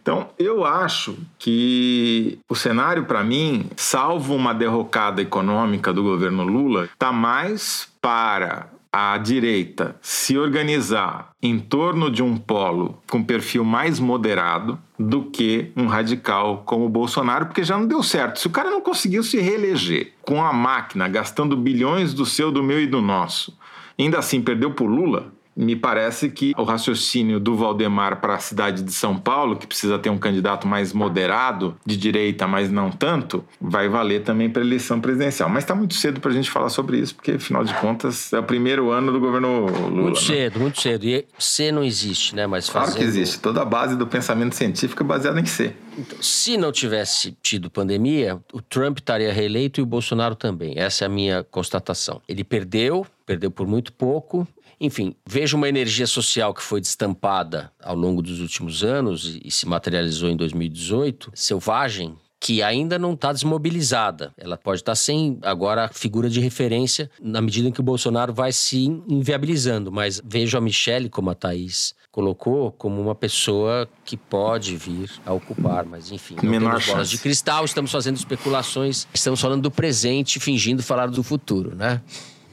Então, 0.00 0.30
eu 0.38 0.64
acho 0.64 1.18
que 1.38 2.38
o 2.48 2.54
cenário, 2.54 3.04
para 3.04 3.22
mim, 3.22 3.68
salvo 3.76 4.34
uma 4.34 4.54
derrocada 4.54 5.20
econômica 5.20 5.92
do 5.92 6.02
governo 6.02 6.44
Lula, 6.44 6.84
está 6.84 7.12
mais 7.12 7.88
para 8.00 8.68
a 9.00 9.16
direita 9.18 9.96
se 10.02 10.36
organizar 10.36 11.30
em 11.40 11.58
torno 11.58 12.10
de 12.10 12.20
um 12.20 12.36
polo 12.36 13.00
com 13.08 13.22
perfil 13.22 13.62
mais 13.62 14.00
moderado 14.00 14.76
do 14.98 15.22
que 15.22 15.70
um 15.76 15.86
radical 15.86 16.64
como 16.66 16.86
o 16.86 16.88
Bolsonaro, 16.88 17.46
porque 17.46 17.62
já 17.62 17.78
não 17.78 17.86
deu 17.86 18.02
certo. 18.02 18.40
Se 18.40 18.48
o 18.48 18.50
cara 18.50 18.70
não 18.70 18.80
conseguiu 18.80 19.22
se 19.22 19.38
reeleger 19.38 20.14
com 20.22 20.44
a 20.44 20.52
máquina 20.52 21.08
gastando 21.08 21.56
bilhões 21.56 22.12
do 22.12 22.26
seu, 22.26 22.50
do 22.50 22.62
meu 22.62 22.80
e 22.80 22.88
do 22.88 23.00
nosso, 23.00 23.56
ainda 23.96 24.18
assim 24.18 24.40
perdeu 24.40 24.72
por 24.72 24.86
Lula, 24.86 25.32
me 25.58 25.74
parece 25.74 26.30
que 26.30 26.52
o 26.56 26.62
raciocínio 26.62 27.40
do 27.40 27.56
Valdemar 27.56 28.20
para 28.20 28.36
a 28.36 28.38
cidade 28.38 28.80
de 28.80 28.92
São 28.92 29.18
Paulo, 29.18 29.56
que 29.56 29.66
precisa 29.66 29.98
ter 29.98 30.08
um 30.08 30.16
candidato 30.16 30.68
mais 30.68 30.92
moderado, 30.92 31.76
de 31.84 31.96
direita, 31.96 32.46
mas 32.46 32.70
não 32.70 32.92
tanto, 32.92 33.44
vai 33.60 33.88
valer 33.88 34.22
também 34.22 34.48
para 34.48 34.62
a 34.62 34.64
eleição 34.64 35.00
presidencial. 35.00 35.48
Mas 35.48 35.64
está 35.64 35.74
muito 35.74 35.94
cedo 35.94 36.20
para 36.20 36.30
a 36.30 36.34
gente 36.34 36.48
falar 36.48 36.68
sobre 36.68 36.98
isso, 36.98 37.16
porque 37.16 37.32
afinal 37.32 37.64
de 37.64 37.74
contas 37.74 38.32
é 38.32 38.38
o 38.38 38.42
primeiro 38.44 38.90
ano 38.90 39.10
do 39.10 39.18
governo 39.18 39.66
Lula. 39.66 39.90
Muito 39.90 40.20
né? 40.20 40.26
cedo, 40.26 40.60
muito 40.60 40.80
cedo. 40.80 41.04
E 41.04 41.26
C 41.36 41.72
não 41.72 41.82
existe, 41.82 42.36
né? 42.36 42.46
Mas 42.46 42.70
Claro 42.70 42.86
fazendo... 42.86 43.02
que 43.02 43.08
existe. 43.08 43.40
Toda 43.40 43.62
a 43.62 43.64
base 43.64 43.96
do 43.96 44.06
pensamento 44.06 44.54
científico 44.54 45.02
é 45.02 45.06
baseada 45.06 45.40
em 45.40 45.46
C. 45.46 45.74
Então, 45.98 46.22
se 46.22 46.56
não 46.56 46.70
tivesse 46.70 47.36
tido 47.42 47.68
pandemia, 47.68 48.38
o 48.52 48.62
Trump 48.62 48.98
estaria 48.98 49.32
reeleito 49.32 49.80
e 49.80 49.82
o 49.82 49.86
Bolsonaro 49.86 50.36
também. 50.36 50.74
Essa 50.78 51.04
é 51.04 51.06
a 51.06 51.08
minha 51.08 51.42
constatação. 51.42 52.22
Ele 52.28 52.44
perdeu, 52.44 53.04
perdeu 53.26 53.50
por 53.50 53.66
muito 53.66 53.92
pouco. 53.92 54.46
Enfim, 54.80 55.14
vejo 55.26 55.56
uma 55.56 55.68
energia 55.68 56.06
social 56.06 56.54
que 56.54 56.62
foi 56.62 56.80
destampada 56.80 57.72
ao 57.82 57.96
longo 57.96 58.22
dos 58.22 58.40
últimos 58.40 58.84
anos 58.84 59.38
e, 59.42 59.50
se 59.50 59.66
materializou 59.66 60.30
em 60.30 60.36
2018, 60.36 61.32
selvagem, 61.34 62.16
que 62.40 62.62
ainda 62.62 62.98
não 62.98 63.14
está 63.14 63.32
desmobilizada. 63.32 64.32
Ela 64.38 64.56
pode 64.56 64.80
estar 64.80 64.94
sem 64.94 65.38
agora 65.42 65.88
figura 65.92 66.30
de 66.30 66.40
referência 66.40 67.10
na 67.20 67.40
medida 67.40 67.68
em 67.68 67.72
que 67.72 67.80
o 67.80 67.82
Bolsonaro 67.82 68.32
vai 68.32 68.52
se 68.52 68.84
inviabilizando. 69.08 69.90
Mas 69.90 70.20
vejo 70.24 70.56
a 70.56 70.60
Michelle, 70.60 71.08
como 71.08 71.30
a 71.30 71.34
Thaís 71.34 71.94
colocou, 72.10 72.72
como 72.72 73.00
uma 73.00 73.14
pessoa 73.14 73.88
que 74.04 74.16
pode 74.16 74.76
vir 74.76 75.10
a 75.26 75.32
ocupar. 75.32 75.84
Mas 75.84 76.10
enfim, 76.10 76.36
não 76.36 76.50
Menor 76.50 76.70
temos 76.70 76.86
bolas 76.86 77.10
de 77.10 77.18
cristal, 77.18 77.64
estamos 77.64 77.90
fazendo 77.90 78.16
especulações, 78.16 79.06
estamos 79.12 79.40
falando 79.40 79.62
do 79.62 79.70
presente, 79.70 80.40
fingindo 80.40 80.82
falar 80.82 81.08
do 81.08 81.22
futuro, 81.22 81.74
né? 81.74 82.00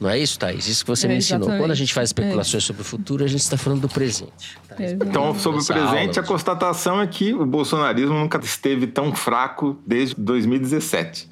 Não 0.00 0.10
é 0.10 0.18
isso, 0.18 0.38
Thaís? 0.38 0.66
Isso 0.68 0.84
que 0.84 0.90
você 0.90 1.06
É, 1.06 1.10
me 1.10 1.16
ensinou. 1.16 1.40
exatamente. 1.42 1.62
Quando 1.62 1.70
a 1.70 1.74
gente 1.74 1.94
faz 1.94 2.08
especulações 2.10 2.64
sobre 2.64 2.82
o 2.82 2.84
futuro, 2.84 3.24
a 3.24 3.26
gente 3.26 3.40
está 3.40 3.56
falando 3.56 3.80
do 3.80 3.88
presente. 3.88 4.58
Thaís. 4.68 4.92
Então, 4.92 5.38
sobre 5.38 5.60
o 5.60 5.64
presente, 5.64 6.18
a 6.18 6.22
aula. 6.22 6.22
constatação 6.24 7.00
é 7.00 7.06
que 7.06 7.32
o 7.32 7.46
bolsonarismo 7.46 8.14
nunca 8.14 8.38
esteve 8.38 8.86
tão 8.86 9.14
fraco 9.14 9.78
desde 9.86 10.14
2017. 10.16 11.28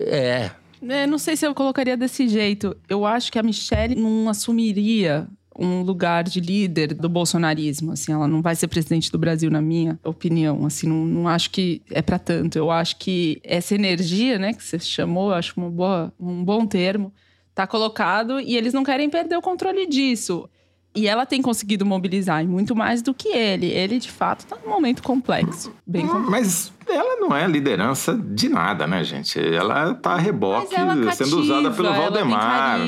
É, 0.00 0.50
É, 0.86 1.06
não 1.06 1.18
sei 1.18 1.36
se 1.36 1.46
eu 1.46 1.54
colocaria 1.54 1.96
desse 1.96 2.28
jeito. 2.28 2.76
Eu 2.88 3.04
acho 3.06 3.32
que 3.32 3.38
a 3.38 3.42
Michelle 3.42 3.94
não 3.94 4.28
assumiria 4.28 5.26
um 5.58 5.80
lugar 5.82 6.22
de 6.24 6.38
líder 6.38 6.92
do 6.92 7.08
bolsonarismo, 7.08 7.92
assim, 7.92 8.12
ela 8.12 8.28
não 8.28 8.42
vai 8.42 8.54
ser 8.54 8.68
presidente 8.68 9.10
do 9.10 9.18
Brasil 9.18 9.50
na 9.50 9.62
minha 9.62 9.98
opinião, 10.04 10.66
assim, 10.66 10.86
não, 10.86 11.06
não 11.06 11.26
acho 11.28 11.50
que 11.50 11.80
é 11.90 12.02
para 12.02 12.18
tanto. 12.18 12.56
Eu 12.58 12.70
acho 12.70 12.98
que 12.98 13.40
essa 13.42 13.74
energia, 13.74 14.38
né, 14.38 14.52
que 14.52 14.62
você 14.62 14.78
chamou, 14.78 15.30
eu 15.30 15.34
acho 15.36 15.54
uma 15.56 15.70
boa, 15.70 16.12
um 16.20 16.44
bom 16.44 16.66
termo, 16.66 17.10
tá 17.56 17.66
colocado 17.66 18.38
e 18.38 18.54
eles 18.54 18.74
não 18.74 18.84
querem 18.84 19.08
perder 19.08 19.34
o 19.34 19.40
controle 19.40 19.86
disso. 19.86 20.48
E 20.94 21.06
ela 21.06 21.26
tem 21.26 21.42
conseguido 21.42 21.84
mobilizar, 21.84 22.42
e 22.42 22.46
muito 22.46 22.74
mais 22.74 23.02
do 23.02 23.12
que 23.12 23.28
ele. 23.28 23.66
Ele, 23.66 23.98
de 23.98 24.10
fato, 24.10 24.46
tá 24.46 24.56
num 24.62 24.70
momento 24.70 25.02
complexo. 25.02 25.74
Bem 25.86 26.06
complexo. 26.06 26.30
Mas 26.30 26.72
ela 26.88 27.20
não 27.20 27.36
é 27.36 27.46
liderança 27.46 28.14
de 28.14 28.48
nada, 28.48 28.86
né, 28.86 29.04
gente? 29.04 29.38
Ela 29.38 29.94
tá 29.94 30.12
a 30.12 30.16
reboque, 30.16 30.74
ela 30.74 31.12
sendo 31.12 31.38
usada 31.38 31.70
pelo 31.70 31.88
cativa, 31.88 32.04
ela 32.04 32.12
tem 32.12 32.24
Valdemar. 32.24 32.78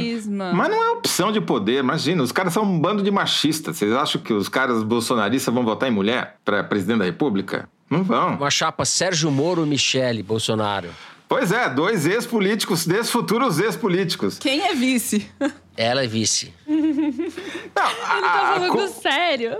Mas 0.54 0.70
não 0.70 0.82
é 0.82 0.90
opção 0.92 1.30
de 1.32 1.40
poder, 1.40 1.80
imagina. 1.80 2.22
Os 2.22 2.32
caras 2.32 2.54
são 2.54 2.62
um 2.62 2.78
bando 2.78 3.02
de 3.02 3.10
machistas. 3.10 3.76
Vocês 3.76 3.92
acham 3.92 4.20
que 4.20 4.32
os 4.32 4.48
caras 4.48 4.82
bolsonaristas 4.82 5.52
vão 5.52 5.64
votar 5.64 5.88
em 5.88 5.92
mulher 5.92 6.36
para 6.44 6.64
presidente 6.64 7.00
da 7.00 7.04
República? 7.04 7.68
Não 7.90 8.02
vão. 8.02 8.36
uma 8.36 8.50
chapa 8.50 8.84
Sérgio 8.84 9.30
Moro, 9.30 9.66
Michele 9.66 10.22
Bolsonaro. 10.22 10.88
Pois 11.28 11.52
é, 11.52 11.68
dois 11.68 12.06
ex-políticos, 12.06 12.86
dois 12.86 13.10
futuros 13.10 13.58
ex-políticos. 13.60 14.38
Quem 14.38 14.62
é 14.62 14.74
vice? 14.74 15.30
Ela 15.76 16.04
é 16.04 16.06
vice. 16.06 16.52
Não, 16.66 16.74
Ele 16.76 17.30
tá 17.74 17.92
a- 18.24 18.54
falando 18.54 18.72
co- 18.72 18.88
sério. 18.88 19.50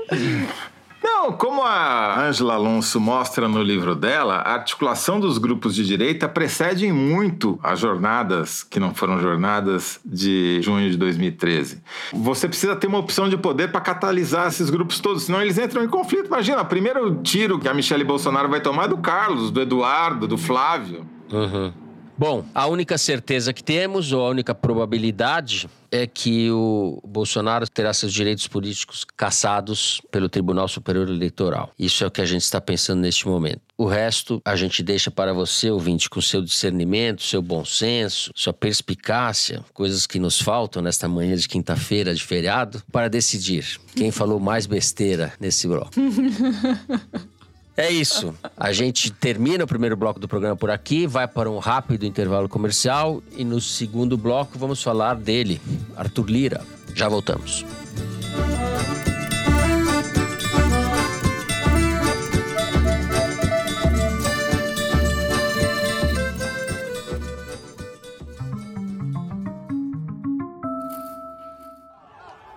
Não, 1.00 1.30
como 1.32 1.62
a 1.62 2.20
Ângela 2.26 2.54
Alonso 2.54 2.98
mostra 2.98 3.46
no 3.46 3.62
livro 3.62 3.94
dela, 3.94 4.36
a 4.38 4.54
articulação 4.54 5.20
dos 5.20 5.38
grupos 5.38 5.72
de 5.74 5.84
direita 5.86 6.28
precede 6.28 6.90
muito 6.90 7.56
as 7.62 7.78
jornadas, 7.78 8.64
que 8.64 8.80
não 8.80 8.92
foram 8.92 9.20
jornadas 9.20 10.00
de 10.04 10.60
junho 10.60 10.90
de 10.90 10.96
2013. 10.96 11.80
Você 12.12 12.48
precisa 12.48 12.74
ter 12.74 12.88
uma 12.88 12.98
opção 12.98 13.28
de 13.28 13.36
poder 13.36 13.70
para 13.70 13.80
catalisar 13.80 14.48
esses 14.48 14.70
grupos 14.70 14.98
todos, 14.98 15.22
senão 15.24 15.40
eles 15.40 15.56
entram 15.56 15.84
em 15.84 15.88
conflito. 15.88 16.26
Imagina, 16.26 16.62
o 16.62 16.66
primeiro 16.66 17.14
tiro 17.22 17.60
que 17.60 17.68
a 17.68 17.74
Michelle 17.74 18.02
Bolsonaro 18.04 18.48
vai 18.48 18.60
tomar 18.60 18.86
é 18.86 18.88
do 18.88 18.98
Carlos, 18.98 19.52
do 19.52 19.60
Eduardo, 19.60 20.26
do 20.26 20.36
Flávio. 20.36 21.06
Uhum. 21.32 21.72
Bom, 22.18 22.44
a 22.52 22.66
única 22.66 22.98
certeza 22.98 23.52
que 23.52 23.62
temos, 23.62 24.12
ou 24.12 24.26
a 24.26 24.30
única 24.30 24.52
probabilidade, 24.52 25.68
é 25.88 26.04
que 26.04 26.50
o 26.50 27.00
Bolsonaro 27.06 27.64
terá 27.70 27.94
seus 27.94 28.12
direitos 28.12 28.48
políticos 28.48 29.06
cassados 29.16 30.00
pelo 30.10 30.28
Tribunal 30.28 30.66
Superior 30.66 31.08
Eleitoral. 31.08 31.70
Isso 31.78 32.02
é 32.02 32.08
o 32.08 32.10
que 32.10 32.20
a 32.20 32.26
gente 32.26 32.42
está 32.42 32.60
pensando 32.60 33.02
neste 33.02 33.28
momento. 33.28 33.60
O 33.76 33.86
resto 33.86 34.42
a 34.44 34.56
gente 34.56 34.82
deixa 34.82 35.12
para 35.12 35.32
você, 35.32 35.70
ouvinte, 35.70 36.10
com 36.10 36.20
seu 36.20 36.42
discernimento, 36.42 37.22
seu 37.22 37.40
bom 37.40 37.64
senso, 37.64 38.32
sua 38.34 38.52
perspicácia, 38.52 39.64
coisas 39.72 40.04
que 40.04 40.18
nos 40.18 40.40
faltam 40.40 40.82
nesta 40.82 41.06
manhã 41.06 41.36
de 41.36 41.48
quinta-feira 41.48 42.12
de 42.12 42.24
feriado, 42.24 42.82
para 42.90 43.08
decidir 43.08 43.78
quem 43.94 44.10
falou 44.10 44.40
mais 44.40 44.66
besteira 44.66 45.32
nesse 45.38 45.68
bloco. 45.68 45.92
É 47.78 47.92
isso. 47.92 48.34
A 48.56 48.72
gente 48.72 49.08
termina 49.12 49.62
o 49.62 49.66
primeiro 49.66 49.96
bloco 49.96 50.18
do 50.18 50.26
programa 50.26 50.56
por 50.56 50.68
aqui, 50.68 51.06
vai 51.06 51.28
para 51.28 51.48
um 51.48 51.58
rápido 51.58 52.04
intervalo 52.04 52.48
comercial 52.48 53.22
e 53.36 53.44
no 53.44 53.60
segundo 53.60 54.18
bloco 54.18 54.58
vamos 54.58 54.82
falar 54.82 55.14
dele, 55.14 55.60
Arthur 55.96 56.28
Lira. 56.28 56.60
Já 56.92 57.08
voltamos. 57.08 57.64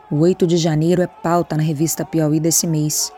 O 0.09 0.17
8 0.21 0.47
de 0.47 0.57
janeiro 0.57 1.03
é 1.03 1.07
pauta 1.07 1.55
na 1.55 1.61
revista 1.61 2.03
Piauí 2.03 2.39
desse 2.39 2.65
mês. 2.65 3.13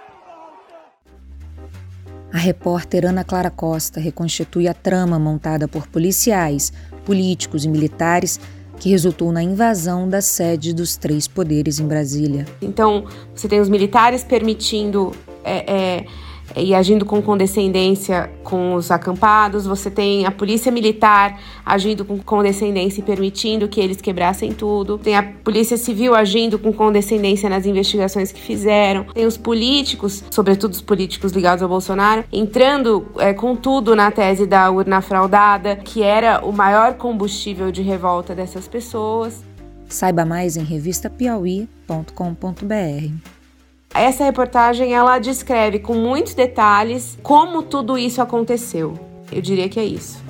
A 2.34 2.38
repórter 2.39 3.06
Ana 3.06 3.24
Clara 3.24 3.52
Costa 3.52 4.00
reconstitui 4.00 4.67
a 4.67 4.74
trama 4.74 5.19
montada 5.19 5.67
por 5.67 5.88
policiais, 5.88 6.74
políticos 7.06 7.63
e 7.63 7.69
militares 7.69 8.39
que 8.80 8.89
resultou 8.89 9.32
na 9.32 9.43
invasão 9.43 10.10
da 10.10 10.19
sede 10.19 10.74
dos 10.74 10.98
três 10.98 11.28
poderes 11.28 11.80
em 11.80 11.88
Brasília. 11.88 12.48
Então, 12.60 13.06
você 13.36 13.48
tem 13.48 13.60
os 13.60 13.69
militares 13.69 14.24
permitindo 14.24 15.12
é, 15.43 15.72
é, 15.72 16.06
e 16.56 16.75
agindo 16.75 17.06
com 17.06 17.21
condescendência 17.21 18.29
com 18.43 18.75
os 18.75 18.91
acampados, 18.91 19.65
você 19.65 19.89
tem 19.89 20.25
a 20.25 20.32
polícia 20.32 20.71
militar 20.71 21.39
agindo 21.65 22.06
com 22.06 22.19
condescendência 22.19 23.01
e 23.01 23.03
permitindo 23.03 23.67
que 23.67 23.79
eles 23.79 24.01
quebrassem 24.01 24.51
tudo, 24.51 24.97
tem 24.97 25.15
a 25.15 25.23
polícia 25.23 25.77
civil 25.77 26.13
agindo 26.13 26.60
com 26.60 26.71
condescendência 26.71 27.49
nas 27.49 27.65
investigações 27.65 28.32
que 28.32 28.39
fizeram, 28.39 29.06
tem 29.06 29.25
os 29.25 29.38
políticos, 29.38 30.23
sobretudo 30.29 30.73
os 30.73 30.82
políticos 30.82 31.32
ligados 31.32 31.63
ao 31.63 31.69
Bolsonaro, 31.69 32.23
entrando 32.32 33.08
é, 33.17 33.34
com 33.34 33.56
tudo 33.56 33.95
na 33.95 34.12
tese 34.12 34.45
da 34.45 34.69
urna 34.69 35.01
fraudada, 35.01 35.77
que 35.77 36.03
era 36.03 36.45
o 36.45 36.51
maior 36.51 36.95
combustível 36.95 37.71
de 37.71 37.82
revolta 37.82 38.36
dessas 38.36 38.67
pessoas. 38.67 39.43
Saiba 39.88 40.25
mais 40.25 40.58
em 40.58 40.63
revistapiauí.com.br. 40.63 43.33
Essa 43.93 44.23
reportagem 44.23 44.93
ela 44.93 45.19
descreve 45.19 45.77
com 45.79 45.93
muitos 45.93 46.34
detalhes 46.34 47.17
como 47.21 47.62
tudo 47.62 47.97
isso 47.97 48.21
aconteceu. 48.21 48.97
Eu 49.32 49.41
diria 49.41 49.69
que 49.69 49.79
é 49.79 49.86
isso. 49.86 50.21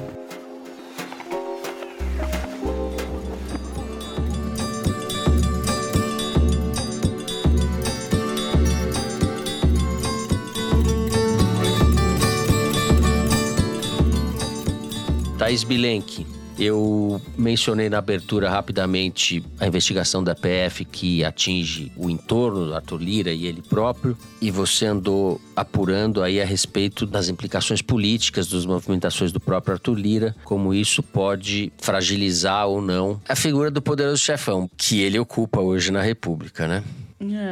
Thaís 15.37 15.63
Bilenque, 15.63 16.25
eu 16.57 17.21
mencionei 17.37 17.89
na 17.89 17.97
abertura 17.97 18.49
rapidamente 18.49 19.43
a 19.59 19.67
investigação 19.67 20.23
da 20.23 20.35
PF 20.35 20.85
que 20.85 21.23
atinge 21.23 21.91
o 21.95 22.09
entorno 22.09 22.67
do 22.67 22.75
Arthur 22.75 23.01
Lira 23.01 23.31
e 23.31 23.45
ele 23.45 23.61
próprio, 23.61 24.17
e 24.41 24.51
você 24.51 24.85
andou 24.85 25.39
apurando 25.55 26.21
aí 26.21 26.41
a 26.41 26.45
respeito 26.45 27.05
das 27.05 27.29
implicações 27.29 27.81
políticas 27.81 28.47
das 28.47 28.65
movimentações 28.65 29.31
do 29.31 29.39
próprio 29.39 29.73
Arthur 29.73 29.95
Lira, 29.95 30.35
como 30.43 30.73
isso 30.73 31.01
pode 31.01 31.71
fragilizar 31.77 32.67
ou 32.67 32.81
não 32.81 33.19
a 33.27 33.35
figura 33.35 33.71
do 33.71 33.81
poderoso 33.81 34.21
chefão 34.21 34.69
que 34.77 35.01
ele 35.01 35.19
ocupa 35.19 35.59
hoje 35.59 35.91
na 35.91 36.01
República, 36.01 36.67
né? 36.67 36.83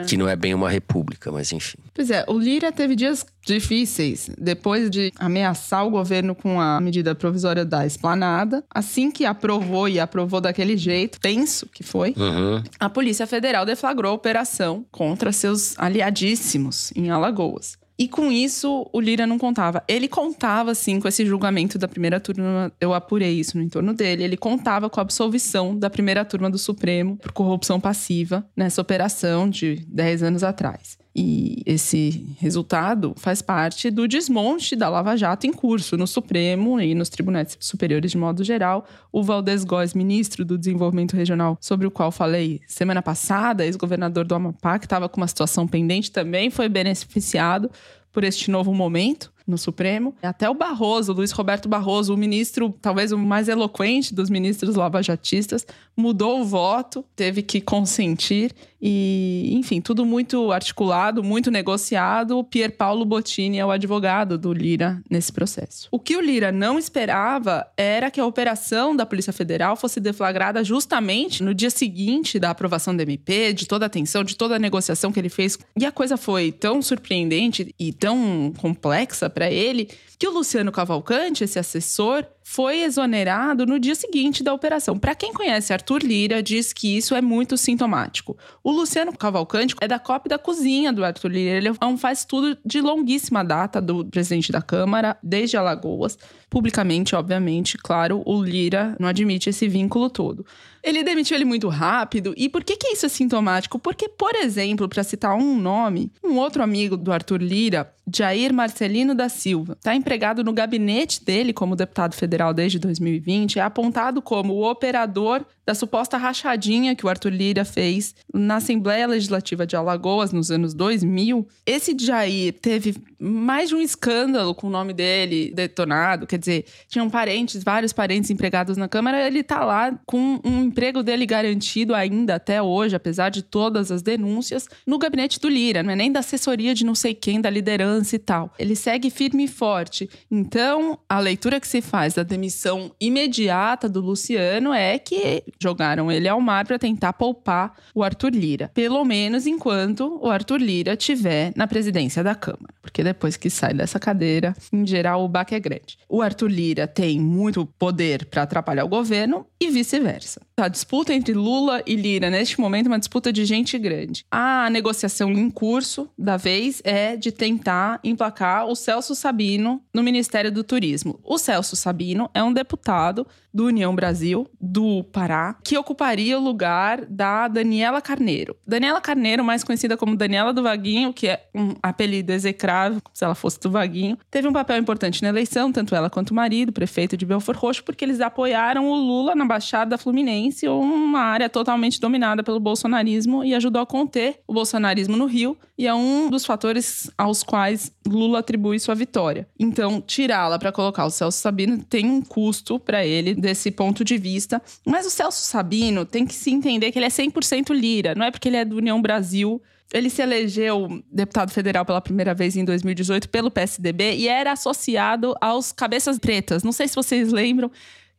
Que 0.08 0.18
não 0.18 0.28
é 0.28 0.36
bem 0.36 0.54
uma 0.54 0.70
república, 0.70 1.32
mas 1.32 1.52
enfim. 1.52 1.78
Pois 1.94 2.10
é, 2.12 2.24
o 2.28 2.38
Lira 2.38 2.72
teve 2.72 2.96
dias 2.96 3.26
difíceis 3.46 4.30
depois 4.38 4.90
de 4.90 5.12
ameaçar 5.18 5.86
o 5.86 5.90
governo 5.90 6.36
com 6.36 6.60
a 6.60 6.80
medida 6.80 7.16
provisória 7.16 7.64
da 7.66 7.86
esplanada. 7.86 8.64
Assim 8.74 9.10
que 9.12 9.26
aprovou 9.26 9.88
e 9.90 10.00
aprovou 10.00 10.40
daquele 10.42 10.78
jeito, 10.78 11.20
tenso 11.20 11.68
que 11.68 11.84
foi, 11.84 12.14
Uhum. 12.18 12.64
a 12.80 12.90
Polícia 12.90 13.26
Federal 13.28 13.66
deflagrou 13.66 14.12
a 14.12 14.16
operação 14.16 14.86
contra 14.92 15.32
seus 15.32 15.74
aliadíssimos 15.78 16.92
em 16.96 17.10
Alagoas. 17.10 17.78
E 17.98 18.08
com 18.08 18.32
isso, 18.32 18.90
o 18.92 19.00
Lira 19.00 19.28
não 19.28 19.38
contava. 19.38 19.84
Ele 19.88 20.08
contava, 20.08 20.74
sim, 20.74 21.00
com 21.00 21.08
esse 21.08 21.26
julgamento 21.26 21.78
da 21.78 21.88
primeira 21.88 22.20
turma. 22.20 22.72
Eu 22.80 22.94
apurei 22.94 23.40
isso 23.40 23.58
no 23.58 23.64
entorno 23.64 23.94
dele. 23.94 24.24
Ele 24.24 24.38
contava 24.38 24.90
com 24.90 25.00
a 25.00 25.04
absolvição 25.04 25.78
da 25.78 25.90
primeira 25.90 26.26
turma 26.26 26.50
do 26.50 26.58
Supremo 26.58 27.18
por 27.18 27.32
corrupção 27.32 27.80
passiva 27.80 28.46
nessa 28.56 28.82
operação 28.82 29.50
de 29.50 29.86
10 29.88 30.24
anos 30.24 30.44
atrás. 30.44 31.01
E 31.14 31.62
esse 31.66 32.36
resultado 32.40 33.14
faz 33.18 33.42
parte 33.42 33.92
do 33.92 34.08
desmonte 34.08 34.76
da 34.78 34.88
Lava 34.88 35.18
Jato 35.18 35.46
em 35.46 35.52
curso 35.52 35.98
no 35.98 36.08
Supremo 36.08 36.80
e 36.80 36.96
nos 36.96 37.10
tribunais 37.10 37.58
superiores 37.60 38.12
de 38.12 38.18
modo 38.18 38.44
geral. 38.44 38.88
O 39.12 39.22
Valdez 39.22 39.66
Góes, 39.66 39.94
ministro 39.94 40.46
do 40.46 40.58
Desenvolvimento 40.58 41.16
Regional, 41.16 41.58
sobre 41.60 41.86
o 41.86 41.92
qual 41.92 42.12
falei 42.12 42.62
semana 42.66 43.02
passada, 43.02 43.66
ex-governador 43.66 44.24
do 44.24 44.34
Amapá, 44.34 44.80
que 44.80 44.86
estava 44.86 45.10
com 45.10 45.20
uma 45.20 45.28
situação 45.28 45.68
pendente 45.68 46.12
também, 46.12 46.50
foi 46.50 46.70
beneficiado 46.70 47.70
por 48.12 48.24
este 48.24 48.50
novo 48.50 48.74
momento. 48.74 49.32
No 49.48 49.58
Supremo. 49.58 50.16
Até 50.22 50.50
o 50.50 50.54
Barroso, 50.54 51.14
Luiz 51.14 51.32
Roberto 51.32 51.68
Barroso, 51.68 52.14
o 52.14 52.18
ministro, 52.18 52.76
talvez 52.82 53.12
o 53.12 53.18
mais 53.18 53.48
eloquente 53.48 54.14
dos 54.14 54.30
ministros 54.30 54.76
lavajatistas, 54.76 55.66
mudou 55.96 56.42
o 56.42 56.46
voto, 56.46 57.06
teve 57.16 57.42
que 57.42 57.62
consentir 57.62 58.54
e, 58.82 59.50
enfim, 59.54 59.80
tudo 59.80 60.04
muito 60.04 60.52
articulado, 60.52 61.24
muito 61.24 61.52
negociado. 61.52 62.38
O 62.38 62.44
Pier 62.44 62.76
Paulo 62.76 63.06
Bottini 63.06 63.60
é 63.60 63.66
o 63.66 63.70
advogado 63.70 64.38
do 64.38 64.52
Lira 64.52 65.02
nesse 65.10 65.32
processo. 65.32 65.88
O 65.92 66.00
que 66.00 66.18
o 66.18 66.22
Lira 66.22 66.52
não 66.52 66.80
esperava 66.80 67.68
era 67.78 68.10
que 68.10 68.20
a 68.20 68.26
operação 68.26 68.96
da 68.96 69.06
Polícia 69.06 69.32
Federal 69.32 69.76
fosse 69.76 70.00
deflagrada 70.00 70.64
justamente 70.64 71.44
no 71.44 71.54
dia 71.54 71.70
seguinte 71.70 72.40
da 72.40 72.50
aprovação 72.50 72.96
do 72.96 73.02
MP, 73.02 73.54
de 73.54 73.68
toda 73.68 73.86
a 73.86 73.88
atenção, 73.88 74.24
de 74.24 74.36
toda 74.36 74.56
a 74.56 74.60
negociação 74.60 75.12
que 75.12 75.20
ele 75.20 75.30
fez. 75.30 75.60
E 75.78 75.86
a 75.86 75.92
coisa 75.92 76.18
foi 76.18 76.52
tão 76.52 76.82
surpreendente 76.82 77.76
e 77.78 77.94
tão 77.94 78.52
complexa 78.58 79.30
para 79.32 79.50
ele 79.50 79.90
que 80.20 80.28
o 80.28 80.32
Luciano 80.32 80.72
Cavalcante, 80.72 81.44
esse 81.44 81.58
assessor, 81.58 82.26
foi 82.44 82.82
exonerado 82.82 83.66
no 83.66 83.80
dia 83.80 83.96
seguinte 83.96 84.44
da 84.44 84.54
operação. 84.54 85.00
Para 85.00 85.16
quem 85.16 85.34
conhece 85.34 85.74
Arthur 85.74 86.04
Lira, 86.04 86.44
diz 86.44 86.74
que 86.74 86.98
isso 86.98 87.16
é 87.16 87.22
muito 87.22 87.58
sintomático. 87.58 88.38
O 88.64 88.72
Luciano 88.72 89.18
Cavalcante 89.18 89.76
é 89.82 89.88
da 89.88 89.98
copa 89.98 90.30
da 90.30 90.38
cozinha 90.38 90.94
do 90.94 91.04
Arthur 91.04 91.32
Lira. 91.32 91.58
Ele 91.58 91.70
é 91.70 91.86
um 91.86 91.98
faz 91.98 92.24
tudo 92.24 92.58
de 92.64 92.82
longuíssima 92.82 93.44
data 93.44 93.82
do 93.82 94.06
presidente 94.06 94.52
da 94.52 94.62
Câmara, 94.62 95.18
desde 95.24 95.58
Alagoas. 95.58 96.20
Publicamente, 96.50 97.16
obviamente, 97.16 97.78
claro, 97.78 98.22
o 98.26 98.44
Lira 98.44 98.96
não 99.00 99.08
admite 99.08 99.50
esse 99.50 99.68
vínculo 99.68 100.10
todo. 100.10 100.46
Ele 100.84 101.04
demitiu 101.04 101.36
ele 101.36 101.46
muito 101.46 101.68
rápido. 101.68 102.34
E 102.36 102.50
por 102.50 102.64
que, 102.64 102.76
que 102.76 102.88
isso 102.90 103.06
é 103.06 103.10
sintomático? 103.10 103.78
Porque, 103.78 104.10
por 104.10 104.36
exemplo, 104.36 104.90
para 104.90 105.04
citar 105.04 105.36
um 105.36 105.60
nome, 105.60 106.12
um 106.24 106.38
outro 106.38 106.64
amigo 106.64 106.98
do 106.98 107.12
Arthur 107.12 107.42
Lira, 107.42 107.94
Jair 108.14 108.54
Marcelino 108.54 109.14
da 109.14 109.30
Silva, 109.30 109.74
está 109.74 109.96
empregado 109.96 110.44
no 110.44 110.54
gabinete 110.54 111.24
dele 111.24 111.54
como 111.54 111.76
deputado 111.76 112.16
federal 112.16 112.54
desde 112.54 112.80
2020, 112.80 113.60
é 113.60 113.62
apontado 113.62 114.22
como 114.22 114.54
o 114.54 114.70
operador 114.70 115.46
da 115.66 115.76
suposta 115.76 116.18
rachadinha 116.18 116.96
que 116.96 117.06
o 117.06 117.10
Arthur 117.10 117.32
Lira 117.32 117.64
fez 117.64 118.16
na 118.34 118.56
Assembleia 118.56 119.08
Legislativa 119.08 119.66
de 119.66 119.76
Alagoas 119.76 120.34
nos 120.34 120.50
anos 120.50 120.74
2000. 120.74 121.48
Esse 121.66 121.96
Jair 121.98 122.54
teve 122.60 122.96
mais 123.20 123.70
de 123.70 123.76
um 123.76 123.82
escândalo 123.82 124.56
com 124.56 124.68
o 124.68 124.72
nome 124.72 124.94
dele 124.94 125.54
detonado, 125.54 126.26
quer 126.26 126.40
dizer, 126.40 126.66
tinham 126.88 127.10
parentes, 127.10 127.64
vários 127.64 127.94
parentes 127.94 128.32
empregados 128.32 128.78
na 128.78 128.88
Câmara, 128.88 129.26
ele 129.26 129.40
está 129.40 129.64
lá 129.64 129.98
com 130.06 130.40
um 130.44 130.71
emprego 130.72 131.04
dele 131.04 131.26
garantido 131.26 131.94
ainda 131.94 132.36
até 132.36 132.62
hoje, 132.62 132.96
apesar 132.96 133.30
de 133.30 133.42
todas 133.42 133.92
as 133.92 134.02
denúncias, 134.02 134.70
no 134.88 134.98
gabinete 134.98 135.40
do 135.40 135.50
Lira, 135.50 135.84
não 135.84 135.92
é 135.92 135.96
nem 135.96 136.12
da 136.12 136.22
assessoria 136.22 136.74
de 136.74 136.86
não 136.86 136.96
sei 136.96 137.14
quem, 137.14 137.42
da 137.42 137.50
liderança 137.50 138.16
e 138.16 138.20
tal. 138.20 138.54
Ele 138.58 138.76
segue 138.76 139.10
firme 139.10 139.44
e 139.44 139.48
forte. 139.48 140.10
Então, 140.30 140.98
a 141.10 141.20
leitura 141.20 141.60
que 141.60 141.68
se 141.68 141.82
faz 141.82 142.14
da 142.14 142.24
demissão 142.24 142.92
imediata 143.02 143.90
do 143.90 144.00
Luciano 144.00 144.74
é 144.74 144.98
que 144.98 145.44
jogaram 145.62 146.10
ele 146.10 146.28
ao 146.28 146.40
mar 146.40 146.66
para 146.66 146.80
tentar 146.80 147.14
poupar 147.14 147.76
o 147.94 148.02
Arthur 148.02 148.32
Lira. 148.32 148.72
Pelo 148.74 149.04
menos 149.04 149.46
enquanto 149.46 150.20
o 150.22 150.30
Arthur 150.30 150.62
Lira 150.62 150.94
estiver 150.94 151.52
na 151.56 151.68
presidência 151.68 152.24
da 152.24 152.34
Câmara. 152.34 152.74
Porque 152.82 153.04
depois 153.04 153.36
que 153.36 153.50
sai 153.50 153.74
dessa 153.74 154.00
cadeira, 154.00 154.56
em 154.72 154.86
geral, 154.88 155.26
o 155.26 155.28
baque 155.28 155.54
é 155.54 155.60
grande. 155.60 155.98
O 156.08 156.22
Arthur 156.22 156.50
Lira 156.50 156.88
tem 156.88 157.20
muito 157.20 157.66
poder 157.66 158.26
para 158.26 158.44
atrapalhar 158.44 158.86
o 158.86 158.90
governo 158.90 159.46
e 159.60 159.70
vice-versa. 159.70 160.42
A 160.62 160.68
disputa 160.68 161.12
entre 161.12 161.34
Lula 161.34 161.82
e 161.88 161.96
Lira, 161.96 162.30
neste 162.30 162.62
momento, 162.62 162.86
é 162.86 162.90
uma 162.90 163.00
disputa 163.00 163.34
de 163.34 163.46
gente 163.46 163.80
grande. 163.80 164.24
A 164.30 164.70
negociação 164.70 165.32
em 165.32 165.50
curso 165.50 166.08
da 166.16 166.38
vez 166.38 166.84
é 166.84 167.16
de 167.16 167.32
tentar 167.32 168.00
emplacar 168.04 168.68
o 168.68 168.76
Celso 168.76 169.16
Sabino 169.16 169.82
no 169.92 170.04
Ministério 170.04 170.52
do 170.52 170.64
Turismo. 170.64 171.20
O 171.24 171.40
Celso 171.40 171.76
Sabino 171.76 172.30
é 172.32 172.44
um 172.44 172.54
deputado 172.54 173.26
do 173.54 173.66
União 173.66 173.94
Brasil, 173.94 174.48
do 174.60 175.04
Pará, 175.06 175.58
que 175.64 175.78
ocuparia 175.78 176.38
o 176.38 176.42
lugar 176.42 177.06
da 177.06 177.48
Daniela 177.48 178.02
Carneiro. 178.02 178.56
Daniela 178.66 179.02
Carneiro, 179.02 179.44
mais 179.44 179.64
conhecida 179.64 179.98
como 179.98 180.16
Daniela 180.16 180.54
do 180.54 180.64
Vaguinho, 180.64 181.12
que 181.12 181.28
é 181.28 181.48
um 181.54 181.74
apelido 181.84 182.32
execrável, 182.32 183.02
se 183.14 183.26
ela 183.26 183.36
fosse 183.36 183.60
do 183.60 183.70
Vaguinho, 183.70 184.18
teve 184.30 184.48
um 184.48 184.54
papel 184.54 184.78
importante 184.78 185.22
na 185.22 185.30
eleição, 185.30 185.72
tanto 185.72 185.96
ela 185.96 186.10
quanto 186.10 186.32
o 186.32 186.36
marido, 186.36 186.72
prefeito 186.72 187.18
de 187.18 187.26
Belfort 187.26 187.58
Roxo, 187.58 187.84
porque 187.84 188.06
eles 188.06 188.22
apoiaram 188.22 188.88
o 188.88 188.96
Lula 188.96 189.36
na 189.36 189.44
Baixada 189.44 189.98
Fluminense, 189.98 190.51
uma 190.68 191.20
área 191.20 191.50
totalmente 191.50 192.00
dominada 192.00 192.44
pelo 192.44 192.60
bolsonarismo, 192.60 193.44
e 193.44 193.54
ajudou 193.54 193.82
a 193.82 193.86
conter 193.86 194.40
o 194.48 194.54
bolsonarismo 194.54 195.18
no 195.18 195.26
Rio, 195.26 195.58
e 195.78 195.88
é 195.88 195.94
um 195.94 196.30
dos 196.30 196.46
fatores 196.46 197.10
aos 197.18 197.44
quais 197.44 197.92
Lula 198.08 198.40
atribui 198.40 198.80
sua 198.80 198.96
vitória. 198.96 199.48
Então, 199.60 200.02
tirá-la 200.02 200.60
para 200.60 200.72
colocar 200.72 201.06
o 201.06 201.10
Celso 201.10 201.40
Sabino 201.40 201.84
tem 201.84 202.06
um 202.10 202.22
custo 202.22 202.80
para 202.80 203.06
ele 203.06 203.34
desse 203.34 203.72
ponto 203.72 204.04
de 204.04 204.18
vista. 204.18 204.62
Mas 204.86 205.06
o 205.06 205.10
Celso 205.10 205.44
Sabino 205.44 206.06
tem 206.06 206.26
que 206.26 206.34
se 206.34 206.52
entender 206.52 206.92
que 206.92 207.00
ele 207.00 207.06
é 207.06 207.10
100% 207.10 207.74
lira, 207.74 208.14
não 208.16 208.26
é 208.26 208.32
porque 208.32 208.50
ele 208.50 208.58
é 208.58 208.66
do 208.66 208.78
União 208.78 209.02
Brasil. 209.02 209.62
Ele 209.94 210.10
se 210.10 210.22
elegeu 210.22 211.04
deputado 211.12 211.52
federal 211.52 211.86
pela 211.86 212.00
primeira 212.00 212.34
vez 212.34 212.56
em 212.56 212.64
2018 212.64 213.28
pelo 213.28 213.52
PSDB 213.52 214.16
e 214.16 214.28
era 214.28 214.54
associado 214.54 215.36
aos 215.42 215.74
cabeças 215.74 216.18
pretas. 216.18 216.64
Não 216.64 216.72
sei 216.72 216.88
se 216.88 216.96
vocês 216.96 217.32
lembram, 217.32 217.70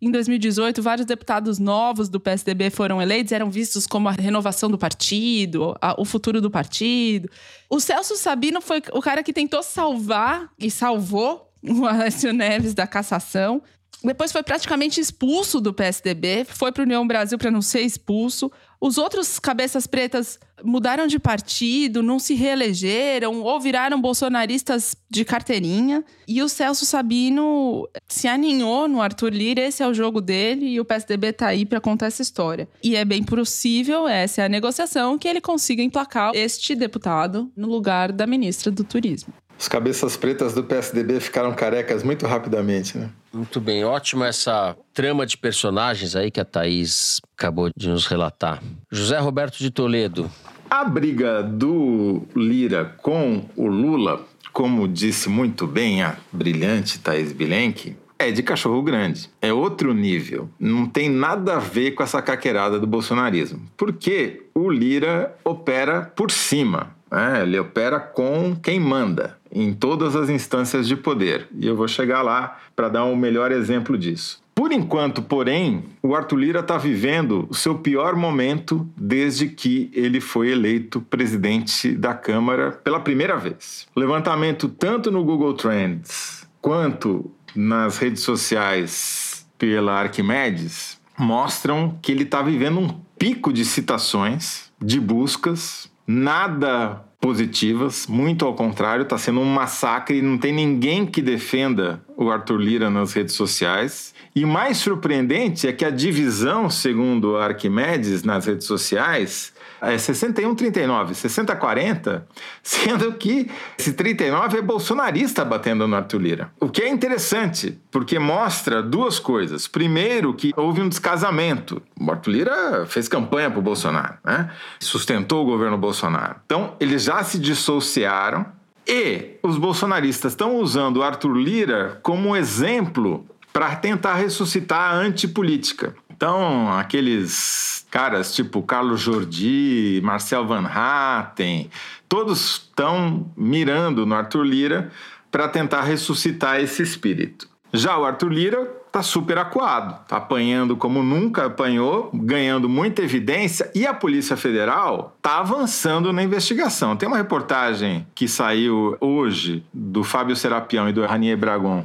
em 0.03 0.11
2018, 0.11 0.83
vários 0.83 1.07
deputados 1.07 1.61
novos 1.61 2.09
do 2.09 2.19
PSDB 2.19 2.71
foram 2.71 3.01
eleitos, 3.01 3.33
eram 3.33 3.49
vistos 3.49 3.87
como 3.87 4.09
a 4.09 4.13
renovação 4.13 4.69
do 4.69 4.77
partido, 4.77 5.77
a, 5.81 5.95
o 6.01 6.05
futuro 6.05 6.41
do 6.41 6.51
partido. 6.51 7.31
O 7.71 7.79
Celso 7.79 8.17
Sabino 8.17 8.61
foi 8.61 8.83
o 8.93 9.01
cara 9.01 9.23
que 9.23 9.33
tentou 9.33 9.63
salvar 9.63 10.51
e 10.59 10.73
salvou 10.73 11.53
o 11.63 11.87
Alessio 11.87 12.33
Neves 12.33 12.75
da 12.75 12.85
cassação. 12.85 13.63
Depois 14.05 14.33
foi 14.33 14.43
praticamente 14.43 15.01
expulso 15.01 15.61
do 15.61 15.73
PSDB, 15.73 16.45
foi 16.45 16.73
para 16.73 16.83
União 16.83 17.07
Brasil 17.07 17.39
para 17.39 17.51
não 17.51 17.63
ser 17.63 17.83
expulso. 17.83 18.51
Os 18.81 18.99
outros 18.99 19.39
cabeças 19.39 19.87
pretas 19.87 20.41
mudaram 20.65 21.07
de 21.07 21.17
partido, 21.21 22.03
não 22.03 22.19
se 22.19 22.35
reelegeram 22.35 23.41
ou 23.43 23.61
viraram 23.61 24.01
bolsonaristas 24.01 24.97
de 25.09 25.25
carteirinha. 25.25 26.05
E 26.27 26.43
o 26.43 26.49
Celso 26.49 26.85
Sabino 26.85 27.89
se 28.09 28.27
aninhou 28.27 28.89
no 28.89 29.01
Arthur 29.01 29.33
Lira, 29.33 29.61
esse 29.61 29.85
é 29.85 29.87
o 29.87 29.95
jogo 29.95 30.21
dele 30.21 30.67
e 30.67 30.81
o 30.81 30.85
PSDB 30.85 31.29
está 31.29 31.47
aí 31.47 31.65
para 31.65 31.81
contar 31.81 32.07
essa 32.07 32.23
história. 32.23 32.69
E 32.83 32.97
é 32.97 33.05
bem 33.05 33.23
possível, 33.23 34.09
essa 34.09 34.43
é 34.43 34.47
a 34.47 34.49
negociação, 34.49 35.17
que 35.17 35.29
ele 35.29 35.41
consiga 35.41 35.81
emplacar 35.81 36.33
este 36.35 36.75
deputado 36.75 37.53
no 37.57 37.69
lugar 37.69 38.11
da 38.11 38.27
ministra 38.27 38.69
do 38.69 38.83
Turismo. 38.83 39.33
Os 39.63 39.69
cabeças 39.69 40.17
pretas 40.17 40.55
do 40.55 40.65
PSDB 40.65 41.21
ficaram 41.21 41.55
carecas 41.55 42.03
muito 42.03 42.27
rapidamente, 42.27 42.99
né? 42.99 43.09
Muito 43.33 43.61
bem, 43.61 43.85
ótima 43.85 44.27
essa 44.27 44.77
trama 44.93 45.25
de 45.25 45.39
personagens 45.39 46.17
aí 46.17 46.33
que 46.33 46.41
a 46.41 46.45
Thaís 46.45 47.21
acabou 47.39 47.71
de 47.77 47.89
nos 47.89 48.09
relatar. 48.09 48.61
José 48.91 49.21
Roberto 49.21 49.59
de 49.59 49.71
Toledo. 49.71 50.29
A 50.69 50.83
briga 50.83 51.45
do 51.45 52.25
Lira 52.35 52.97
com 53.01 53.45
o 53.55 53.69
Lula, 53.69 54.27
como 54.53 54.89
disse 54.89 55.29
muito 55.29 55.65
bem 55.65 56.03
a 56.03 56.17
brilhante 56.33 56.99
Thaís 56.99 57.33
Bilenque, 57.33 57.97
é 58.19 58.33
de 58.33 58.43
cachorro 58.43 58.83
grande. 58.83 59.31
É 59.41 59.53
outro 59.53 59.95
nível. 59.95 60.51
Não 60.59 60.87
tem 60.87 61.09
nada 61.09 61.55
a 61.55 61.61
ver 61.61 61.93
com 61.93 62.03
essa 62.03 62.21
caqueirada 62.21 62.81
do 62.81 62.87
bolsonarismo. 62.89 63.63
Porque 63.77 64.43
o 64.57 64.69
Lira 64.69 65.37
opera 65.45 66.13
por 66.17 66.33
cima. 66.33 66.97
Né? 67.09 67.43
Ele 67.43 67.61
opera 67.61 68.01
com 68.01 68.57
quem 68.57 68.81
manda 68.81 69.41
em 69.53 69.73
todas 69.73 70.17
as 70.17 70.31
instâncias 70.31 70.89
de 70.89 70.97
poder. 70.97 71.49
E 71.55 71.67
eu 71.67 71.77
vou 71.77 71.87
chegar 71.87 72.23
lá 72.23 72.59
para 72.75 72.89
dar 72.89 73.05
um 73.05 73.15
melhor 73.15 73.53
exemplo 73.53 73.99
disso. 73.99 74.43
Por 74.55 74.71
enquanto, 74.71 75.23
porém, 75.23 75.85
o 76.03 76.15
Arthur 76.15 76.37
Lira 76.37 76.61
está 76.61 76.77
vivendo 76.77 77.47
o 77.49 77.55
seu 77.55 77.77
pior 77.77 78.15
momento 78.15 78.87
desde 78.97 79.49
que 79.49 79.91
ele 79.95 80.21
foi 80.21 80.51
eleito 80.51 81.01
presidente 81.01 81.93
da 81.93 82.13
Câmara 82.15 82.73
pela 82.73 83.01
primeira 83.01 83.37
vez. 83.37 83.87
Levantamento 83.97 84.69
tanto 84.69 85.11
no 85.11 85.25
Google 85.25 85.55
Trends 85.55 86.47
quanto 86.61 87.31
nas 87.55 87.99
redes 87.99 88.23
sociais 88.23 89.47
pela 89.59 90.01
Arquimedes 90.01 91.01
mostram 91.19 91.99
que 92.03 92.13
ele 92.13 92.25
está 92.25 92.43
vivendo 92.43 92.81
um 92.81 92.89
pico 93.19 93.53
de 93.53 93.65
citações, 93.65 94.71
de 94.81 95.01
buscas, 95.01 95.91
nada 96.07 97.05
positivas, 97.23 98.09
muito 98.09 98.45
ao 98.45 98.53
contrário, 98.53 99.05
está 99.05 99.17
sendo 99.17 99.39
um 99.39 99.45
massacre 99.45 100.21
não 100.21 100.37
tem 100.37 100.53
ninguém 100.53 101.07
que 101.07 101.23
defenda 101.23 102.03
o 102.17 102.29
Arthur 102.29 102.57
Lira 102.57 102.91
nas 102.91 103.13
redes 103.13 103.37
sociais. 103.37 104.13
E 104.35 104.45
mais 104.45 104.79
surpreendente 104.79 105.69
é 105.69 105.73
que 105.73 105.85
a 105.85 105.91
divisão, 105.91 106.69
segundo 106.69 107.37
Arquimedes, 107.37 108.25
nas 108.25 108.47
redes 108.47 108.67
sociais 108.67 109.52
é 109.83 109.97
61-39, 109.97 111.11
60-40, 111.11 112.23
sendo 112.63 113.13
que 113.15 113.51
esse 113.77 113.93
39 113.93 114.59
é 114.59 114.63
bolsonarista 114.63 115.45
batendo 115.45 115.89
no 115.89 115.97
Arthur 115.97 116.21
Lira. 116.21 116.53
O 116.61 116.69
que 116.69 116.83
é 116.83 116.89
interessante, 116.89 117.79
porque 117.91 118.19
mostra 118.19 118.81
duas 118.81 119.19
coisas. 119.19 119.67
Primeiro, 119.67 120.33
que 120.35 120.53
houve 120.57 120.81
um 120.81 120.89
descasamento. 120.89 121.83
O 122.01 122.11
Arthur 122.11 122.31
Lira 122.31 122.87
fez 122.87 123.09
campanha 123.09 123.51
para 123.51 123.59
o 123.59 123.63
Bolsonaro, 123.63 124.15
né? 124.25 124.51
sustentou 124.79 125.43
o 125.43 125.45
governo 125.45 125.77
Bolsonaro. 125.77 126.37
Então, 126.47 126.77
eles 126.79 127.03
já 127.03 127.23
se 127.25 127.39
dissociaram 127.39 128.47
E 128.87 129.39
os 129.43 129.59
bolsonaristas 129.59 130.33
estão 130.33 130.57
usando 130.57 130.99
o 130.99 131.03
Arthur 131.03 131.35
Lira 131.37 132.01
como 132.03 132.37
exemplo 132.37 133.27
para 133.53 133.77
tentar 133.77 134.15
ressuscitar 134.15 134.93
a 134.93 134.95
antipolítica. 134.95 135.95
Então, 136.23 136.73
aqueles 136.73 137.85
caras 137.91 138.33
tipo 138.33 138.63
Carlos 138.63 139.01
Jordi, 139.01 140.01
Marcel 140.05 140.47
Van 140.47 140.65
Hatten, 140.65 141.69
todos 142.09 142.69
estão 142.69 143.29
mirando 143.37 144.07
no 144.07 144.15
Arthur 144.15 144.45
Lira 144.45 144.93
para 145.33 145.49
tentar 145.49 145.81
ressuscitar 145.83 146.61
esse 146.61 146.81
espírito. 146.81 147.49
Já 147.73 147.99
o 147.99 148.05
Arthur 148.05 148.33
Lira 148.33 148.71
está 148.87 149.03
super 149.03 149.37
acuado, 149.37 150.01
está 150.01 150.19
apanhando 150.19 150.77
como 150.77 151.03
nunca 151.03 151.47
apanhou, 151.47 152.09
ganhando 152.15 152.69
muita 152.69 153.03
evidência 153.03 153.69
e 153.75 153.85
a 153.85 153.93
Polícia 153.93 154.37
Federal 154.37 155.17
está 155.17 155.41
avançando 155.41 156.13
na 156.13 156.23
investigação. 156.23 156.97
Tem 156.97 157.09
uma 157.09 157.17
reportagem 157.17 158.07
que 158.15 158.29
saiu 158.29 158.97
hoje 159.01 159.65
do 159.75 160.05
Fábio 160.05 160.37
Serapião 160.37 160.89
e 160.89 160.93
do 160.93 161.05
Ranier 161.05 161.37
Bragon 161.37 161.85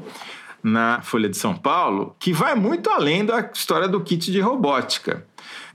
na 0.68 1.02
Folha 1.02 1.30
de 1.30 1.38
São 1.38 1.56
Paulo 1.56 2.16
que 2.20 2.32
vai 2.32 2.54
muito 2.56 2.90
além 2.90 3.26
da 3.26 3.50
história 3.54 3.88
do 3.88 4.02
kit 4.02 4.32
de 4.32 4.40
robótica. 4.40 5.26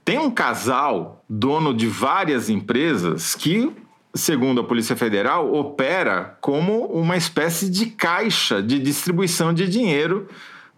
Tem 0.05 0.19
um 0.19 0.31
casal, 0.31 1.25
dono 1.29 1.73
de 1.73 1.87
várias 1.87 2.51
empresas, 2.51 3.35
que 3.35 3.73
segundo 4.15 4.61
a 4.61 4.65
Polícia 4.65 4.95
Federal, 4.95 5.55
opera 5.55 6.37
como 6.41 6.87
uma 6.87 7.17
espécie 7.17 7.71
de 7.71 7.87
caixa 7.87 8.63
de 8.63 8.79
distribuição 8.79 9.53
de 9.53 9.67
dinheiro 9.67 10.29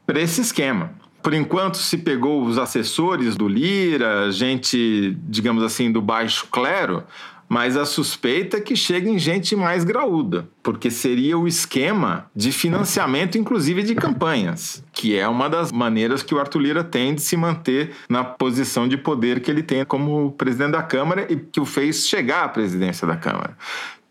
para 0.07 0.21
esse 0.21 0.41
esquema. 0.41 0.93
Por 1.23 1.33
enquanto, 1.33 1.79
se 1.79 1.99
pegou 1.99 2.45
os 2.45 2.59
assessores 2.59 3.35
do 3.35 3.49
Lira, 3.49 4.31
gente, 4.31 5.17
digamos 5.23 5.63
assim, 5.63 5.91
do 5.91 6.03
baixo 6.03 6.47
clero, 6.51 7.03
mas 7.55 7.77
a 7.77 7.87
suspeita 7.87 8.57
é 8.57 8.61
que 8.61 8.75
chegue 8.75 9.17
gente 9.17 9.55
mais 9.55 9.85
graúda, 9.85 10.49
porque 10.61 10.91
seria 10.91 11.39
o 11.39 11.47
esquema 11.47 12.29
de 12.35 12.51
financiamento, 12.51 13.39
inclusive 13.39 13.85
de 13.85 13.95
campanhas, 13.95 14.83
que 14.93 15.17
é 15.17 15.29
uma 15.29 15.49
das 15.49 15.71
maneiras 15.71 16.21
que 16.21 16.35
o 16.35 16.41
Arthur 16.41 16.59
Lira 16.59 16.83
tem 16.83 17.15
de 17.15 17.23
se 17.23 17.37
manter 17.37 17.93
na 18.09 18.25
posição 18.25 18.89
de 18.89 18.97
poder 18.97 19.39
que 19.39 19.49
ele 19.49 19.63
tem 19.63 19.85
como 19.85 20.33
presidente 20.33 20.73
da 20.73 20.83
Câmara 20.83 21.33
e 21.33 21.37
que 21.37 21.61
o 21.61 21.65
fez 21.65 22.09
chegar 22.09 22.43
à 22.43 22.49
presidência 22.49 23.07
da 23.07 23.15
Câmara. 23.15 23.57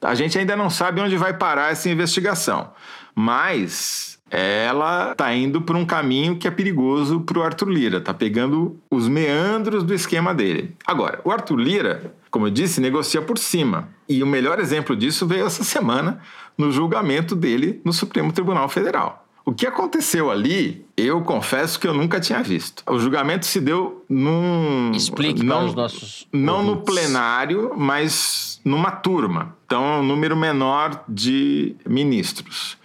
A 0.02 0.16
gente 0.16 0.40
ainda 0.40 0.56
não 0.56 0.70
sabe 0.70 1.02
onde 1.02 1.18
vai 1.18 1.34
parar 1.34 1.70
essa 1.70 1.90
investigação, 1.90 2.72
mas 3.14 4.13
ela 4.36 5.12
está 5.12 5.34
indo 5.34 5.62
por 5.62 5.76
um 5.76 5.86
caminho 5.86 6.38
que 6.38 6.48
é 6.48 6.52
perigoso 6.52 7.22
para 7.22 7.38
o 7.38 7.44
Arthur 7.44 7.70
Lira, 7.70 7.98
está 8.00 8.14
pegando 8.14 8.76
os 8.90 9.08
meandros 9.08 9.84
do 9.84 9.94
esquema 9.94 10.34
dele. 10.34 10.76
Agora, 10.88 11.22
o 11.24 11.32
Arthur 11.32 11.58
Lira, 11.58 12.16
como 12.32 12.48
eu 12.48 12.52
disse, 12.52 12.82
negocia 12.82 13.22
por 13.22 13.38
cima. 13.38 13.90
E 14.10 14.24
o 14.24 14.28
melhor 14.28 14.60
exemplo 14.60 14.96
disso 14.96 15.28
veio 15.28 15.46
essa 15.46 15.64
semana 15.64 16.20
no 16.58 16.72
julgamento 16.72 17.36
dele 17.36 17.80
no 17.86 17.94
Supremo 17.94 18.32
Tribunal 18.32 18.68
Federal. 18.68 19.24
O 19.46 19.54
que 19.54 19.68
aconteceu 19.68 20.32
ali, 20.32 20.86
eu 20.96 21.22
confesso 21.22 21.78
que 21.78 21.86
eu 21.86 21.94
nunca 21.94 22.20
tinha 22.20 22.42
visto. 22.42 22.82
O 22.90 22.98
julgamento 22.98 23.46
se 23.46 23.60
deu 23.60 24.04
num. 24.08 24.92
Explique 24.96 25.44
não, 25.44 25.58
para 25.58 25.66
os 25.66 25.76
nossos. 25.76 26.28
Não 26.32 26.60
ouvintes. 26.60 26.76
no 26.76 26.82
plenário, 26.84 27.72
mas 27.76 28.62
numa 28.64 28.90
turma. 28.90 29.56
Então, 29.66 30.00
um 30.00 30.04
número 30.04 30.38
menor 30.38 31.04
de 31.10 31.76
ministros. 31.86 32.82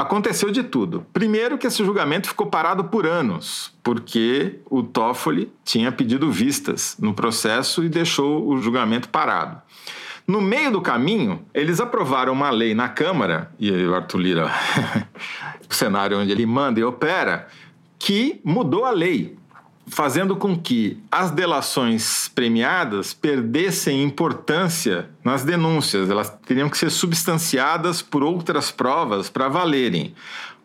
Aconteceu 0.00 0.50
de 0.50 0.62
tudo. 0.62 1.04
Primeiro 1.12 1.58
que 1.58 1.66
esse 1.66 1.84
julgamento 1.84 2.28
ficou 2.28 2.46
parado 2.46 2.84
por 2.84 3.06
anos, 3.06 3.70
porque 3.82 4.58
o 4.70 4.82
Toffoli 4.82 5.52
tinha 5.62 5.92
pedido 5.92 6.32
vistas 6.32 6.96
no 6.98 7.12
processo 7.12 7.84
e 7.84 7.88
deixou 7.90 8.48
o 8.48 8.56
julgamento 8.56 9.10
parado. 9.10 9.60
No 10.26 10.40
meio 10.40 10.72
do 10.72 10.80
caminho, 10.80 11.44
eles 11.52 11.80
aprovaram 11.80 12.32
uma 12.32 12.48
lei 12.48 12.74
na 12.74 12.88
Câmara, 12.88 13.52
e 13.58 13.70
o 13.70 13.94
Arthur 13.94 14.18
Lira, 14.18 14.50
o 15.68 15.74
cenário 15.74 16.18
onde 16.18 16.32
ele 16.32 16.46
manda 16.46 16.80
e 16.80 16.84
opera, 16.84 17.48
que 17.98 18.40
mudou 18.42 18.86
a 18.86 18.90
lei 18.90 19.36
fazendo 19.86 20.36
com 20.36 20.56
que 20.56 20.98
as 21.10 21.30
delações 21.30 22.28
premiadas 22.28 23.12
perdessem 23.12 24.02
importância 24.02 25.10
nas 25.24 25.42
denúncias, 25.42 26.08
elas 26.08 26.30
teriam 26.46 26.68
que 26.68 26.78
ser 26.78 26.90
substanciadas 26.90 28.00
por 28.00 28.22
outras 28.22 28.70
provas 28.70 29.28
para 29.28 29.48
valerem. 29.48 30.14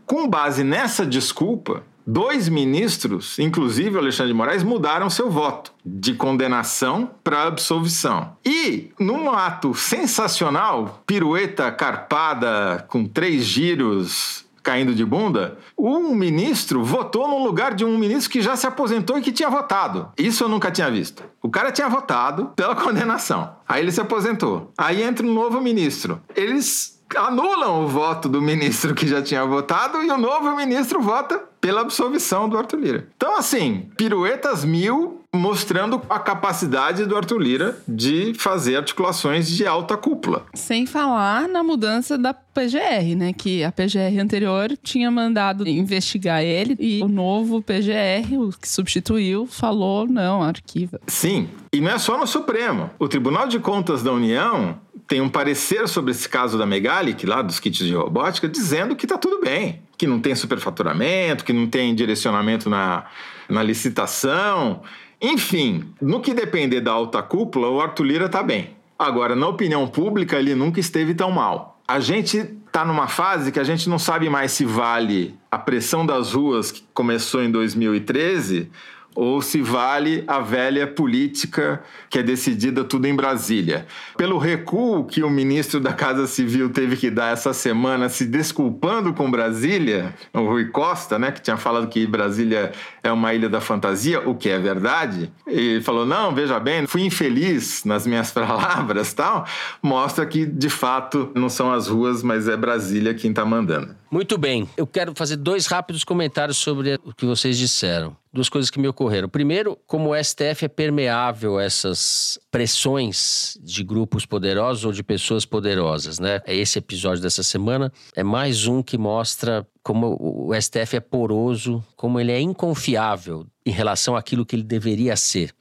Com 0.05 0.27
base 0.27 0.63
nessa 0.63 1.05
desculpa, 1.05 1.83
dois 2.05 2.47
ministros, 2.47 3.39
inclusive 3.39 3.97
Alexandre 3.97 4.31
de 4.31 4.37
Moraes, 4.37 4.63
mudaram 4.63 5.09
seu 5.09 5.29
voto 5.31 5.73
de 5.83 6.13
condenação 6.13 7.09
para 7.23 7.43
absolvição. 7.43 8.37
E, 8.45 8.91
num 8.99 9.31
ato 9.31 9.73
sensacional, 9.73 11.01
pirueta 11.07 11.71
carpada 11.71 12.85
com 12.87 13.05
três 13.05 13.43
giros 13.45 14.44
caindo 14.65 14.95
de 14.95 15.05
bunda, 15.05 15.59
um 15.77 16.15
ministro 16.15 16.83
votou 16.83 17.27
no 17.27 17.43
lugar 17.43 17.75
de 17.75 17.85
um 17.85 17.99
ministro 17.99 18.31
que 18.31 18.41
já 18.41 18.55
se 18.55 18.65
aposentou 18.65 19.15
e 19.15 19.21
que 19.21 19.31
tinha 19.31 19.49
votado. 19.49 20.09
Isso 20.17 20.43
eu 20.43 20.49
nunca 20.49 20.71
tinha 20.71 20.89
visto. 20.89 21.23
O 21.41 21.49
cara 21.49 21.71
tinha 21.71 21.87
votado 21.87 22.47
pela 22.55 22.73
condenação. 22.75 23.55
Aí 23.69 23.83
ele 23.83 23.91
se 23.91 24.01
aposentou. 24.01 24.71
Aí 24.75 25.03
entra 25.03 25.25
um 25.25 25.33
novo 25.33 25.61
ministro. 25.61 26.19
Eles 26.35 26.99
anulam 27.15 27.83
o 27.83 27.87
voto 27.87 28.27
do 28.27 28.41
ministro 28.41 28.95
que 28.95 29.07
já 29.07 29.21
tinha 29.21 29.45
votado 29.45 30.03
e 30.03 30.09
o 30.09 30.17
novo 30.17 30.55
ministro 30.55 30.99
vota 30.99 31.43
pela 31.61 31.81
absolvição 31.81 32.49
do 32.49 32.57
Arthur 32.57 32.79
Lira. 32.79 33.07
Então, 33.15 33.37
assim, 33.37 33.89
piruetas 33.95 34.65
mil 34.65 35.21
mostrando 35.35 36.01
a 36.09 36.19
capacidade 36.19 37.05
do 37.05 37.15
Arthur 37.15 37.39
Lira 37.39 37.77
de 37.87 38.33
fazer 38.35 38.77
articulações 38.77 39.47
de 39.47 39.65
alta 39.65 39.97
cúpula. 39.97 40.45
Sem 40.53 40.85
falar 40.85 41.47
na 41.47 41.63
mudança 41.63 42.17
da 42.17 42.33
PGR, 42.33 43.15
né? 43.17 43.33
Que 43.33 43.63
a 43.63 43.71
PGR 43.71 44.19
anterior 44.19 44.77
tinha 44.81 45.11
mandado 45.11 45.67
investigar 45.67 46.41
ele 46.41 46.75
e 46.79 47.03
o 47.03 47.07
novo 47.07 47.61
PGR, 47.61 48.37
o 48.37 48.49
que 48.51 48.67
substituiu, 48.67 49.45
falou: 49.45 50.07
não, 50.07 50.41
arquiva. 50.41 50.99
Sim, 51.07 51.49
e 51.71 51.81
não 51.81 51.91
é 51.91 51.99
só 51.99 52.17
no 52.17 52.25
Supremo. 52.25 52.89
O 52.97 53.07
Tribunal 53.07 53.47
de 53.47 53.59
Contas 53.59 54.01
da 54.01 54.11
União 54.11 54.79
tem 55.07 55.21
um 55.21 55.29
parecer 55.29 55.87
sobre 55.87 56.11
esse 56.11 56.27
caso 56.27 56.57
da 56.57 56.65
Megalic, 56.65 57.25
lá 57.25 57.41
dos 57.41 57.59
kits 57.59 57.85
de 57.85 57.93
robótica, 57.93 58.47
dizendo 58.47 58.95
que 58.95 59.05
está 59.05 59.17
tudo 59.17 59.39
bem, 59.39 59.81
que 59.97 60.07
não 60.07 60.19
tem 60.19 60.33
superfaturamento, 60.33 61.45
que 61.45 61.53
não 61.53 61.67
tem 61.67 61.93
direcionamento 61.93 62.69
na, 62.69 63.05
na 63.47 63.61
licitação. 63.61 64.81
Enfim, 65.21 65.93
no 66.01 66.19
que 66.19 66.33
depender 66.33 66.81
da 66.81 66.91
alta 66.91 67.21
cúpula, 67.21 67.69
o 67.69 67.81
Arthur 67.81 68.03
Lira 68.03 68.25
está 68.25 68.43
bem. 68.43 68.75
Agora, 68.97 69.35
na 69.35 69.47
opinião 69.47 69.87
pública, 69.87 70.37
ele 70.37 70.55
nunca 70.55 70.79
esteve 70.79 71.13
tão 71.13 71.31
mal. 71.31 71.79
A 71.87 71.99
gente 71.99 72.37
está 72.37 72.83
numa 72.83 73.07
fase 73.07 73.51
que 73.51 73.59
a 73.59 73.63
gente 73.63 73.87
não 73.87 73.99
sabe 73.99 74.29
mais 74.29 74.51
se 74.51 74.65
vale 74.65 75.37
a 75.49 75.57
pressão 75.57 76.05
das 76.05 76.33
ruas 76.33 76.71
que 76.71 76.83
começou 76.93 77.43
em 77.43 77.51
2013 77.51 78.69
ou 79.15 79.41
se 79.41 79.61
vale 79.61 80.23
a 80.27 80.39
velha 80.39 80.85
política 80.85 81.81
que 82.09 82.19
é 82.19 82.23
decidida 82.23 82.83
tudo 82.83 83.07
em 83.07 83.15
Brasília. 83.15 83.87
Pelo 84.17 84.37
recuo 84.37 85.05
que 85.05 85.23
o 85.23 85.29
ministro 85.29 85.79
da 85.79 85.93
Casa 85.93 86.27
Civil 86.27 86.69
teve 86.69 86.97
que 86.97 87.09
dar 87.09 87.31
essa 87.31 87.53
semana, 87.53 88.09
se 88.09 88.25
desculpando 88.25 89.13
com 89.13 89.31
Brasília, 89.31 90.13
o 90.33 90.41
Rui 90.41 90.65
Costa, 90.65 91.17
né, 91.17 91.31
que 91.31 91.41
tinha 91.41 91.55
falado 91.55 91.87
que 91.87 92.05
Brasília 92.05 92.73
é 93.01 93.11
uma 93.11 93.33
ilha 93.33 93.47
da 93.47 93.61
fantasia, 93.61 94.19
o 94.27 94.35
que 94.35 94.49
é 94.49 94.59
verdade, 94.59 95.31
e 95.47 95.79
falou: 95.81 96.05
não, 96.05 96.35
veja 96.35 96.59
bem, 96.59 96.85
fui 96.85 97.03
infeliz 97.03 97.85
nas 97.85 98.05
minhas 98.05 98.31
palavras, 98.31 99.13
tal, 99.13 99.45
mostra 99.81 100.25
que 100.25 100.45
de 100.45 100.69
fato 100.69 101.31
não 101.33 101.47
são 101.47 101.71
as 101.71 101.87
ruas, 101.87 102.21
mas 102.21 102.47
é 102.47 102.57
Brasília 102.57 103.13
quem 103.13 103.29
está 103.29 103.45
mandando. 103.45 103.95
Muito 104.11 104.37
bem, 104.37 104.69
eu 104.77 104.85
quero 104.85 105.13
fazer 105.15 105.37
dois 105.37 105.67
rápidos 105.67 106.03
comentários 106.03 106.57
sobre 106.57 106.99
o 107.03 107.13
que 107.13 107.25
vocês 107.25 107.57
disseram 107.57 108.15
duas 108.35 108.49
coisas 108.49 108.69
que 108.69 108.77
me 108.77 108.87
ocorreram. 108.87 109.29
Primeiro, 109.29 109.79
como 109.87 110.11
o 110.11 110.23
STF 110.23 110.65
é 110.65 110.67
permeável 110.67 111.57
a 111.57 111.63
essas 111.63 112.37
pressões 112.51 113.57
de 113.63 113.81
grupos 113.81 114.25
poderosos 114.25 114.83
ou 114.83 114.91
de 114.91 115.01
pessoas 115.01 115.45
poderosas, 115.45 116.19
né? 116.19 116.41
Esse 116.45 116.77
episódio 116.77 117.23
dessa 117.23 117.41
semana 117.41 117.91
é 118.13 118.23
mais 118.23 118.67
um 118.67 118.83
que 118.83 118.97
mostra 118.97 119.65
como 119.81 120.17
o 120.19 120.53
STF 120.53 120.97
é 120.97 120.99
poroso, 120.99 121.83
como 121.95 122.19
ele 122.19 122.31
é 122.31 122.41
inconfiável 122.41 123.47
em 123.65 123.71
relação 123.71 124.15
àquilo 124.15 124.45
que 124.45 124.55
ele 124.55 124.63
deveria 124.63 125.15
ser, 125.15 125.53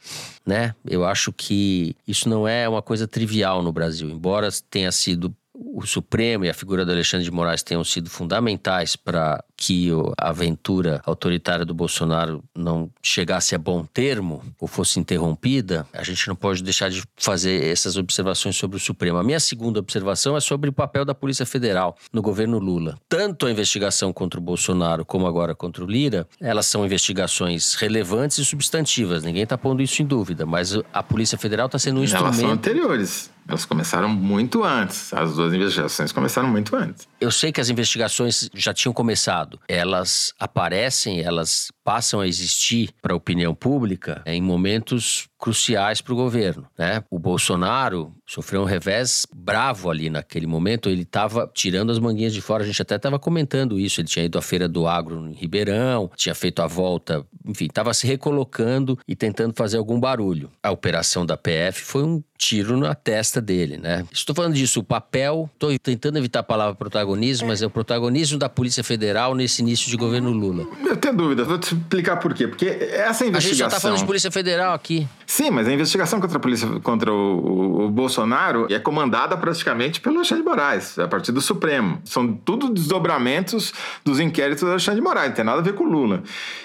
né? 0.45 0.75
Eu 0.85 1.05
acho 1.05 1.33
que 1.33 1.95
isso 2.09 2.29
não 2.29 2.49
é 2.49 2.69
uma 2.69 2.83
coisa 2.83 3.07
trivial 3.07 3.63
no 3.63 3.73
Brasil, 3.73 4.11
embora 4.11 4.49
tenha 4.69 4.91
sido 4.91 5.35
o 5.55 5.87
Supremo 5.87 6.45
e 6.45 6.51
a 6.51 6.55
figura 6.55 6.85
do 6.85 6.91
Alexandre 6.91 7.25
de 7.25 7.31
Moraes 7.31 7.63
tenham 7.63 7.85
sido 7.85 8.11
fundamentais 8.11 8.97
para 8.97 9.43
que 9.57 9.89
a 10.19 10.31
aventura 10.31 11.01
autoritária 11.07 11.65
do 11.65 11.73
Bolsonaro 11.73 12.43
não 12.55 12.91
chegasse 13.01 13.55
a 13.55 13.59
bom 13.59 13.85
termo 13.85 14.43
ou 14.61 14.67
fosse 14.67 14.99
interrompida, 14.99 15.87
a 15.93 16.03
gente 16.03 16.27
não 16.27 16.35
pode 16.35 16.63
deixar 16.63 16.91
de 16.91 17.05
fazer 17.17 17.65
essas 17.65 17.97
observações 17.97 18.57
sobre 18.57 18.77
o 18.77 18.81
Supremo. 18.81 19.17
A 19.19 19.23
minha 19.23 19.39
segunda 19.39 19.79
observação 19.79 20.37
é 20.37 20.41
sobre 20.41 20.69
o 20.71 20.73
papel 20.73 21.05
da 21.05 21.15
Polícia 21.15 21.47
Federal 21.47 21.97
no 22.13 22.21
governo 22.21 22.59
Lula. 22.59 22.99
Tanto 23.09 23.47
a 23.47 23.51
investigação 23.51 24.13
contra 24.13 24.41
o 24.41 24.43
Bolsonaro 24.43 25.05
como 25.05 25.27
agora 25.27 25.55
contra 25.55 25.85
o 25.85 25.87
Lira, 25.87 26.27
elas 26.41 26.67
são 26.67 26.85
investigações 26.85 27.75
relevantes 27.75 28.39
e 28.39 28.45
substantivas. 28.45 29.23
Ninguém 29.23 29.45
está 29.45 29.57
pondo 29.57 29.83
isso 29.83 30.03
em 30.03 30.07
dúvida, 30.07 30.45
mas 30.45 30.77
a 30.93 31.03
Polícia 31.03 31.39
Federal 31.39 31.67
está 31.67 31.79
sendo 31.79 32.01
um 32.01 32.05
Elas 32.05 32.13
instrumento. 32.13 32.41
são 32.41 32.51
anteriores. 32.51 33.34
Elas 33.47 33.65
começaram 33.65 34.09
muito 34.09 34.65
antes. 34.65 35.13
As 35.13 35.35
duas 35.35 35.53
investigações 35.53 36.13
começaram 36.13 36.49
muito 36.49 36.75
antes. 36.75 37.07
Eu 37.21 37.31
sei 37.31 37.53
que 37.53 37.61
as 37.61 37.69
investigações 37.69 38.49
já 38.55 38.73
tinham 38.73 38.93
começado. 38.93 39.61
Elas 39.69 40.33
aparecem, 40.39 41.21
elas 41.21 41.71
passam 41.85 42.19
a 42.21 42.27
existir 42.27 42.91
para 43.01 43.13
a 43.13 43.17
opinião 43.17 43.55
pública 43.55 44.23
em 44.25 44.41
momentos 44.41 45.29
cruciais 45.45 46.01
para 46.01 46.15
o 46.15 46.17
governo. 46.17 46.67
Né? 46.79 47.05
O 47.11 47.19
Bolsonaro 47.19 48.15
sofreu 48.27 48.63
um 48.63 48.65
revés 48.65 49.27
bravo 49.31 49.91
ali 49.91 50.09
naquele 50.09 50.47
momento. 50.47 50.89
Ele 50.89 51.03
estava 51.03 51.51
tirando 51.53 51.93
as 51.93 51.99
manguinhas 51.99 52.33
de 52.33 52.41
fora. 52.41 52.65
A 52.65 52.67
gente 52.67 52.81
até 52.81 52.97
estava 52.97 53.19
comentando 53.19 53.79
isso. 53.79 54.01
Ele 54.01 54.09
tinha 54.09 54.25
ido 54.25 54.39
à 54.39 54.43
Feira 54.43 54.67
do 54.67 54.87
Agro 54.87 55.29
em 55.29 55.35
Ribeirão, 55.35 56.11
tinha 56.17 56.35
feito 56.35 56.63
a 56.63 56.67
volta, 56.67 57.27
enfim, 57.45 57.67
estava 57.67 57.93
se 57.93 58.07
recolocando 58.07 58.99
e 59.07 59.15
tentando 59.15 59.53
fazer 59.55 59.77
algum 59.77 60.01
barulho. 60.01 60.51
A 60.63 60.71
operação 60.71 61.27
da 61.27 61.37
PF 61.37 61.83
foi 61.83 62.03
um 62.03 62.23
tiro 62.39 62.79
na 62.79 62.95
testa 62.95 63.41
dele, 63.41 63.77
né? 63.77 64.05
Estou 64.11 64.35
falando 64.35 64.55
disso, 64.55 64.81
o 64.81 64.85
papel, 64.85 65.49
estou 65.53 65.79
tentando 65.79 66.19
evitar 66.19 66.41
a 66.41 66.43
palavra 66.43 66.75
protagonismo, 66.75 67.49
mas 67.49 67.63
é 67.63 67.67
o 67.67 67.71
protagonismo 67.71 68.39
da 68.39 68.49
Polícia 68.49 68.83
Federal 68.83 69.35
nesse 69.35 69.63
início 69.63 69.91
de 69.91 69.97
governo 69.97 70.31
Lula. 70.31 70.67
Eu 70.85 70.97
tenho 70.97 71.17
dúvida, 71.17 71.45
vou 71.45 71.59
te 71.59 71.74
explicar 71.75 72.17
por 72.17 72.35
quê. 72.35 72.49
Porque 72.49 72.67
essa 72.67 73.25
investigação... 73.25 73.37
A 73.37 73.41
gente 73.41 73.57
já 73.57 73.67
está 73.67 73.81
falando 73.81 73.99
de 73.99 74.05
Polícia 74.05 74.31
Federal 74.31 74.75
aqui. 74.75 75.07
Sim, 75.27 75.51
mas 75.51 75.67
a 75.67 75.73
investigação 75.73 76.21
contra 76.21 76.37
a 76.37 76.41
polícia, 76.41 76.69
contra 76.81 77.13
o, 77.13 77.17
o, 77.17 77.85
o, 77.87 77.91
Bolsonaro 77.91 78.67
é 78.71 78.79
comandada 78.79 79.37
praticamente 79.37 80.01
pelo 80.01 80.17
Alexandre 80.17 80.45
de 80.45 80.49
Moraes, 80.49 80.99
a 80.99 81.09
partir 81.09 81.33
do 81.33 81.41
Supremo. 81.41 82.01
São 82.05 82.33
tudo 82.33 82.69
desdobramentos 82.69 83.73
dos 84.05 84.21
inquéritos 84.21 84.63
do 84.63 84.71
Alexandre 84.71 85.01
de 85.01 85.07
Moraes, 85.07 85.29
não 85.29 85.37
tem 85.37 85.45
nada 85.45 85.59
a 85.59 85.63
ver 85.63 85.75
com 85.75 85.85
o 85.85 85.89
Lula. 85.89 86.23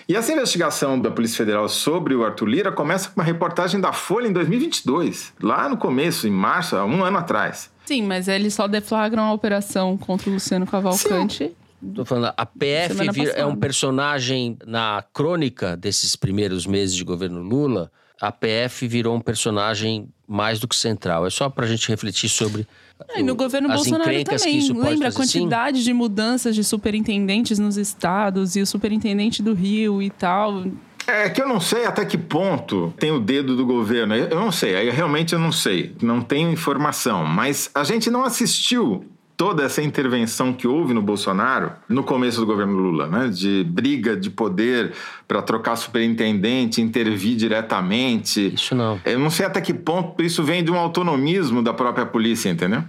E 0.08 0.16
essa 0.16 0.32
investigação 0.32 1.00
da 1.00 1.10
Polícia 1.10 1.38
Federal 1.38 1.68
sobre 1.70 2.14
o 2.16 2.24
Arthur 2.24 2.48
Lira 2.48 2.72
começa 2.72 3.10
com 3.10 3.20
uma 3.20 3.26
reportagem 3.26 3.80
da 3.80 3.94
Folha 3.94 4.28
em 4.28 4.34
2022, 4.34 5.34
lá 5.42 5.70
no 5.70 5.78
começo, 5.78 6.28
em 6.28 6.32
março, 6.32 6.76
há 6.76 6.86
um 6.86 7.04
ano 7.04 7.18
atrás. 7.18 7.70
Sim, 7.86 8.04
mas 8.04 8.28
eles 8.28 8.54
só 8.54 8.68
deflagram 8.68 9.24
a 9.24 9.34
operação 9.34 9.98
contra 9.98 10.30
o 10.30 10.34
Luciano 10.34 10.68
Cavalcante. 10.68 11.48
Sim. 11.48 11.56
Tô 11.96 12.04
falando, 12.04 12.34
a 12.36 12.46
PF 12.46 13.30
é 13.36 13.46
um 13.46 13.56
personagem 13.56 14.58
na 14.66 15.04
crônica 15.14 15.78
desses 15.78 16.16
primeiros 16.16 16.66
meses 16.66 16.96
de 16.96 17.04
governo 17.04 17.42
Lula 17.42 17.92
a 18.22 18.32
PF 18.32 18.88
virou 18.88 19.16
um 19.16 19.22
personagem 19.22 20.10
mais 20.28 20.60
do 20.60 20.68
que 20.68 20.76
central. 20.76 21.26
É 21.26 21.30
só 21.30 21.50
para 21.50 21.66
a 21.66 21.68
gente 21.68 21.88
refletir 21.88 22.30
sobre. 22.30 22.68
É, 23.10 23.22
e 23.22 23.24
no 23.24 23.36
governo 23.36 23.70
Bolsonaro 23.70 24.04
também. 24.24 24.74
Lembra 24.74 25.08
a 25.08 25.12
quantidade 25.12 25.78
assim? 25.78 25.86
de 25.86 25.94
mudanças 25.94 26.54
de 26.54 26.64
superintendentes 26.64 27.58
nos 27.58 27.78
estados 27.78 28.56
e 28.56 28.62
o 28.62 28.66
superintendente 28.66 29.42
do 29.42 29.54
Rio 29.54 30.02
e 30.02 30.10
tal. 30.10 30.66
É 31.08 31.30
que 31.30 31.42
eu 31.42 31.48
não 31.48 31.60
sei 31.60 31.86
até 31.86 32.06
que 32.06 32.18
ponto 32.18 32.94
tem 33.00 33.10
o 33.10 33.20
dedo 33.20 33.56
do 33.56 33.66
governo. 33.66 34.14
Eu 34.14 34.40
não 34.40 34.52
sei, 34.52 34.76
aí 34.76 34.90
realmente 34.90 35.34
eu 35.34 35.40
não 35.40 35.52
sei. 35.52 35.96
Não 36.02 36.22
tenho 36.22 36.52
informação. 36.52 37.26
Mas 37.26 37.72
a 37.74 37.84
gente 37.84 38.12
não 38.12 38.24
assistiu 38.24 39.06
toda 39.40 39.64
essa 39.64 39.82
intervenção 39.82 40.52
que 40.52 40.68
houve 40.68 40.94
no 40.94 41.02
Bolsonaro 41.02 41.72
no 41.88 42.04
começo 42.04 42.42
do 42.42 42.46
governo 42.46 42.74
Lula, 42.74 43.08
né? 43.08 43.30
de 43.30 43.64
briga 43.64 44.18
de 44.18 44.30
poder 44.30 44.92
para 45.26 45.42
trocar 45.42 45.78
superintendente, 45.78 46.82
intervir 46.82 47.38
diretamente. 47.38 48.54
Isso 48.54 48.76
não. 48.76 49.00
Eu 49.06 49.18
não 49.18 49.30
sei 49.30 49.46
até 49.46 49.62
que 49.62 49.74
ponto 49.74 50.22
isso 50.22 50.44
vem 50.44 50.62
de 50.62 50.70
um 50.70 50.76
autonomismo 50.76 51.64
da 51.64 51.74
própria 51.74 52.06
polícia, 52.06 52.50
entendeu? 52.50 52.84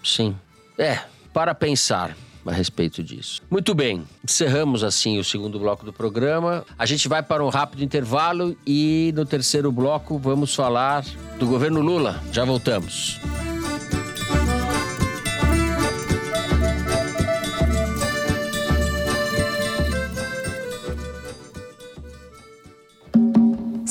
Sim. 0.00 0.36
É, 0.78 1.00
para 1.32 1.56
pensar 1.56 2.16
a 2.46 2.52
respeito 2.52 3.02
disso. 3.02 3.42
Muito 3.50 3.74
bem, 3.74 4.04
encerramos 4.22 4.84
assim 4.84 5.18
o 5.18 5.24
segundo 5.24 5.58
bloco 5.58 5.84
do 5.84 5.92
programa. 5.92 6.64
A 6.78 6.86
gente 6.86 7.08
vai 7.08 7.20
para 7.20 7.44
um 7.44 7.48
rápido 7.48 7.82
intervalo 7.82 8.56
e 8.64 9.12
no 9.16 9.26
terceiro 9.26 9.72
bloco 9.72 10.20
vamos 10.20 10.54
falar 10.54 11.04
do 11.36 11.48
governo 11.48 11.80
Lula. 11.80 12.22
Já 12.30 12.44
voltamos. 12.44 13.18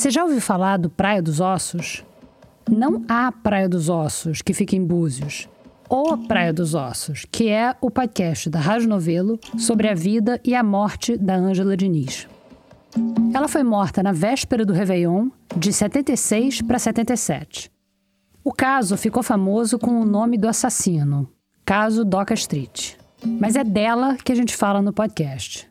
Você 0.00 0.10
já 0.10 0.24
ouviu 0.24 0.40
falar 0.40 0.78
do 0.78 0.88
Praia 0.88 1.20
dos 1.20 1.40
Ossos? 1.40 2.02
Não 2.66 3.04
a 3.06 3.30
Praia 3.30 3.68
dos 3.68 3.90
Ossos, 3.90 4.40
que 4.40 4.54
fica 4.54 4.74
em 4.74 4.82
Búzios. 4.82 5.46
O 5.90 6.16
Praia 6.16 6.54
dos 6.54 6.74
Ossos, 6.74 7.26
que 7.30 7.50
é 7.50 7.76
o 7.82 7.90
podcast 7.90 8.48
da 8.48 8.58
Rádio 8.58 8.88
Novelo 8.88 9.38
sobre 9.58 9.90
a 9.90 9.94
vida 9.94 10.40
e 10.42 10.54
a 10.54 10.62
morte 10.62 11.18
da 11.18 11.36
Ângela 11.36 11.76
Diniz. 11.76 12.26
Ela 13.34 13.46
foi 13.46 13.62
morta 13.62 14.02
na 14.02 14.10
véspera 14.10 14.64
do 14.64 14.72
Réveillon, 14.72 15.28
de 15.54 15.70
76 15.70 16.62
para 16.62 16.78
77. 16.78 17.70
O 18.42 18.54
caso 18.54 18.96
ficou 18.96 19.22
famoso 19.22 19.78
com 19.78 20.00
o 20.00 20.06
nome 20.06 20.38
do 20.38 20.48
assassino, 20.48 21.28
caso 21.62 22.06
Doca 22.06 22.32
Street. 22.32 22.94
Mas 23.38 23.54
é 23.54 23.62
dela 23.62 24.16
que 24.16 24.32
a 24.32 24.34
gente 24.34 24.56
fala 24.56 24.80
no 24.80 24.94
podcast 24.94 25.70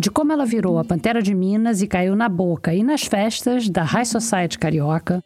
de 0.00 0.10
como 0.10 0.32
ela 0.32 0.46
virou 0.46 0.78
a 0.78 0.84
Pantera 0.84 1.20
de 1.20 1.34
Minas 1.34 1.82
e 1.82 1.86
caiu 1.86 2.16
na 2.16 2.26
boca 2.26 2.72
e 2.72 2.82
nas 2.82 3.02
festas 3.02 3.68
da 3.68 3.82
High 3.82 4.06
Society 4.06 4.58
carioca, 4.58 5.22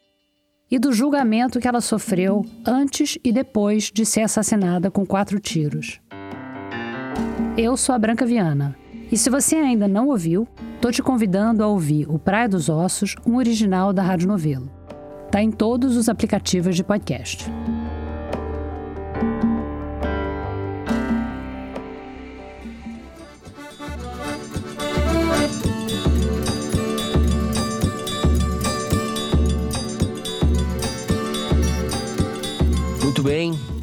e 0.69 0.81
do 0.81 0.93
julgamento 0.93 1.61
que 1.61 1.69
ela 1.69 1.81
sofreu 1.81 2.45
antes 2.67 3.17
e 3.23 3.31
depois 3.31 3.93
de 3.93 4.05
ser 4.05 4.23
assassinada 4.23 4.91
com 4.91 5.07
quatro 5.07 5.39
tiros. 5.39 6.01
Eu 7.57 7.77
sou 7.77 7.95
a 7.95 7.99
Branca 7.99 8.27
Viana, 8.27 8.77
e 9.13 9.17
se 9.17 9.31
você 9.31 9.55
ainda 9.55 9.87
não 9.87 10.09
ouviu, 10.09 10.49
tô 10.81 10.91
te 10.91 11.05
convidando 11.05 11.63
a 11.63 11.69
ouvir 11.69 12.11
o 12.11 12.19
Praia 12.19 12.49
dos 12.49 12.69
Ossos, 12.69 13.15
um 13.25 13.37
original 13.37 13.93
da 13.93 14.03
Rádio 14.03 14.27
Novelo. 14.27 14.69
Tá 15.31 15.41
em 15.41 15.53
todos 15.53 15.97
os 15.97 16.09
aplicativos 16.09 16.75
de 16.75 16.83
podcast. 16.83 17.49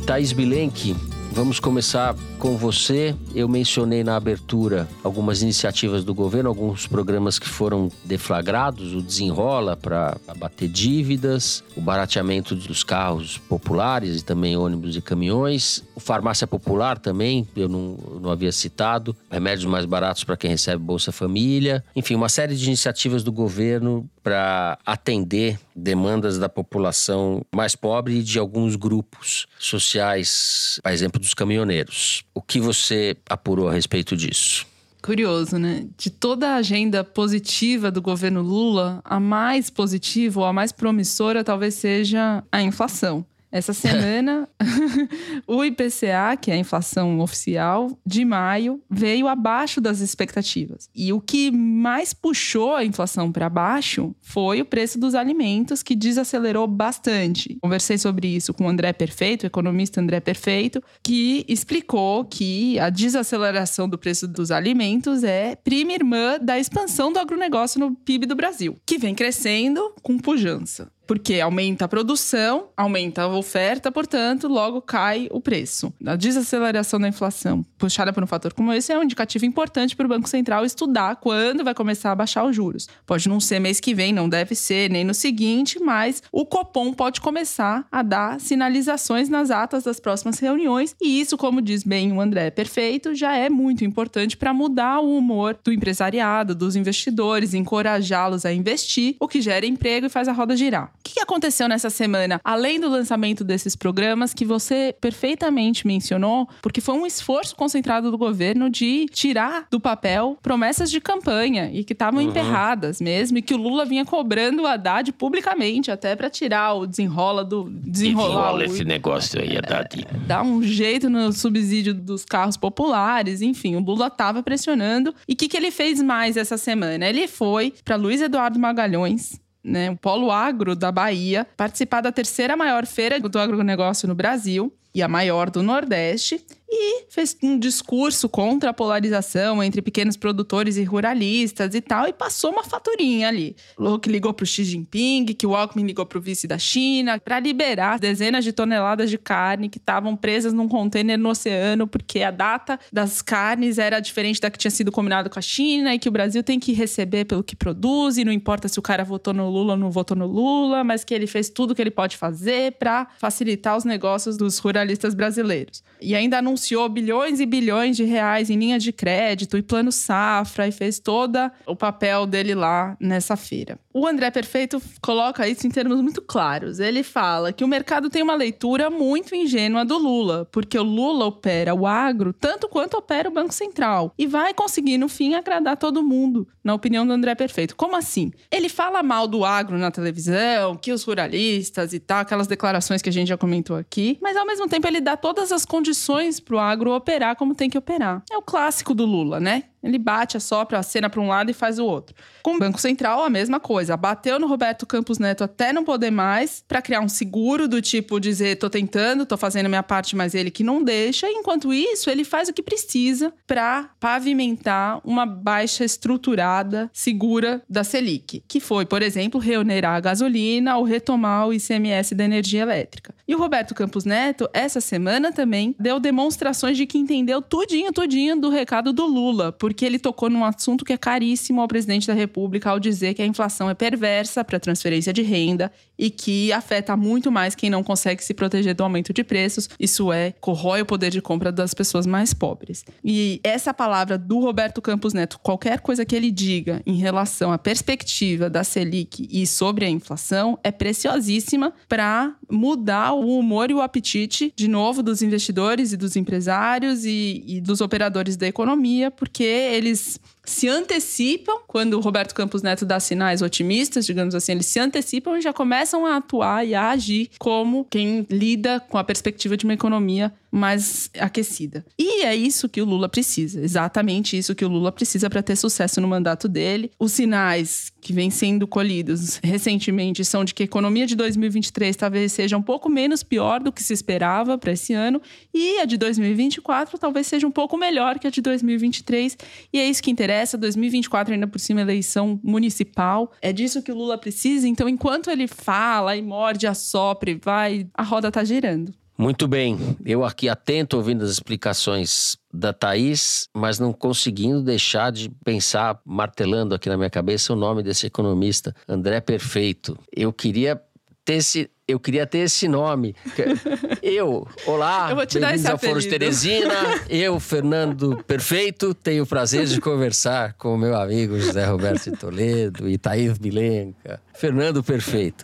Bem, 0.01 0.05
Thaís 0.05 0.33
Bilenque, 0.33 0.95
vamos 1.31 1.59
começar 1.59 2.15
com 2.41 2.57
você. 2.57 3.15
Eu 3.35 3.47
mencionei 3.47 4.03
na 4.03 4.15
abertura 4.15 4.89
algumas 5.03 5.43
iniciativas 5.43 6.03
do 6.03 6.11
governo, 6.11 6.49
alguns 6.49 6.87
programas 6.87 7.37
que 7.37 7.47
foram 7.47 7.91
deflagrados, 8.03 8.95
o 8.95 9.01
desenrola 9.01 9.77
para 9.77 10.17
abater 10.27 10.67
dívidas, 10.67 11.63
o 11.77 11.81
barateamento 11.81 12.55
dos 12.55 12.83
carros 12.83 13.37
populares 13.37 14.21
e 14.21 14.25
também 14.25 14.57
ônibus 14.57 14.95
e 14.95 15.01
caminhões, 15.01 15.83
o 15.95 15.99
farmácia 15.99 16.47
popular 16.47 16.97
também, 16.97 17.47
eu 17.55 17.69
não, 17.69 17.95
não 18.19 18.31
havia 18.31 18.51
citado, 18.51 19.15
remédios 19.29 19.65
mais 19.65 19.85
baratos 19.85 20.23
para 20.23 20.35
quem 20.35 20.49
recebe 20.49 20.83
Bolsa 20.83 21.11
Família, 21.11 21.83
enfim, 21.95 22.15
uma 22.15 22.29
série 22.29 22.55
de 22.55 22.65
iniciativas 22.65 23.23
do 23.23 23.31
governo 23.31 24.09
para 24.23 24.79
atender 24.85 25.59
demandas 25.75 26.37
da 26.37 26.49
população 26.49 27.45
mais 27.53 27.75
pobre 27.75 28.19
e 28.19 28.23
de 28.23 28.37
alguns 28.37 28.75
grupos 28.75 29.47
sociais, 29.59 30.79
por 30.83 30.91
exemplo, 30.91 31.19
dos 31.19 31.33
caminhoneiros. 31.33 32.23
O 32.33 32.41
que 32.41 32.59
você 32.59 33.17
apurou 33.29 33.67
a 33.67 33.73
respeito 33.73 34.15
disso? 34.15 34.65
Curioso, 35.01 35.57
né? 35.57 35.87
De 35.97 36.11
toda 36.11 36.49
a 36.49 36.55
agenda 36.55 37.03
positiva 37.03 37.89
do 37.89 38.01
governo 38.01 38.41
Lula, 38.41 39.01
a 39.03 39.19
mais 39.19 39.69
positiva 39.69 40.41
ou 40.41 40.45
a 40.45 40.53
mais 40.53 40.71
promissora 40.71 41.43
talvez 41.43 41.73
seja 41.73 42.43
a 42.51 42.61
inflação. 42.61 43.25
Essa 43.51 43.73
semana, 43.73 44.47
o 45.45 45.63
IPCA, 45.63 46.37
que 46.39 46.49
é 46.49 46.53
a 46.53 46.57
inflação 46.57 47.19
oficial, 47.19 47.91
de 48.05 48.23
maio, 48.23 48.81
veio 48.89 49.27
abaixo 49.27 49.81
das 49.81 49.99
expectativas. 49.99 50.89
E 50.95 51.11
o 51.11 51.19
que 51.19 51.51
mais 51.51 52.13
puxou 52.13 52.75
a 52.75 52.85
inflação 52.85 53.29
para 53.29 53.49
baixo 53.49 54.15
foi 54.21 54.61
o 54.61 54.65
preço 54.65 54.97
dos 54.97 55.13
alimentos, 55.13 55.83
que 55.83 55.95
desacelerou 55.95 56.65
bastante. 56.65 57.57
Conversei 57.61 57.97
sobre 57.97 58.27
isso 58.27 58.53
com 58.53 58.65
o 58.65 58.69
André 58.69 58.93
Perfeito, 58.93 59.43
o 59.43 59.47
economista 59.47 59.99
André 59.99 60.21
Perfeito, 60.21 60.81
que 61.03 61.43
explicou 61.47 62.23
que 62.23 62.79
a 62.79 62.89
desaceleração 62.89 63.89
do 63.89 63.97
preço 63.97 64.27
dos 64.27 64.49
alimentos 64.49 65.23
é 65.25 65.55
prima 65.55 65.91
irmã 65.91 66.39
da 66.39 66.57
expansão 66.57 67.11
do 67.11 67.19
agronegócio 67.19 67.79
no 67.79 67.93
PIB 67.93 68.25
do 68.25 68.35
Brasil, 68.35 68.77
que 68.85 68.97
vem 68.97 69.13
crescendo 69.13 69.93
com 70.01 70.17
pujança 70.17 70.89
porque 71.05 71.39
aumenta 71.39 71.85
a 71.85 71.87
produção, 71.87 72.69
aumenta 72.75 73.23
a 73.23 73.27
oferta, 73.27 73.91
portanto, 73.91 74.47
logo 74.47 74.81
cai 74.81 75.27
o 75.31 75.41
preço. 75.41 75.93
A 76.05 76.15
desaceleração 76.15 76.99
da 76.99 77.07
inflação, 77.07 77.65
puxada 77.77 78.13
por 78.13 78.23
um 78.23 78.27
fator 78.27 78.53
como 78.53 78.71
esse, 78.71 78.91
é 78.91 78.97
um 78.97 79.03
indicativo 79.03 79.45
importante 79.45 79.95
para 79.95 80.05
o 80.05 80.09
Banco 80.09 80.29
Central 80.29 80.63
estudar 80.63 81.17
quando 81.17 81.63
vai 81.63 81.73
começar 81.73 82.11
a 82.11 82.15
baixar 82.15 82.45
os 82.45 82.55
juros. 82.55 82.87
Pode 83.05 83.27
não 83.27 83.39
ser 83.39 83.59
mês 83.59 83.79
que 83.79 83.93
vem, 83.93 84.13
não 84.13 84.29
deve 84.29 84.55
ser, 84.55 84.89
nem 84.89 85.03
no 85.03 85.13
seguinte, 85.13 85.79
mas 85.79 86.23
o 86.31 86.45
Copom 86.45 86.93
pode 86.93 87.19
começar 87.19 87.85
a 87.91 88.01
dar 88.01 88.39
sinalizações 88.39 89.27
nas 89.27 89.51
atas 89.51 89.83
das 89.83 89.99
próximas 89.99 90.39
reuniões, 90.39 90.95
e 91.01 91.19
isso, 91.19 91.37
como 91.37 91.61
diz 91.61 91.83
bem 91.83 92.11
o 92.11 92.21
André 92.21 92.51
Perfeito, 92.51 93.13
já 93.13 93.35
é 93.35 93.49
muito 93.49 93.83
importante 93.83 94.37
para 94.37 94.53
mudar 94.53 94.99
o 94.99 95.17
humor 95.17 95.57
do 95.63 95.73
empresariado, 95.73 96.55
dos 96.55 96.75
investidores, 96.75 97.53
encorajá-los 97.53 98.45
a 98.45 98.53
investir, 98.53 99.15
o 99.19 99.27
que 99.27 99.41
gera 99.41 99.65
emprego 99.65 100.05
e 100.05 100.09
faz 100.09 100.27
a 100.27 100.31
roda 100.31 100.55
girar. 100.55 100.91
O 101.01 101.13
que 101.13 101.19
aconteceu 101.19 101.67
nessa 101.67 101.89
semana? 101.89 102.39
Além 102.43 102.79
do 102.79 102.87
lançamento 102.87 103.43
desses 103.43 103.75
programas 103.75 104.33
que 104.35 104.45
você 104.45 104.95
perfeitamente 105.01 105.87
mencionou, 105.87 106.47
porque 106.61 106.79
foi 106.79 106.95
um 106.95 107.07
esforço 107.07 107.55
concentrado 107.55 108.11
do 108.11 108.17
governo 108.17 108.69
de 108.69 109.07
tirar 109.07 109.65
do 109.71 109.79
papel 109.79 110.37
promessas 110.43 110.91
de 110.91 111.01
campanha 111.01 111.71
e 111.73 111.83
que 111.83 111.93
estavam 111.93 112.21
uhum. 112.21 112.29
emperradas 112.29 113.01
mesmo, 113.01 113.39
e 113.39 113.41
que 113.41 113.53
o 113.53 113.57
Lula 113.57 113.83
vinha 113.83 114.05
cobrando 114.05 114.61
o 114.61 114.67
Haddad 114.67 115.11
publicamente, 115.13 115.89
até 115.89 116.15
para 116.15 116.29
tirar 116.29 116.75
o 116.75 116.85
desenrola 116.85 117.43
do. 117.43 117.69
Desenrolar 117.69 118.27
Desenrola 118.27 118.65
esse 118.65 118.85
negócio 118.85 119.41
aí, 119.41 119.57
Haddad. 119.57 120.05
É, 120.07 120.17
dar 120.27 120.43
um 120.43 120.61
jeito 120.61 121.09
no 121.09 121.33
subsídio 121.33 121.95
dos 121.95 122.23
carros 122.23 122.57
populares, 122.57 123.41
enfim, 123.41 123.75
o 123.75 123.79
Lula 123.79 124.07
estava 124.07 124.43
pressionando. 124.43 125.15
E 125.27 125.33
o 125.33 125.35
que, 125.35 125.47
que 125.47 125.57
ele 125.57 125.71
fez 125.71 126.01
mais 126.01 126.37
essa 126.37 126.57
semana? 126.57 127.07
Ele 127.07 127.27
foi 127.27 127.73
para 127.83 127.95
Luiz 127.95 128.21
Eduardo 128.21 128.59
Magalhães, 128.59 129.40
né, 129.63 129.91
o 129.91 129.97
Polo 129.97 130.31
Agro 130.31 130.75
da 130.75 130.91
Bahia, 130.91 131.47
participar 131.55 132.01
da 132.01 132.11
terceira 132.11 132.55
maior 132.55 132.85
feira 132.85 133.19
do 133.19 133.39
agronegócio 133.39 134.07
no 134.07 134.15
Brasil 134.15 134.73
e 134.93 135.01
a 135.01 135.07
maior 135.07 135.49
do 135.49 135.63
Nordeste, 135.63 136.43
e 136.71 137.05
fez 137.09 137.35
um 137.43 137.59
discurso 137.59 138.29
contra 138.29 138.69
a 138.69 138.73
polarização 138.73 139.61
entre 139.61 139.81
pequenos 139.81 140.15
produtores 140.15 140.77
e 140.77 140.83
ruralistas 140.83 141.75
e 141.75 141.81
tal, 141.81 142.07
e 142.07 142.13
passou 142.13 142.51
uma 142.51 142.63
faturinha 142.63 143.27
ali. 143.27 143.55
Falou 143.75 143.99
que 143.99 144.09
ligou 144.09 144.33
para 144.33 144.45
Xi 144.45 144.63
Jinping, 144.63 145.25
que 145.25 145.45
o 145.45 145.53
Alckmin 145.53 145.85
ligou 145.85 146.05
para 146.05 146.17
o 146.17 146.21
vice 146.21 146.47
da 146.47 146.57
China, 146.57 147.19
para 147.19 147.39
liberar 147.39 147.99
dezenas 147.99 148.45
de 148.45 148.53
toneladas 148.53 149.09
de 149.09 149.17
carne 149.17 149.67
que 149.67 149.77
estavam 149.77 150.15
presas 150.15 150.53
num 150.53 150.69
contêiner 150.69 151.17
no 151.17 151.29
oceano, 151.29 151.85
porque 151.85 152.23
a 152.23 152.31
data 152.31 152.79
das 152.91 153.21
carnes 153.21 153.77
era 153.77 153.99
diferente 153.99 154.39
da 154.39 154.49
que 154.49 154.57
tinha 154.57 154.71
sido 154.71 154.91
combinado 154.91 155.29
com 155.29 155.39
a 155.39 155.41
China, 155.41 155.93
e 155.93 155.99
que 155.99 156.07
o 156.07 156.11
Brasil 156.11 156.41
tem 156.41 156.59
que 156.59 156.71
receber 156.71 157.25
pelo 157.25 157.43
que 157.43 157.55
produz, 157.55 158.17
e 158.17 158.23
não 158.23 158.31
importa 158.31 158.69
se 158.69 158.79
o 158.79 158.81
cara 158.81 159.03
votou 159.03 159.33
no 159.33 159.49
Lula 159.49 159.73
ou 159.73 159.79
não 159.79 159.91
votou 159.91 160.15
no 160.15 160.25
Lula, 160.25 160.83
mas 160.85 161.03
que 161.03 161.13
ele 161.13 161.27
fez 161.27 161.49
tudo 161.49 161.71
o 161.71 161.75
que 161.75 161.81
ele 161.81 161.91
pode 161.91 162.15
fazer 162.15 162.73
para 162.73 163.07
facilitar 163.19 163.75
os 163.75 163.83
negócios 163.83 164.37
dos 164.37 164.57
ruralistas 164.57 165.13
brasileiros. 165.13 165.83
E 165.99 166.15
ainda 166.15 166.37
anunciou 166.37 166.60
anunciou 166.61 166.87
bilhões 166.87 167.39
e 167.39 167.45
bilhões 167.45 167.97
de 167.97 168.03
reais 168.03 168.49
em 168.49 168.57
linha 168.57 168.77
de 168.77 168.93
crédito 168.93 169.57
e 169.57 169.63
plano 169.63 169.91
safra 169.91 170.67
e 170.67 170.71
fez 170.71 170.99
todo 170.99 171.37
o 171.65 171.75
papel 171.75 172.27
dele 172.27 172.53
lá 172.53 172.95
nessa 172.99 173.35
feira. 173.35 173.79
O 173.93 174.07
André 174.07 174.31
Perfeito 174.31 174.81
coloca 175.01 175.47
isso 175.47 175.67
em 175.67 175.69
termos 175.69 175.99
muito 176.01 176.21
claros. 176.21 176.79
Ele 176.79 177.03
fala 177.03 177.51
que 177.51 177.63
o 177.63 177.67
mercado 177.67 178.09
tem 178.09 178.23
uma 178.23 178.35
leitura 178.35 178.89
muito 178.89 179.35
ingênua 179.35 179.83
do 179.83 179.97
Lula, 179.97 180.47
porque 180.51 180.77
o 180.79 180.83
Lula 180.83 181.25
opera 181.25 181.75
o 181.75 181.85
agro 181.85 182.31
tanto 182.31 182.69
quanto 182.69 182.95
opera 182.95 183.27
o 183.27 183.33
Banco 183.33 183.53
Central 183.53 184.13
e 184.17 184.25
vai 184.25 184.53
conseguir, 184.53 184.97
no 184.97 185.09
fim, 185.09 185.33
agradar 185.33 185.75
todo 185.75 186.01
mundo, 186.01 186.47
na 186.63 186.73
opinião 186.73 187.05
do 187.05 187.11
André 187.11 187.35
Perfeito. 187.35 187.75
Como 187.75 187.95
assim? 187.95 188.31
Ele 188.49 188.69
fala 188.69 189.03
mal 189.03 189.27
do 189.27 189.43
agro 189.43 189.77
na 189.77 189.91
televisão, 189.91 190.77
que 190.77 190.93
os 190.93 191.03
ruralistas 191.03 191.91
e 191.93 191.99
tal, 191.99 192.19
aquelas 192.19 192.47
declarações 192.47 193.01
que 193.01 193.09
a 193.09 193.13
gente 193.13 193.27
já 193.27 193.37
comentou 193.37 193.75
aqui, 193.75 194.17
mas 194.21 194.37
ao 194.37 194.45
mesmo 194.45 194.69
tempo 194.69 194.87
ele 194.87 195.01
dá 195.01 195.17
todas 195.17 195.51
as 195.51 195.65
condições 195.65 196.39
para 196.39 196.55
o 196.55 196.59
agro 196.59 196.95
operar 196.95 197.35
como 197.35 197.53
tem 197.53 197.69
que 197.69 197.77
operar. 197.77 198.23
É 198.31 198.37
o 198.37 198.41
clássico 198.41 198.93
do 198.93 199.05
Lula, 199.05 199.39
né? 199.39 199.63
Ele 199.83 199.97
bate, 199.97 200.37
assopra 200.37 200.79
a 200.79 200.83
cena 200.83 201.09
para 201.09 201.21
um 201.21 201.27
lado 201.27 201.49
e 201.49 201.53
faz 201.53 201.79
o 201.79 201.85
outro. 201.85 202.15
Com 202.43 202.55
o 202.55 202.59
Banco 202.59 202.79
Central, 202.79 203.23
a 203.23 203.29
mesma 203.29 203.59
coisa. 203.59 203.97
Bateu 203.97 204.39
no 204.39 204.47
Roberto 204.47 204.85
Campos 204.85 205.19
Neto 205.19 205.43
até 205.43 205.73
não 205.73 205.83
poder 205.83 206.11
mais, 206.11 206.63
para 206.67 206.81
criar 206.81 207.01
um 207.01 207.09
seguro 207.09 207.67
do 207.67 207.81
tipo 207.81 208.19
dizer: 208.19 208.57
tô 208.57 208.69
tentando, 208.69 209.25
tô 209.25 209.37
fazendo 209.37 209.69
minha 209.69 209.83
parte, 209.83 210.15
mas 210.15 210.35
ele 210.35 210.51
que 210.51 210.63
não 210.63 210.83
deixa. 210.83 211.29
Enquanto 211.29 211.73
isso, 211.73 212.09
ele 212.09 212.23
faz 212.23 212.49
o 212.49 212.53
que 212.53 212.61
precisa 212.61 213.33
para 213.47 213.89
pavimentar 213.99 215.01
uma 215.03 215.25
baixa 215.25 215.83
estruturada, 215.83 216.89
segura 216.93 217.61
da 217.69 217.83
Selic, 217.83 218.43
que 218.47 218.59
foi, 218.59 218.85
por 218.85 219.01
exemplo, 219.01 219.39
reonerar 219.39 219.95
a 219.95 219.99
gasolina 219.99 220.77
ou 220.77 220.83
retomar 220.83 221.47
o 221.47 221.53
ICMS 221.53 222.13
da 222.15 222.23
energia 222.23 222.61
elétrica. 222.61 223.13
E 223.27 223.35
o 223.35 223.37
Roberto 223.37 223.73
Campos 223.73 224.05
Neto, 224.05 224.49
essa 224.53 224.81
semana 224.81 225.31
também, 225.31 225.75
deu 225.79 225.99
demonstrações 225.99 226.77
de 226.77 226.85
que 226.85 226.97
entendeu 226.97 227.41
tudinho, 227.41 227.91
tudinho 227.91 228.39
do 228.39 228.49
recado 228.49 228.93
do 228.93 229.05
Lula, 229.05 229.51
porque 229.71 229.85
ele 229.85 229.97
tocou 229.97 230.29
num 230.29 230.43
assunto 230.43 230.83
que 230.83 230.91
é 230.91 230.97
caríssimo 230.97 231.61
ao 231.61 231.67
presidente 231.67 232.05
da 232.05 232.13
República 232.13 232.69
ao 232.69 232.77
dizer 232.77 233.13
que 233.13 233.21
a 233.21 233.25
inflação 233.25 233.69
é 233.69 233.73
perversa 233.73 234.43
para 234.43 234.59
transferência 234.59 235.13
de 235.13 235.21
renda 235.21 235.71
e 235.97 236.09
que 236.09 236.51
afeta 236.51 236.97
muito 236.97 237.31
mais 237.31 237.55
quem 237.55 237.69
não 237.69 237.81
consegue 237.81 238.21
se 238.21 238.33
proteger 238.33 238.75
do 238.75 238.83
aumento 238.83 239.13
de 239.13 239.23
preços. 239.23 239.69
Isso 239.79 240.11
é, 240.11 240.33
corrói 240.41 240.81
o 240.81 240.85
poder 240.85 241.09
de 241.09 241.21
compra 241.21 241.53
das 241.53 241.73
pessoas 241.73 242.05
mais 242.05 242.33
pobres. 242.33 242.83
E 243.01 243.39
essa 243.43 243.73
palavra 243.73 244.17
do 244.17 244.39
Roberto 244.39 244.81
Campos 244.81 245.13
Neto, 245.13 245.39
qualquer 245.39 245.79
coisa 245.79 246.03
que 246.03 246.15
ele 246.15 246.31
diga 246.31 246.81
em 246.85 246.95
relação 246.95 247.51
à 247.53 247.57
perspectiva 247.57 248.49
da 248.49 248.63
Selic 248.63 249.25
e 249.31 249.47
sobre 249.47 249.85
a 249.85 249.89
inflação, 249.89 250.59
é 250.65 250.71
preciosíssima 250.71 251.71
para 251.87 252.35
mudar 252.49 253.13
o 253.13 253.37
humor 253.37 253.71
e 253.71 253.73
o 253.73 253.81
apetite, 253.81 254.51
de 254.53 254.67
novo, 254.67 255.01
dos 255.01 255.21
investidores 255.21 255.93
e 255.93 255.97
dos 255.97 256.17
empresários 256.17 257.05
e, 257.05 257.43
e 257.47 257.61
dos 257.61 257.79
operadores 257.79 258.35
da 258.35 258.47
economia, 258.47 259.11
porque 259.11 259.43
eles 259.61 260.19
se 260.43 260.67
antecipam, 260.67 261.59
quando 261.67 261.93
o 261.93 261.99
Roberto 261.99 262.33
Campos 262.33 262.61
Neto 262.61 262.85
dá 262.85 262.99
sinais 262.99 263.41
otimistas, 263.41 264.05
digamos 264.05 264.33
assim, 264.33 264.53
eles 264.53 264.65
se 264.65 264.79
antecipam 264.79 265.37
e 265.37 265.41
já 265.41 265.53
começam 265.53 266.05
a 266.05 266.17
atuar 266.17 266.65
e 266.65 266.73
a 266.73 266.89
agir 266.89 267.29
como 267.37 267.85
quem 267.89 268.25
lida 268.29 268.79
com 268.79 268.97
a 268.97 269.03
perspectiva 269.03 269.55
de 269.55 269.65
uma 269.65 269.73
economia 269.73 270.33
mais 270.51 271.09
aquecida. 271.17 271.85
E 271.97 272.23
é 272.23 272.35
isso 272.35 272.67
que 272.67 272.81
o 272.81 272.85
Lula 272.85 273.07
precisa, 273.07 273.61
exatamente 273.61 274.37
isso 274.37 274.53
que 274.53 274.65
o 274.65 274.67
Lula 274.67 274.91
precisa 274.91 275.29
para 275.29 275.41
ter 275.41 275.55
sucesso 275.55 276.01
no 276.01 276.07
mandato 276.07 276.49
dele. 276.49 276.91
Os 276.99 277.13
sinais 277.13 277.91
que 278.01 278.11
vêm 278.11 278.29
sendo 278.29 278.67
colhidos 278.67 279.39
recentemente 279.41 280.25
são 280.25 280.43
de 280.43 280.53
que 280.53 280.63
a 280.63 280.65
economia 280.65 281.07
de 281.07 281.15
2023 281.15 281.95
talvez 281.95 282.33
seja 282.33 282.57
um 282.57 282.61
pouco 282.61 282.89
menos 282.89 283.23
pior 283.23 283.61
do 283.61 283.71
que 283.71 283.81
se 283.81 283.93
esperava 283.93 284.57
para 284.57 284.73
esse 284.73 284.93
ano 284.93 285.21
e 285.53 285.79
a 285.79 285.85
de 285.85 285.97
2024 285.97 286.97
talvez 286.97 287.27
seja 287.27 287.47
um 287.47 287.51
pouco 287.51 287.77
melhor 287.77 288.19
que 288.19 288.27
a 288.27 288.29
de 288.29 288.41
2023 288.41 289.37
e 289.71 289.79
é 289.79 289.87
isso 289.87 290.03
que 290.03 290.11
interessa. 290.11 290.30
2024 290.57 291.33
ainda 291.33 291.47
por 291.47 291.59
cima 291.59 291.81
eleição 291.81 292.39
municipal, 292.43 293.31
é 293.41 293.51
disso 293.51 293.81
que 293.81 293.91
o 293.91 293.95
Lula 293.95 294.17
precisa. 294.17 294.67
Então, 294.67 294.87
enquanto 294.87 295.29
ele 295.29 295.47
fala 295.47 296.15
e 296.15 296.21
morde, 296.21 296.67
assopra 296.67 297.31
e 297.31 297.35
vai, 297.35 297.87
a 297.93 298.03
roda 298.03 298.31
tá 298.31 298.43
girando. 298.43 298.93
Muito 299.21 299.47
bem, 299.47 299.77
eu 300.03 300.25
aqui 300.25 300.49
atento 300.49 300.97
ouvindo 300.97 301.23
as 301.23 301.29
explicações 301.29 302.37
da 302.51 302.73
Thaís, 302.73 303.47
mas 303.53 303.77
não 303.77 303.93
conseguindo 303.93 304.63
deixar 304.63 305.11
de 305.11 305.29
pensar, 305.45 306.01
martelando 306.03 306.73
aqui 306.73 306.89
na 306.89 306.97
minha 306.97 307.09
cabeça 307.09 307.53
o 307.53 307.55
nome 307.55 307.83
desse 307.83 308.07
economista, 308.07 308.75
André 308.87 309.21
Perfeito. 309.21 309.95
Eu 310.11 310.33
queria 310.33 310.81
ter 311.23 311.35
esse, 311.35 311.69
eu 311.87 311.99
queria 311.99 312.25
ter 312.25 312.39
esse 312.39 312.67
nome. 312.67 313.15
Eu, 314.01 314.47
olá, 314.65 315.11
eu 315.11 315.15
vou 315.15 315.25
te 315.25 315.39
dar 315.39 315.53
esse 315.53 315.69
ao 315.69 315.77
Foro 315.77 316.01
Teresina. 316.01 316.73
Eu, 317.07 317.39
Fernando 317.39 318.23
Perfeito, 318.25 318.95
tenho 318.95 319.23
o 319.23 319.27
prazer 319.27 319.65
de 319.67 319.79
conversar 319.79 320.53
com 320.53 320.73
o 320.73 320.77
meu 320.77 320.95
amigo 320.95 321.39
José 321.39 321.65
Roberto 321.65 322.11
Toledo 322.17 322.89
e 322.89 322.97
Thaís 322.97 323.37
Milenca. 323.37 324.19
Fernando 324.33 324.83
Perfeito. 324.83 325.43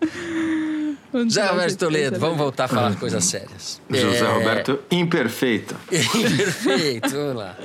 José 1.14 1.46
Roberto 1.46 1.78
Toledo, 1.78 2.20
vamos 2.20 2.38
voltar 2.38 2.66
a 2.66 2.68
falar 2.68 2.92
de 2.92 2.98
coisas 2.98 3.24
sérias. 3.24 3.82
José 3.90 4.26
é... 4.26 4.34
Roberto 4.34 4.80
Imperfeito. 4.92 5.76
Imperfeito, 5.92 7.10
vamos 7.10 7.36
lá. 7.36 7.56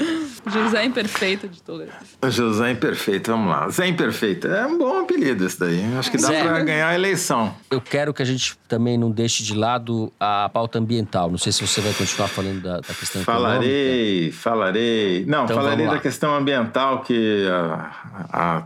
José 0.46 0.84
Imperfeito 0.84 1.48
de 1.48 1.62
Toledo. 1.62 1.92
José 2.28 2.70
Imperfeito, 2.70 3.30
vamos 3.30 3.50
lá. 3.50 3.68
Zé 3.68 3.86
Imperfeito, 3.86 4.48
é 4.48 4.66
um 4.66 4.78
bom 4.78 5.00
apelido 5.00 5.44
esse 5.46 5.58
daí. 5.58 5.82
Acho 5.96 6.10
que 6.10 6.18
dá 6.18 6.28
pra 6.28 6.60
ganhar 6.60 6.88
a 6.88 6.94
eleição. 6.94 7.54
Eu 7.70 7.80
quero 7.80 8.12
que 8.12 8.22
a 8.22 8.24
gente 8.24 8.56
também 8.68 8.96
não 8.96 9.10
deixe 9.10 9.42
de 9.42 9.54
lado 9.54 10.12
a 10.18 10.48
pauta 10.48 10.78
ambiental. 10.78 11.30
Não 11.30 11.38
sei 11.38 11.52
se 11.52 11.66
você 11.66 11.80
vai 11.80 11.92
continuar 11.92 12.28
falando 12.28 12.60
da, 12.62 12.76
da 12.76 12.94
questão 12.94 13.22
falarei, 13.22 14.28
econômica. 14.28 14.36
Falarei, 14.38 15.24
Não, 15.26 15.44
então, 15.44 15.56
falarei 15.56 15.86
da 15.86 15.98
questão 15.98 16.34
ambiental 16.34 17.02
que 17.02 17.46
a, 17.48 17.90
a, 18.32 18.62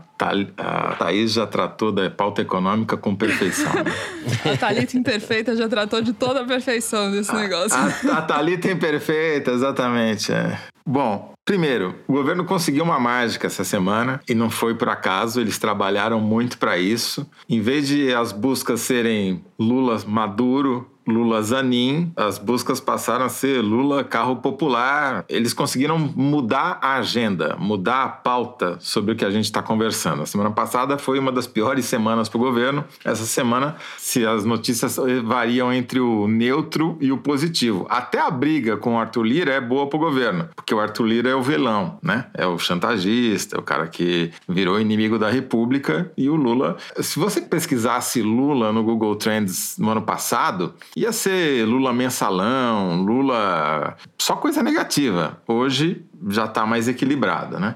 a 0.57 0.95
Thaís 0.95 1.33
já 1.33 1.45
tratou 1.45 1.91
da 1.91 2.09
pauta 2.09 2.41
econômica 2.41 2.97
com 2.97 3.15
perfeição. 3.15 3.71
a 4.51 4.57
Thalita 4.57 4.97
Imperfeita 4.97 5.55
já 5.55 5.69
tratou 5.69 6.01
de 6.01 6.13
toda 6.13 6.41
a 6.41 6.45
perfeição 6.45 7.11
desse 7.11 7.33
negócio. 7.33 7.77
A, 7.77 8.17
a 8.17 8.21
Thalita 8.21 8.71
Imperfeita, 8.71 9.51
exatamente. 9.51 10.31
É. 10.31 10.57
Bom, 10.85 11.33
primeiro, 11.43 11.95
o 12.07 12.13
governo 12.13 12.45
conseguiu 12.45 12.83
uma 12.83 12.99
mágica 12.99 13.47
essa 13.47 13.63
semana 13.63 14.21
e 14.27 14.33
não 14.33 14.49
foi 14.49 14.73
por 14.73 14.87
acaso, 14.87 15.41
eles 15.41 15.57
trabalharam 15.57 16.19
muito 16.19 16.57
para 16.57 16.77
isso. 16.77 17.29
Em 17.49 17.59
vez 17.59 17.87
de 17.87 18.13
as 18.13 18.31
buscas 18.31 18.81
serem 18.81 19.43
Lula 19.59 20.01
Maduro, 20.07 20.89
Lula 21.07 21.41
Zanin, 21.41 22.11
as 22.15 22.37
buscas 22.37 22.79
passaram 22.79 23.25
a 23.25 23.29
ser 23.29 23.61
Lula 23.61 24.03
carro 24.03 24.37
popular. 24.37 25.23
Eles 25.29 25.53
conseguiram 25.53 25.97
mudar 25.97 26.79
a 26.81 26.97
agenda, 26.97 27.55
mudar 27.57 28.03
a 28.03 28.09
pauta 28.09 28.77
sobre 28.79 29.13
o 29.13 29.15
que 29.15 29.25
a 29.25 29.29
gente 29.29 29.45
está 29.45 29.61
conversando. 29.61 30.21
A 30.21 30.25
semana 30.25 30.51
passada 30.51 30.97
foi 30.97 31.17
uma 31.17 31.31
das 31.31 31.47
piores 31.47 31.85
semanas 31.85 32.27
para 32.27 32.37
o 32.37 32.41
governo. 32.41 32.83
Essa 33.03 33.25
semana, 33.25 33.75
se 33.97 34.25
as 34.25 34.43
notícias 34.43 34.97
variam 35.23 35.71
entre 35.71 35.99
o 35.99 36.27
neutro 36.27 36.97
e 36.99 37.11
o 37.11 37.17
positivo. 37.17 37.85
Até 37.89 38.19
a 38.19 38.29
briga 38.29 38.77
com 38.77 38.95
o 38.95 38.99
Arthur 38.99 39.23
Lira 39.23 39.53
é 39.53 39.61
boa 39.61 39.87
para 39.87 39.97
o 39.97 39.99
governo, 39.99 40.49
porque 40.55 40.73
o 40.73 40.79
Arthur 40.79 41.05
Lira 41.05 41.29
é 41.29 41.35
o 41.35 41.41
velão, 41.41 41.97
né? 42.01 42.25
É 42.33 42.45
o 42.45 42.57
chantagista, 42.57 43.55
é 43.55 43.59
o 43.59 43.63
cara 43.63 43.87
que 43.87 44.31
virou 44.47 44.79
inimigo 44.79 45.17
da 45.17 45.29
República 45.29 46.11
e 46.17 46.29
o 46.29 46.35
Lula. 46.35 46.77
Se 46.99 47.19
você 47.19 47.41
pesquisasse 47.41 48.21
Lula 48.21 48.71
no 48.71 48.83
Google 48.83 49.15
Trends 49.15 49.77
no 49.77 49.89
ano 49.89 50.01
passado, 50.01 50.73
ia 50.97 51.11
ser 51.11 51.63
Lula 51.65 51.93
mensalão, 51.93 53.03
Lula 53.03 53.95
só 54.17 54.35
coisa 54.35 54.63
negativa. 54.63 55.39
Hoje 55.47 56.03
já 56.27 56.45
está 56.45 56.65
mais 56.65 56.87
equilibrado, 56.87 57.59
né? 57.59 57.75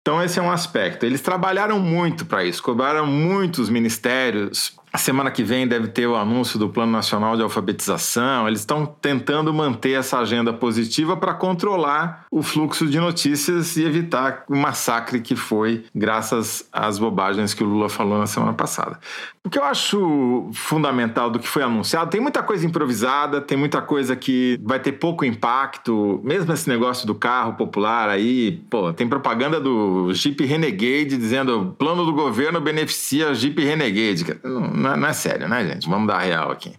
Então 0.00 0.22
esse 0.22 0.38
é 0.38 0.42
um 0.42 0.50
aspecto. 0.50 1.04
Eles 1.04 1.20
trabalharam 1.20 1.78
muito 1.78 2.24
para 2.24 2.42
isso, 2.42 2.62
cobraram 2.62 3.06
muitos 3.06 3.68
ministérios 3.68 4.74
a 4.94 4.98
semana 4.98 5.28
que 5.28 5.42
vem 5.42 5.66
deve 5.66 5.88
ter 5.88 6.06
o 6.06 6.14
anúncio 6.14 6.56
do 6.56 6.68
Plano 6.68 6.92
Nacional 6.92 7.34
de 7.34 7.42
Alfabetização. 7.42 8.46
Eles 8.46 8.60
estão 8.60 8.86
tentando 8.86 9.52
manter 9.52 9.98
essa 9.98 10.20
agenda 10.20 10.52
positiva 10.52 11.16
para 11.16 11.34
controlar 11.34 12.26
o 12.30 12.44
fluxo 12.44 12.86
de 12.86 13.00
notícias 13.00 13.76
e 13.76 13.82
evitar 13.82 14.44
o 14.48 14.54
massacre 14.54 15.20
que 15.20 15.34
foi 15.34 15.84
graças 15.92 16.68
às 16.72 16.96
bobagens 16.96 17.52
que 17.52 17.64
o 17.64 17.66
Lula 17.66 17.88
falou 17.88 18.20
na 18.20 18.28
semana 18.28 18.52
passada. 18.52 19.00
O 19.46 19.50
que 19.50 19.58
eu 19.58 19.64
acho 19.64 20.48
fundamental 20.54 21.28
do 21.28 21.38
que 21.38 21.46
foi 21.48 21.62
anunciado, 21.62 22.10
tem 22.10 22.20
muita 22.20 22.42
coisa 22.42 22.64
improvisada, 22.64 23.40
tem 23.40 23.58
muita 23.58 23.82
coisa 23.82 24.14
que 24.14 24.58
vai 24.62 24.78
ter 24.78 24.92
pouco 24.92 25.24
impacto, 25.24 26.20
mesmo 26.24 26.50
esse 26.52 26.68
negócio 26.68 27.06
do 27.06 27.14
carro 27.14 27.54
popular 27.54 28.08
aí, 28.08 28.62
pô, 28.70 28.92
tem 28.92 29.06
propaganda 29.06 29.60
do 29.60 30.14
Jeep 30.14 30.42
Renegade 30.46 31.18
dizendo 31.18 31.74
plano 31.78 32.06
do 32.06 32.12
governo 32.14 32.60
beneficia 32.60 33.34
Jeep 33.34 33.62
Renegade. 33.62 34.24
Não, 34.42 34.83
não 34.84 34.92
é, 34.92 34.96
não 34.96 35.08
é 35.08 35.12
sério, 35.12 35.48
né, 35.48 35.66
gente? 35.66 35.88
Vamos 35.88 36.06
dar 36.06 36.18
real 36.18 36.50
aqui. 36.50 36.72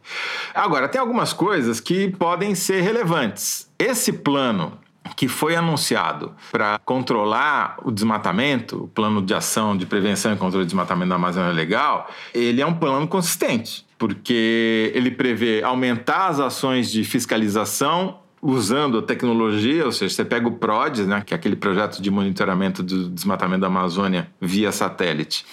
Agora, 0.54 0.88
tem 0.88 1.02
algumas 1.02 1.34
coisas 1.34 1.80
que 1.80 2.10
podem 2.12 2.54
ser 2.54 2.82
relevantes. 2.82 3.70
Esse 3.78 4.14
plano 4.14 4.78
que 5.16 5.28
foi 5.28 5.56
anunciado 5.56 6.34
para 6.52 6.80
controlar 6.80 7.78
o 7.84 7.92
desmatamento, 7.92 8.84
o 8.84 8.88
plano 8.88 9.22
de 9.22 9.34
ação 9.34 9.78
de 9.78 9.86
prevenção 9.86 10.34
e 10.34 10.36
controle 10.36 10.66
do 10.66 10.68
desmatamento 10.68 11.10
da 11.10 11.16
Amazônia 11.16 11.52
Legal, 11.52 12.10
ele 12.34 12.62
é 12.62 12.66
um 12.66 12.74
plano 12.74 13.08
consistente, 13.08 13.86
porque 13.98 14.92
ele 14.96 15.12
prevê 15.12 15.62
aumentar 15.64 16.28
as 16.28 16.40
ações 16.40 16.92
de 16.92 17.04
fiscalização 17.04 18.20
usando 18.42 19.00
a 19.00 19.02
tecnologia, 19.02 19.86
ou 19.86 19.92
seja, 19.92 20.14
você 20.14 20.26
pega 20.26 20.48
o 20.48 20.52
PRODES, 20.52 21.08
né, 21.08 21.24
que 21.26 21.34
é 21.34 21.38
aquele 21.38 21.56
projeto 21.56 22.00
de 22.00 22.12
monitoramento 22.12 22.84
do 22.84 23.10
desmatamento 23.10 23.62
da 23.62 23.68
Amazônia 23.68 24.30
via 24.40 24.72
satélite, 24.72 25.46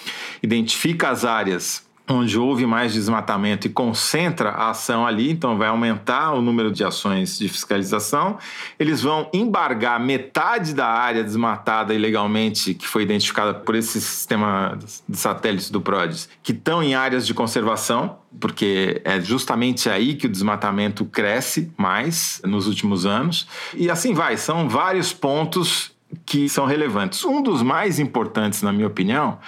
identifica 0.43 1.09
as 1.09 1.25
áreas 1.25 1.87
onde 2.09 2.39
houve 2.39 2.67
mais 2.67 2.93
desmatamento 2.93 3.67
e 3.67 3.71
concentra 3.71 4.51
a 4.51 4.71
ação 4.71 5.07
ali, 5.07 5.31
então 5.31 5.57
vai 5.57 5.69
aumentar 5.69 6.33
o 6.33 6.43
número 6.43 6.73
de 6.73 6.85
ações 6.85 7.39
de 7.39 7.49
fiscalização. 7.49 8.39
Eles 8.79 9.01
vão 9.01 9.29
embargar 9.33 10.01
metade 10.01 10.75
da 10.75 10.87
área 10.87 11.23
desmatada 11.23 11.95
ilegalmente 11.95 12.75
que 12.75 12.87
foi 12.87 13.03
identificada 13.03 13.55
por 13.55 13.75
esse 13.75 14.01
sistema 14.01 14.79
de 15.09 15.17
satélites 15.17 15.71
do 15.71 15.81
PRODES, 15.81 16.29
que 16.43 16.53
estão 16.53 16.83
em 16.83 16.95
áreas 16.95 17.27
de 17.27 17.33
conservação, 17.35 18.19
porque 18.41 19.01
é 19.05 19.21
justamente 19.21 19.89
aí 19.89 20.15
que 20.15 20.27
o 20.27 20.31
desmatamento 20.31 21.05
cresce 21.05 21.73
mais 21.77 22.41
nos 22.45 22.67
últimos 22.67 23.07
anos. 23.07 23.47
E 23.75 23.89
assim 23.89 24.13
vai, 24.13 24.37
são 24.37 24.69
vários 24.69 25.13
pontos 25.13 25.93
que 26.27 26.49
são 26.49 26.67
relevantes. 26.67 27.25
Um 27.25 27.43
dos 27.43 27.63
mais 27.63 27.99
importantes, 27.99 28.61
na 28.63 28.73
minha 28.73 28.87
opinião, 28.87 29.39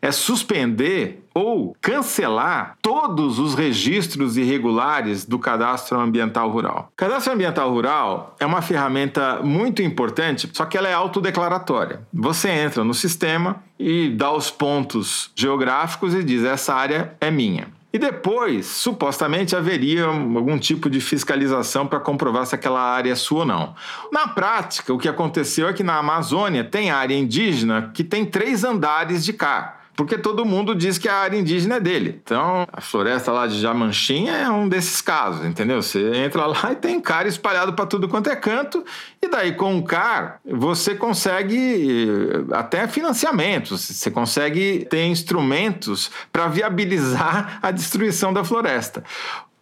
é 0.00 0.12
suspender 0.12 1.21
ou 1.34 1.76
cancelar 1.80 2.76
todos 2.80 3.38
os 3.38 3.54
registros 3.54 4.36
irregulares 4.36 5.24
do 5.24 5.38
cadastro 5.38 5.98
ambiental 5.98 6.50
rural. 6.50 6.92
Cadastro 6.96 7.32
ambiental 7.32 7.70
rural 7.70 8.36
é 8.38 8.46
uma 8.46 8.62
ferramenta 8.62 9.40
muito 9.42 9.82
importante, 9.82 10.48
só 10.52 10.64
que 10.64 10.76
ela 10.76 10.88
é 10.88 10.92
autodeclaratória. 10.92 12.00
Você 12.12 12.48
entra 12.48 12.84
no 12.84 12.94
sistema 12.94 13.62
e 13.78 14.10
dá 14.10 14.32
os 14.32 14.50
pontos 14.50 15.30
geográficos 15.34 16.14
e 16.14 16.22
diz: 16.22 16.44
essa 16.44 16.74
área 16.74 17.14
é 17.20 17.30
minha. 17.30 17.68
E 17.92 17.98
depois, 17.98 18.66
supostamente, 18.66 19.54
haveria 19.54 20.06
algum 20.06 20.58
tipo 20.58 20.88
de 20.88 20.98
fiscalização 20.98 21.86
para 21.86 22.00
comprovar 22.00 22.46
se 22.46 22.54
aquela 22.54 22.80
área 22.80 23.12
é 23.12 23.14
sua 23.14 23.40
ou 23.40 23.44
não. 23.44 23.74
Na 24.10 24.28
prática, 24.28 24.94
o 24.94 24.98
que 24.98 25.08
aconteceu 25.08 25.68
é 25.68 25.74
que 25.74 25.82
na 25.82 25.98
Amazônia 25.98 26.64
tem 26.64 26.90
área 26.90 27.14
indígena 27.14 27.90
que 27.92 28.02
tem 28.02 28.24
três 28.24 28.64
andares 28.64 29.22
de 29.22 29.34
cá 29.34 29.81
porque 29.96 30.16
todo 30.16 30.44
mundo 30.44 30.74
diz 30.74 30.98
que 30.98 31.08
a 31.08 31.16
área 31.16 31.36
indígena 31.36 31.76
é 31.76 31.80
dele. 31.80 32.20
Então, 32.22 32.66
a 32.72 32.80
floresta 32.80 33.30
lá 33.30 33.46
de 33.46 33.60
Jamanchinha 33.60 34.32
é 34.32 34.50
um 34.50 34.68
desses 34.68 35.00
casos, 35.00 35.44
entendeu? 35.44 35.82
Você 35.82 36.16
entra 36.16 36.46
lá 36.46 36.70
e 36.72 36.76
tem 36.76 37.00
cara 37.00 37.28
espalhado 37.28 37.74
para 37.74 37.86
tudo 37.86 38.08
quanto 38.08 38.30
é 38.30 38.36
canto, 38.36 38.84
e 39.20 39.28
daí 39.28 39.52
com 39.52 39.78
o 39.78 39.82
CAR 39.82 40.40
você 40.44 40.94
consegue 40.94 42.08
eh, 42.08 42.56
até 42.56 42.88
financiamentos, 42.88 43.80
você 43.80 44.10
consegue 44.10 44.86
ter 44.90 45.06
instrumentos 45.06 46.10
para 46.32 46.48
viabilizar 46.48 47.58
a 47.62 47.70
destruição 47.70 48.32
da 48.32 48.42
floresta. 48.44 49.04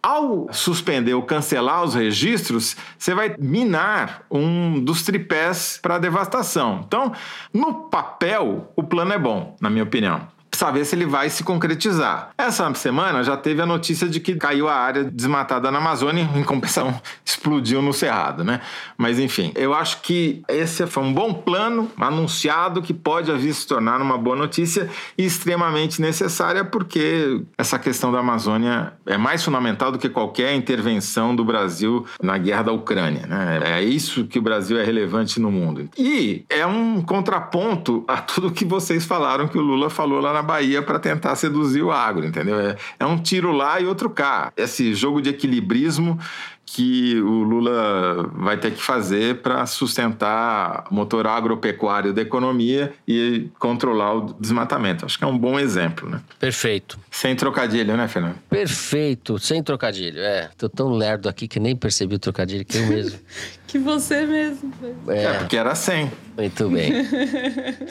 Ao 0.03 0.47
suspender 0.51 1.13
ou 1.13 1.21
cancelar 1.21 1.83
os 1.83 1.93
registros, 1.93 2.75
você 2.97 3.13
vai 3.13 3.35
minar 3.37 4.23
um 4.31 4.83
dos 4.83 5.03
tripés 5.03 5.77
para 5.79 5.99
devastação. 5.99 6.81
Então, 6.87 7.11
no 7.53 7.89
papel, 7.89 8.71
o 8.75 8.83
plano 8.83 9.13
é 9.13 9.19
bom, 9.19 9.55
na 9.61 9.69
minha 9.69 9.83
opinião 9.83 10.27
saber 10.61 10.85
se 10.85 10.93
ele 10.93 11.07
vai 11.07 11.27
se 11.27 11.43
concretizar. 11.43 12.29
Essa 12.37 12.71
semana 12.75 13.23
já 13.23 13.35
teve 13.35 13.63
a 13.63 13.65
notícia 13.65 14.07
de 14.07 14.19
que 14.19 14.35
caiu 14.35 14.69
a 14.69 14.75
área 14.75 15.03
desmatada 15.03 15.71
na 15.71 15.79
Amazônia, 15.79 16.29
em 16.35 16.43
compensação 16.43 17.01
explodiu 17.25 17.81
no 17.81 17.91
Cerrado, 17.91 18.43
né? 18.43 18.61
Mas 18.95 19.17
enfim, 19.17 19.51
eu 19.55 19.73
acho 19.73 20.01
que 20.01 20.43
esse 20.47 20.85
foi 20.85 21.01
um 21.01 21.11
bom 21.11 21.33
plano 21.33 21.89
anunciado 21.97 22.79
que 22.79 22.93
pode 22.93 23.31
vir 23.33 23.53
se 23.53 23.65
tornar 23.65 23.99
uma 24.01 24.19
boa 24.19 24.35
notícia 24.35 24.87
e 25.17 25.25
extremamente 25.25 25.99
necessária 25.99 26.63
porque 26.63 27.41
essa 27.57 27.79
questão 27.79 28.11
da 28.11 28.19
Amazônia 28.19 28.93
é 29.07 29.17
mais 29.17 29.43
fundamental 29.43 29.91
do 29.91 29.97
que 29.97 30.09
qualquer 30.09 30.53
intervenção 30.53 31.35
do 31.35 31.43
Brasil 31.43 32.05
na 32.21 32.37
guerra 32.37 32.63
da 32.63 32.71
Ucrânia, 32.71 33.25
né? 33.25 33.61
É 33.63 33.83
isso 33.83 34.25
que 34.25 34.37
o 34.37 34.41
Brasil 34.43 34.79
é 34.79 34.83
relevante 34.83 35.39
no 35.39 35.49
mundo. 35.49 35.89
E 35.97 36.45
é 36.47 36.67
um 36.67 37.01
contraponto 37.01 38.03
a 38.07 38.17
tudo 38.17 38.51
que 38.51 38.63
vocês 38.63 39.05
falaram 39.05 39.47
que 39.47 39.57
o 39.57 39.61
Lula 39.61 39.89
falou 39.89 40.19
lá 40.19 40.31
na 40.31 40.50
Bahia 40.51 40.81
para 40.81 40.99
tentar 40.99 41.35
seduzir 41.35 41.81
o 41.81 41.91
agro, 41.91 42.25
entendeu? 42.25 42.59
É, 42.59 42.75
é 42.99 43.05
um 43.05 43.17
tiro 43.17 43.51
lá 43.51 43.79
e 43.79 43.85
outro 43.85 44.09
cá. 44.09 44.51
Esse 44.57 44.93
jogo 44.93 45.21
de 45.21 45.29
equilibrismo 45.29 46.19
que 46.65 47.19
o 47.19 47.43
Lula 47.43 48.29
vai 48.33 48.55
ter 48.57 48.71
que 48.71 48.81
fazer 48.81 49.37
para 49.37 49.65
sustentar 49.65 50.85
o 50.89 50.93
motor 50.93 51.27
agropecuário 51.27 52.13
da 52.13 52.21
economia 52.21 52.93
e 53.05 53.49
controlar 53.59 54.15
o 54.15 54.35
desmatamento. 54.39 55.05
Acho 55.05 55.17
que 55.17 55.23
é 55.23 55.27
um 55.27 55.37
bom 55.37 55.59
exemplo, 55.59 56.09
né? 56.09 56.21
Perfeito. 56.39 56.97
Sem 57.09 57.35
trocadilho, 57.35 57.97
né, 57.97 58.07
Fernando? 58.07 58.37
Perfeito, 58.49 59.37
sem 59.37 59.61
trocadilho. 59.61 60.19
É, 60.19 60.49
tô 60.57 60.69
tão 60.69 60.91
lerdo 60.91 61.27
aqui 61.27 61.45
que 61.47 61.59
nem 61.59 61.75
percebi 61.75 62.15
o 62.15 62.19
trocadilho 62.19 62.63
que 62.63 62.77
eu 62.77 62.87
mesmo. 62.87 63.19
que 63.67 63.77
você 63.77 64.25
mesmo. 64.25 64.73
É, 65.07 65.23
é 65.23 65.33
porque 65.39 65.57
era 65.57 65.75
sem. 65.75 66.09
Muito 66.37 66.69
bem. 66.69 66.93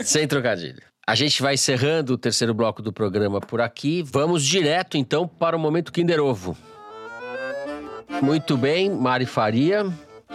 sem 0.02 0.26
trocadilho. 0.26 0.89
A 1.10 1.16
gente 1.16 1.42
vai 1.42 1.54
encerrando 1.54 2.12
o 2.12 2.16
terceiro 2.16 2.54
bloco 2.54 2.80
do 2.80 2.92
programa 2.92 3.40
por 3.40 3.60
aqui. 3.60 4.00
Vamos 4.00 4.46
direto 4.46 4.96
então 4.96 5.26
para 5.26 5.56
o 5.56 5.58
momento 5.58 5.90
Kinder 5.90 6.20
Ovo. 6.20 6.56
Muito 8.22 8.56
bem, 8.56 8.88
Mari 8.88 9.26
Faria. 9.26 9.84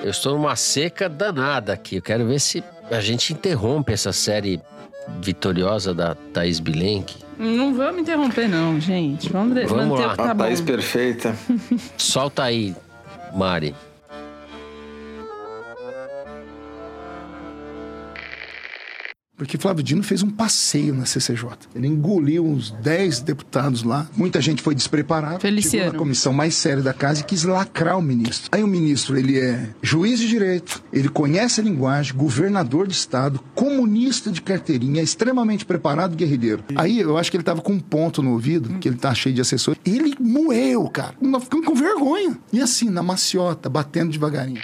Eu 0.03 0.09
estou 0.09 0.34
numa 0.34 0.53
seca 0.57 1.07
danada 1.07 1.71
aqui. 1.71 1.95
Eu 1.95 2.01
quero 2.01 2.28
ver 2.28 2.41
se 2.41 2.61
a 2.91 2.99
gente 2.99 3.32
interrompe 3.32 3.93
essa 3.93 4.11
série 4.11 4.59
vitoriosa 5.21 5.93
da 5.93 6.13
Thaís 6.13 6.59
Bilenque. 6.59 7.23
Não 7.39 7.73
vamos 7.73 8.01
interromper, 8.01 8.49
não, 8.49 8.78
gente. 8.78 9.32
Vamos, 9.32 9.55
vamos 9.69 9.88
manter 9.88 10.07
lá. 10.07 10.13
o 10.13 10.17
tá 10.17 10.32
a 10.32 10.36
Thaís 10.36 10.59
perfeita. 10.59 11.38
Solta 11.97 12.43
aí, 12.43 12.76
Mari. 13.34 13.73
Porque 19.38 19.58
Flávio 19.58 19.84
Dino 19.84 20.02
fez 20.02 20.24
um 20.24 20.30
passeio 20.30 20.94
na 20.94 21.06
CCJ. 21.06 21.50
Ele 21.76 21.88
engoliu 21.88 22.46
uns 22.46 22.72
10 22.72 23.20
deputados 23.22 23.84
lá. 23.84 24.08
Muita 24.16 24.40
gente 24.40 24.62
foi 24.62 24.74
despreparada. 24.74 25.40
Feliciano. 25.40 25.86
Chegou 25.86 25.94
na 25.94 26.00
comissão 26.00 26.32
mais 26.32 26.56
séria 26.56 26.82
da 26.82 26.94
casa 26.94 27.22
e 27.22 27.24
quis 27.24 27.44
lacrar 27.44 27.98
o 27.98 28.02
ministro. 28.02 28.50
Aí 28.52 28.64
o 28.64 28.68
ministro, 28.68 29.18
ele 29.18 29.38
é 29.40 29.70
juiz 29.82 30.20
de 30.20 30.28
direito, 30.28 30.82
ele 30.92 31.10
conhece 31.10 31.60
a 31.60 31.64
linguagem, 31.64 32.16
governador 32.16 32.88
de 32.88 32.94
estado, 32.94 33.40
comunista 33.54 34.32
de 34.32 34.42
carteirinha, 34.42 35.02
extremamente 35.02 35.66
preparado, 35.66 36.16
guerrilheiro. 36.16 36.64
Aí 36.76 37.00
eu 37.00 37.18
acho 37.18 37.30
que 37.30 37.38
ele 37.38 37.44
tava 37.44 37.62
com 37.62 37.74
um 37.74 37.80
ponto 37.80 38.24
no 38.24 38.32
ouvido, 38.32 38.80
que 38.80 38.88
ele 38.88 38.98
tá 38.98 39.14
cheio 39.14 39.36
de 39.36 39.42
assessor. 39.42 39.76
Ele 39.86 40.16
moeu, 40.20 40.88
cara. 40.88 41.14
Nós 41.22 41.44
ficamos 41.44 41.66
com 41.66 41.76
vergonha. 41.76 42.38
E 42.54 42.62
assim, 42.62 42.90
na 42.90 43.04
maciota, 43.04 43.70
batendo 43.70 44.12
devagarinho. 44.12 44.62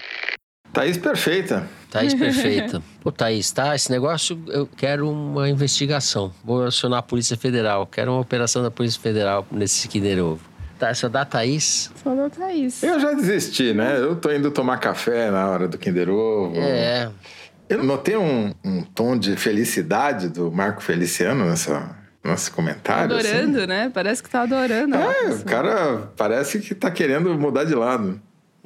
Thaís 0.74 0.98
perfeita. 0.98 1.68
Thaís 1.90 2.14
perfeita. 2.16 2.82
Pô, 3.02 3.12
Thaís, 3.12 3.52
tá? 3.52 3.76
Esse 3.76 3.92
negócio 3.92 4.42
eu 4.48 4.66
quero 4.66 5.10
uma 5.10 5.50
investigação. 5.50 6.34
Vou 6.44 6.64
acionar 6.64 7.00
a 7.00 7.04
Polícia 7.04 7.36
Federal. 7.38 7.86
Quero 7.86 8.12
uma 8.12 8.22
operação 8.22 8.64
da 8.64 8.72
Polícia 8.72 9.00
Federal 9.02 9.46
nesse 9.52 9.88
Kinder 9.88 10.24
Ovo. 10.24 10.52
Tá, 10.80 10.94
só 10.96 11.08
dá 11.08 11.24
Thaís? 11.24 11.92
Só 12.02 12.16
da 12.16 12.30
Thaís. 12.30 12.82
Eu 12.82 13.00
já 13.00 13.12
desisti, 13.14 13.72
né? 13.74 13.98
Eu 14.00 14.16
tô 14.16 14.32
indo 14.32 14.50
tomar 14.50 14.78
café 14.78 15.30
na 15.30 15.48
hora 15.48 15.68
do 15.68 15.78
Kinder 15.78 16.10
Ovo. 16.10 16.56
É. 16.58 17.12
Eu 17.70 17.84
notei 17.84 18.18
um, 18.18 18.54
um 18.66 18.82
tom 18.82 19.18
de 19.18 19.36
felicidade 19.36 20.28
do 20.28 20.52
Marco 20.52 20.82
Feliciano 20.82 21.46
nessa, 21.46 21.96
nesse 22.24 22.50
comentário. 22.50 23.16
assim. 23.16 23.28
Adorando, 23.30 23.68
né? 23.68 23.92
Parece 23.94 24.24
que 24.24 24.30
tá 24.30 24.42
adorando. 24.42 24.96
É, 24.96 25.30
o 25.30 25.46
cara 25.46 26.12
parece 26.18 26.60
que 26.60 26.74
tá 26.74 26.90
querendo 26.90 27.38
mudar 27.38 27.64
de 27.64 27.76
lado. 27.76 28.20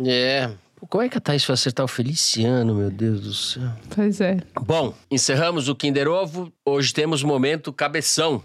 É. 0.04 0.48
Pô, 0.48 0.56
como 0.90 1.04
é 1.04 1.10
que 1.10 1.18
a 1.18 1.22
Thaís 1.22 1.44
foi 1.44 1.54
acertar 1.54 1.84
o 1.84 1.88
Feliciano, 1.88 2.76
meu 2.76 2.90
Deus 2.90 3.22
do 3.22 3.34
céu? 3.34 3.70
Pois 3.94 4.22
é. 4.22 4.38
Bom, 4.62 4.94
encerramos 5.10 5.68
o 5.68 5.76
Kinder 5.76 6.08
Ovo. 6.08 6.52
Hoje 6.66 6.94
temos 6.94 7.24
o 7.24 7.28
momento 7.28 7.74
cabeção. 7.74 8.44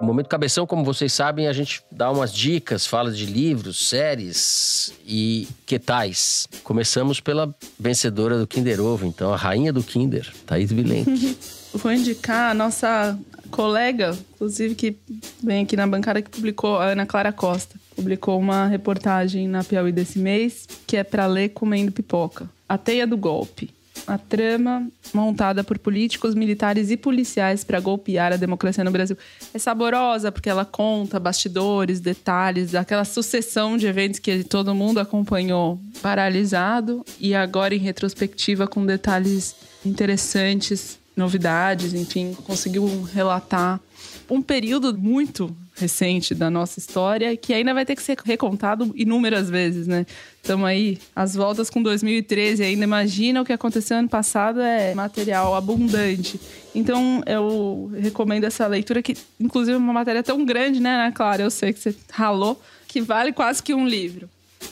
O 0.00 0.04
momento 0.04 0.28
cabeção, 0.28 0.66
como 0.66 0.84
vocês 0.84 1.12
sabem, 1.12 1.46
a 1.46 1.52
gente 1.52 1.80
dá 1.90 2.10
umas 2.10 2.34
dicas, 2.34 2.84
fala 2.86 3.12
de 3.12 3.24
livros, 3.24 3.88
séries 3.88 4.92
e 5.06 5.46
que 5.64 5.78
tais. 5.78 6.48
Começamos 6.64 7.20
pela 7.20 7.54
vencedora 7.78 8.36
do 8.36 8.46
Kinder 8.46 8.80
Ovo, 8.80 9.06
então, 9.06 9.32
a 9.32 9.36
rainha 9.36 9.72
do 9.72 9.82
Kinder, 9.82 10.28
Thaís 10.44 10.72
Bilenque. 10.72 11.38
Vou 11.74 11.92
indicar 11.92 12.50
a 12.50 12.54
nossa 12.54 13.16
colega, 13.50 14.18
inclusive, 14.34 14.74
que 14.74 14.96
vem 15.42 15.62
aqui 15.62 15.76
na 15.76 15.86
bancada, 15.86 16.20
que 16.20 16.30
publicou, 16.30 16.78
a 16.78 16.86
Ana 16.86 17.06
Clara 17.06 17.32
Costa. 17.32 17.76
Publicou 17.94 18.38
uma 18.38 18.66
reportagem 18.66 19.46
na 19.46 19.62
Piauí 19.62 19.92
desse 19.92 20.18
mês, 20.18 20.66
que 20.86 20.96
é 20.96 21.04
para 21.04 21.26
ler 21.26 21.50
comendo 21.50 21.92
pipoca. 21.92 22.48
A 22.68 22.78
Teia 22.78 23.06
do 23.06 23.16
Golpe. 23.16 23.70
A 24.06 24.18
trama 24.18 24.88
montada 25.14 25.62
por 25.62 25.78
políticos, 25.78 26.34
militares 26.34 26.90
e 26.90 26.96
policiais 26.96 27.62
para 27.62 27.78
golpear 27.78 28.32
a 28.32 28.36
democracia 28.36 28.82
no 28.82 28.90
Brasil. 28.90 29.16
É 29.54 29.58
saborosa 29.58 30.32
porque 30.32 30.50
ela 30.50 30.64
conta 30.64 31.20
bastidores, 31.20 32.00
detalhes 32.00 32.72
daquela 32.72 33.04
sucessão 33.04 33.76
de 33.76 33.86
eventos 33.86 34.18
que 34.18 34.42
todo 34.42 34.74
mundo 34.74 34.98
acompanhou 34.98 35.78
paralisado 36.00 37.04
e 37.20 37.34
agora 37.34 37.74
em 37.74 37.78
retrospectiva 37.78 38.66
com 38.66 38.84
detalhes 38.84 39.54
interessantes, 39.84 40.98
novidades, 41.16 41.94
enfim, 41.94 42.34
conseguiu 42.44 43.02
relatar 43.12 43.80
um 44.28 44.40
período 44.40 44.96
muito 44.96 45.54
recente 45.74 46.34
da 46.34 46.50
nossa 46.50 46.78
história 46.78 47.36
que 47.36 47.52
ainda 47.52 47.72
vai 47.72 47.84
ter 47.84 47.96
que 47.96 48.02
ser 48.02 48.16
recontado 48.24 48.92
inúmeras 48.94 49.48
vezes, 49.48 49.86
né? 49.86 50.06
Estamos 50.42 50.66
aí, 50.66 50.98
as 51.14 51.34
voltas 51.34 51.70
com 51.70 51.82
2013 51.82 52.62
ainda. 52.62 52.84
Imagina 52.84 53.40
o 53.40 53.44
que 53.44 53.52
aconteceu 53.52 53.96
ano 53.96 54.08
passado, 54.08 54.60
é 54.60 54.94
material 54.94 55.54
abundante. 55.54 56.40
Então, 56.74 57.22
eu 57.26 57.90
recomendo 58.00 58.44
essa 58.44 58.66
leitura, 58.66 59.02
que 59.02 59.16
inclusive 59.40 59.74
é 59.74 59.78
uma 59.78 59.92
matéria 59.92 60.22
tão 60.22 60.44
grande, 60.44 60.80
né, 60.80 60.94
Ana 60.94 61.12
Clara? 61.12 61.42
Eu 61.42 61.50
sei 61.50 61.72
que 61.72 61.78
você 61.78 61.94
ralou, 62.10 62.60
que 62.88 63.00
vale 63.00 63.32
quase 63.32 63.62
que 63.62 63.72
um 63.72 63.86
livro. 63.86 64.28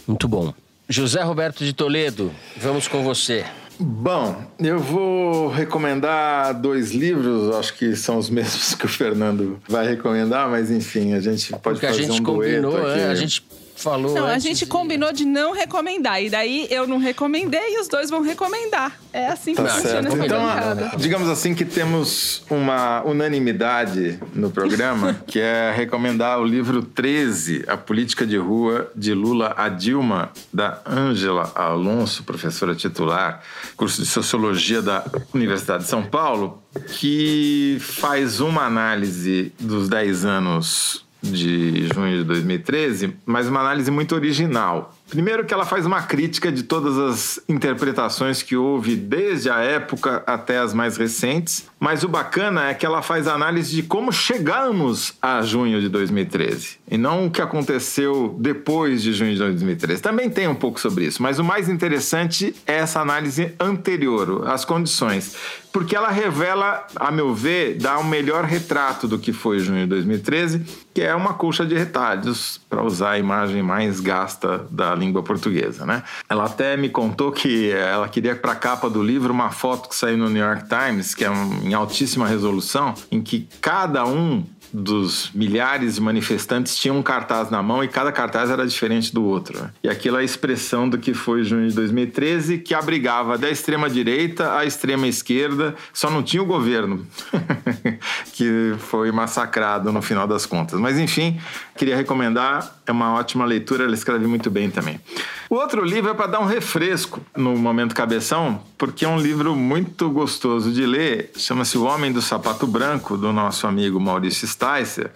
Muito 0.06 0.26
bom. 0.28 0.52
José 0.88 1.22
Roberto 1.22 1.64
de 1.64 1.72
Toledo, 1.72 2.32
vamos 2.56 2.88
com 2.88 3.02
você. 3.04 3.44
Bom, 3.82 4.36
eu 4.58 4.78
vou 4.78 5.48
recomendar 5.48 6.52
dois 6.60 6.90
livros, 6.92 7.54
acho 7.56 7.72
que 7.74 7.96
são 7.96 8.18
os 8.18 8.28
mesmos 8.30 8.74
que 8.74 8.84
o 8.84 8.88
Fernando 8.88 9.58
vai 9.66 9.88
recomendar, 9.88 10.50
mas 10.50 10.70
enfim, 10.70 11.14
a 11.14 11.20
gente 11.20 11.50
pode 11.52 11.62
Porque 11.80 11.86
a 11.86 11.90
fazer 11.90 12.02
gente 12.02 12.20
um 12.20 12.24
combinou, 12.24 12.72
dueto 12.72 12.86
aqui. 12.88 13.00
é, 13.00 13.06
a 13.08 13.14
gente 13.14 13.42
falou. 13.80 14.14
Não, 14.14 14.26
a 14.26 14.38
gente 14.38 14.66
combinou 14.66 15.12
de 15.12 15.24
não 15.24 15.52
recomendar. 15.52 16.22
E 16.22 16.30
daí 16.30 16.66
eu 16.70 16.86
não 16.86 16.98
recomendei 16.98 17.74
e 17.76 17.80
os 17.80 17.88
dois 17.88 18.10
vão 18.10 18.22
recomendar. 18.22 18.98
É 19.12 19.28
assim 19.28 19.54
que 19.54 19.62
Tá 19.62 19.68
funciona 19.68 20.02
certo. 20.10 20.14
essa 20.16 20.26
Então, 20.26 20.40
bancada. 20.46 20.90
digamos 20.96 21.28
assim 21.28 21.54
que 21.54 21.64
temos 21.64 22.42
uma 22.50 23.02
unanimidade 23.02 24.20
no 24.34 24.50
programa, 24.50 25.20
que 25.26 25.40
é 25.40 25.72
recomendar 25.74 26.38
o 26.40 26.44
livro 26.44 26.82
13, 26.82 27.64
A 27.66 27.76
Política 27.76 28.26
de 28.26 28.36
Rua, 28.36 28.90
de 28.94 29.12
Lula 29.14 29.54
a 29.56 29.68
Dilma, 29.68 30.30
da 30.52 30.80
Ângela 30.86 31.50
Alonso, 31.54 32.22
professora 32.22 32.74
titular, 32.74 33.42
curso 33.76 34.00
de 34.02 34.06
Sociologia 34.08 34.80
da 34.82 35.04
Universidade 35.34 35.84
de 35.84 35.88
São 35.90 36.02
Paulo, 36.04 36.62
que 36.98 37.78
faz 37.80 38.40
uma 38.40 38.62
análise 38.64 39.52
dos 39.58 39.88
10 39.88 40.24
anos 40.24 41.04
de 41.22 41.88
junho 41.92 42.18
de 42.18 42.24
2013, 42.24 43.14
mas 43.26 43.48
uma 43.48 43.60
análise 43.60 43.90
muito 43.90 44.14
original. 44.14 44.94
Primeiro 45.08 45.44
que 45.44 45.52
ela 45.52 45.64
faz 45.64 45.84
uma 45.84 46.02
crítica 46.02 46.52
de 46.52 46.62
todas 46.62 46.96
as 46.96 47.40
interpretações 47.48 48.42
que 48.42 48.56
houve 48.56 48.94
desde 48.94 49.50
a 49.50 49.58
época 49.58 50.22
até 50.24 50.58
as 50.58 50.72
mais 50.72 50.96
recentes, 50.96 51.68
mas 51.80 52.04
o 52.04 52.08
bacana 52.08 52.68
é 52.68 52.74
que 52.74 52.86
ela 52.86 53.02
faz 53.02 53.26
análise 53.26 53.74
de 53.74 53.82
como 53.82 54.12
chegamos 54.12 55.14
a 55.20 55.42
junho 55.42 55.80
de 55.80 55.88
2013 55.88 56.78
e 56.88 56.96
não 56.96 57.26
o 57.26 57.30
que 57.30 57.42
aconteceu 57.42 58.36
depois 58.38 59.02
de 59.02 59.12
junho 59.12 59.32
de 59.32 59.38
2013. 59.38 60.00
Também 60.00 60.30
tem 60.30 60.46
um 60.46 60.54
pouco 60.54 60.80
sobre 60.80 61.06
isso, 61.06 61.20
mas 61.22 61.38
o 61.38 61.44
mais 61.44 61.68
interessante 61.68 62.54
é 62.66 62.76
essa 62.76 63.00
análise 63.00 63.52
anterior, 63.58 64.46
as 64.48 64.64
condições, 64.64 65.34
porque 65.72 65.94
ela 65.94 66.10
revela, 66.10 66.86
a 66.96 67.10
meu 67.10 67.34
ver, 67.34 67.78
dá 67.78 67.98
um 67.98 68.04
melhor 68.04 68.44
retrato 68.44 69.06
do 69.06 69.18
que 69.18 69.32
foi 69.32 69.58
junho 69.60 69.82
de 69.82 69.86
2013, 69.86 70.64
que 70.92 71.00
é 71.00 71.14
uma 71.14 71.34
colcha 71.34 71.64
de 71.64 71.74
retalhos, 71.74 72.60
para 72.68 72.82
usar 72.82 73.10
a 73.10 73.18
imagem 73.18 73.62
mais 73.62 74.00
gasta 74.00 74.66
da 74.70 74.94
língua 74.94 75.22
portuguesa, 75.22 75.86
né? 75.86 76.02
Ela 76.28 76.44
até 76.44 76.76
me 76.76 76.88
contou 76.88 77.30
que 77.30 77.70
ela 77.70 78.08
queria 78.08 78.34
para 78.34 78.52
a 78.52 78.56
capa 78.56 78.90
do 78.90 79.02
livro 79.02 79.32
uma 79.32 79.50
foto 79.50 79.88
que 79.88 79.94
saiu 79.94 80.18
no 80.18 80.28
New 80.28 80.42
York 80.42 80.64
Times, 80.68 81.14
que 81.14 81.24
é 81.24 81.30
em 81.62 81.74
altíssima 81.74 82.26
resolução, 82.26 82.94
em 83.10 83.20
que 83.20 83.48
cada 83.60 84.04
um 84.04 84.44
dos 84.72 85.30
milhares 85.34 85.96
de 85.96 86.00
manifestantes 86.00 86.76
tinha 86.76 86.92
um 86.92 87.02
cartaz 87.02 87.50
na 87.50 87.62
mão 87.62 87.82
e 87.82 87.88
cada 87.88 88.12
cartaz 88.12 88.50
era 88.50 88.66
diferente 88.66 89.12
do 89.12 89.24
outro. 89.24 89.70
E 89.82 89.88
aquilo 89.88 90.16
é 90.16 90.20
a 90.20 90.24
expressão 90.24 90.88
do 90.88 90.98
que 90.98 91.14
foi 91.14 91.42
junho 91.44 91.68
de 91.68 91.74
2013, 91.74 92.58
que 92.58 92.74
abrigava 92.74 93.36
da 93.36 93.50
extrema 93.50 93.88
direita 93.88 94.56
à 94.56 94.64
extrema 94.64 95.06
esquerda, 95.06 95.74
só 95.92 96.10
não 96.10 96.22
tinha 96.22 96.42
o 96.42 96.46
governo, 96.46 97.06
que 98.32 98.74
foi 98.78 99.10
massacrado 99.10 99.92
no 99.92 100.02
final 100.02 100.26
das 100.26 100.46
contas. 100.46 100.78
Mas 100.78 100.98
enfim, 100.98 101.40
queria 101.76 101.96
recomendar, 101.96 102.79
é 102.90 102.92
uma 102.92 103.14
ótima 103.14 103.44
leitura, 103.44 103.84
ela 103.84 103.94
escreve 103.94 104.26
muito 104.26 104.50
bem 104.50 104.70
também. 104.70 105.00
O 105.48 105.54
outro 105.54 105.84
livro 105.84 106.10
é 106.10 106.14
para 106.14 106.26
dar 106.26 106.40
um 106.40 106.46
refresco 106.46 107.20
no 107.36 107.56
momento 107.56 107.94
cabeção, 107.94 108.62
porque 108.76 109.04
é 109.04 109.08
um 109.08 109.18
livro 109.18 109.54
muito 109.56 110.10
gostoso 110.10 110.70
de 110.72 110.84
ler, 110.84 111.30
chama-se 111.36 111.78
O 111.78 111.84
Homem 111.84 112.12
do 112.12 112.20
Sapato 112.20 112.66
Branco, 112.66 113.16
do 113.16 113.32
nosso 113.32 113.66
amigo 113.66 113.98
Maurício 113.98 114.46
Sticer, 114.46 115.10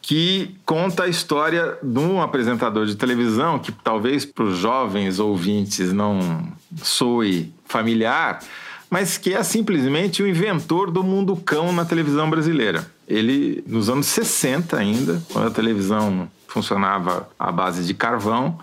que 0.00 0.54
conta 0.64 1.04
a 1.04 1.08
história 1.08 1.76
de 1.82 1.98
um 1.98 2.22
apresentador 2.22 2.86
de 2.86 2.94
televisão 2.94 3.58
que 3.58 3.70
talvez 3.70 4.24
para 4.24 4.44
os 4.44 4.56
jovens 4.56 5.18
ouvintes 5.18 5.92
não 5.92 6.50
soe 6.82 7.52
familiar, 7.66 8.40
mas 8.88 9.18
que 9.18 9.34
é 9.34 9.42
simplesmente 9.42 10.22
o 10.22 10.26
inventor 10.26 10.90
do 10.90 11.02
mundo 11.02 11.36
cão 11.36 11.72
na 11.72 11.84
televisão 11.84 12.30
brasileira. 12.30 12.90
Ele, 13.06 13.62
nos 13.66 13.90
anos 13.90 14.06
60 14.06 14.76
ainda, 14.76 15.22
quando 15.30 15.48
a 15.48 15.50
televisão 15.50 16.28
funcionava 16.48 17.28
à 17.38 17.52
base 17.52 17.84
de 17.84 17.94
carvão, 17.94 18.58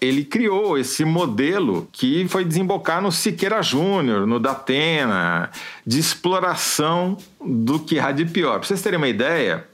ele 0.00 0.24
criou 0.24 0.78
esse 0.78 1.04
modelo 1.04 1.88
que 1.92 2.26
foi 2.28 2.44
desembocar 2.44 3.02
no 3.02 3.10
Siqueira 3.10 3.62
Júnior, 3.62 4.26
no 4.26 4.38
Datena, 4.38 5.50
de 5.84 5.98
exploração 5.98 7.16
do 7.44 7.80
que 7.80 7.98
há 7.98 8.12
de 8.12 8.24
pior. 8.24 8.58
Para 8.58 8.68
vocês 8.68 8.82
terem 8.82 8.96
uma 8.96 9.08
ideia, 9.08 9.66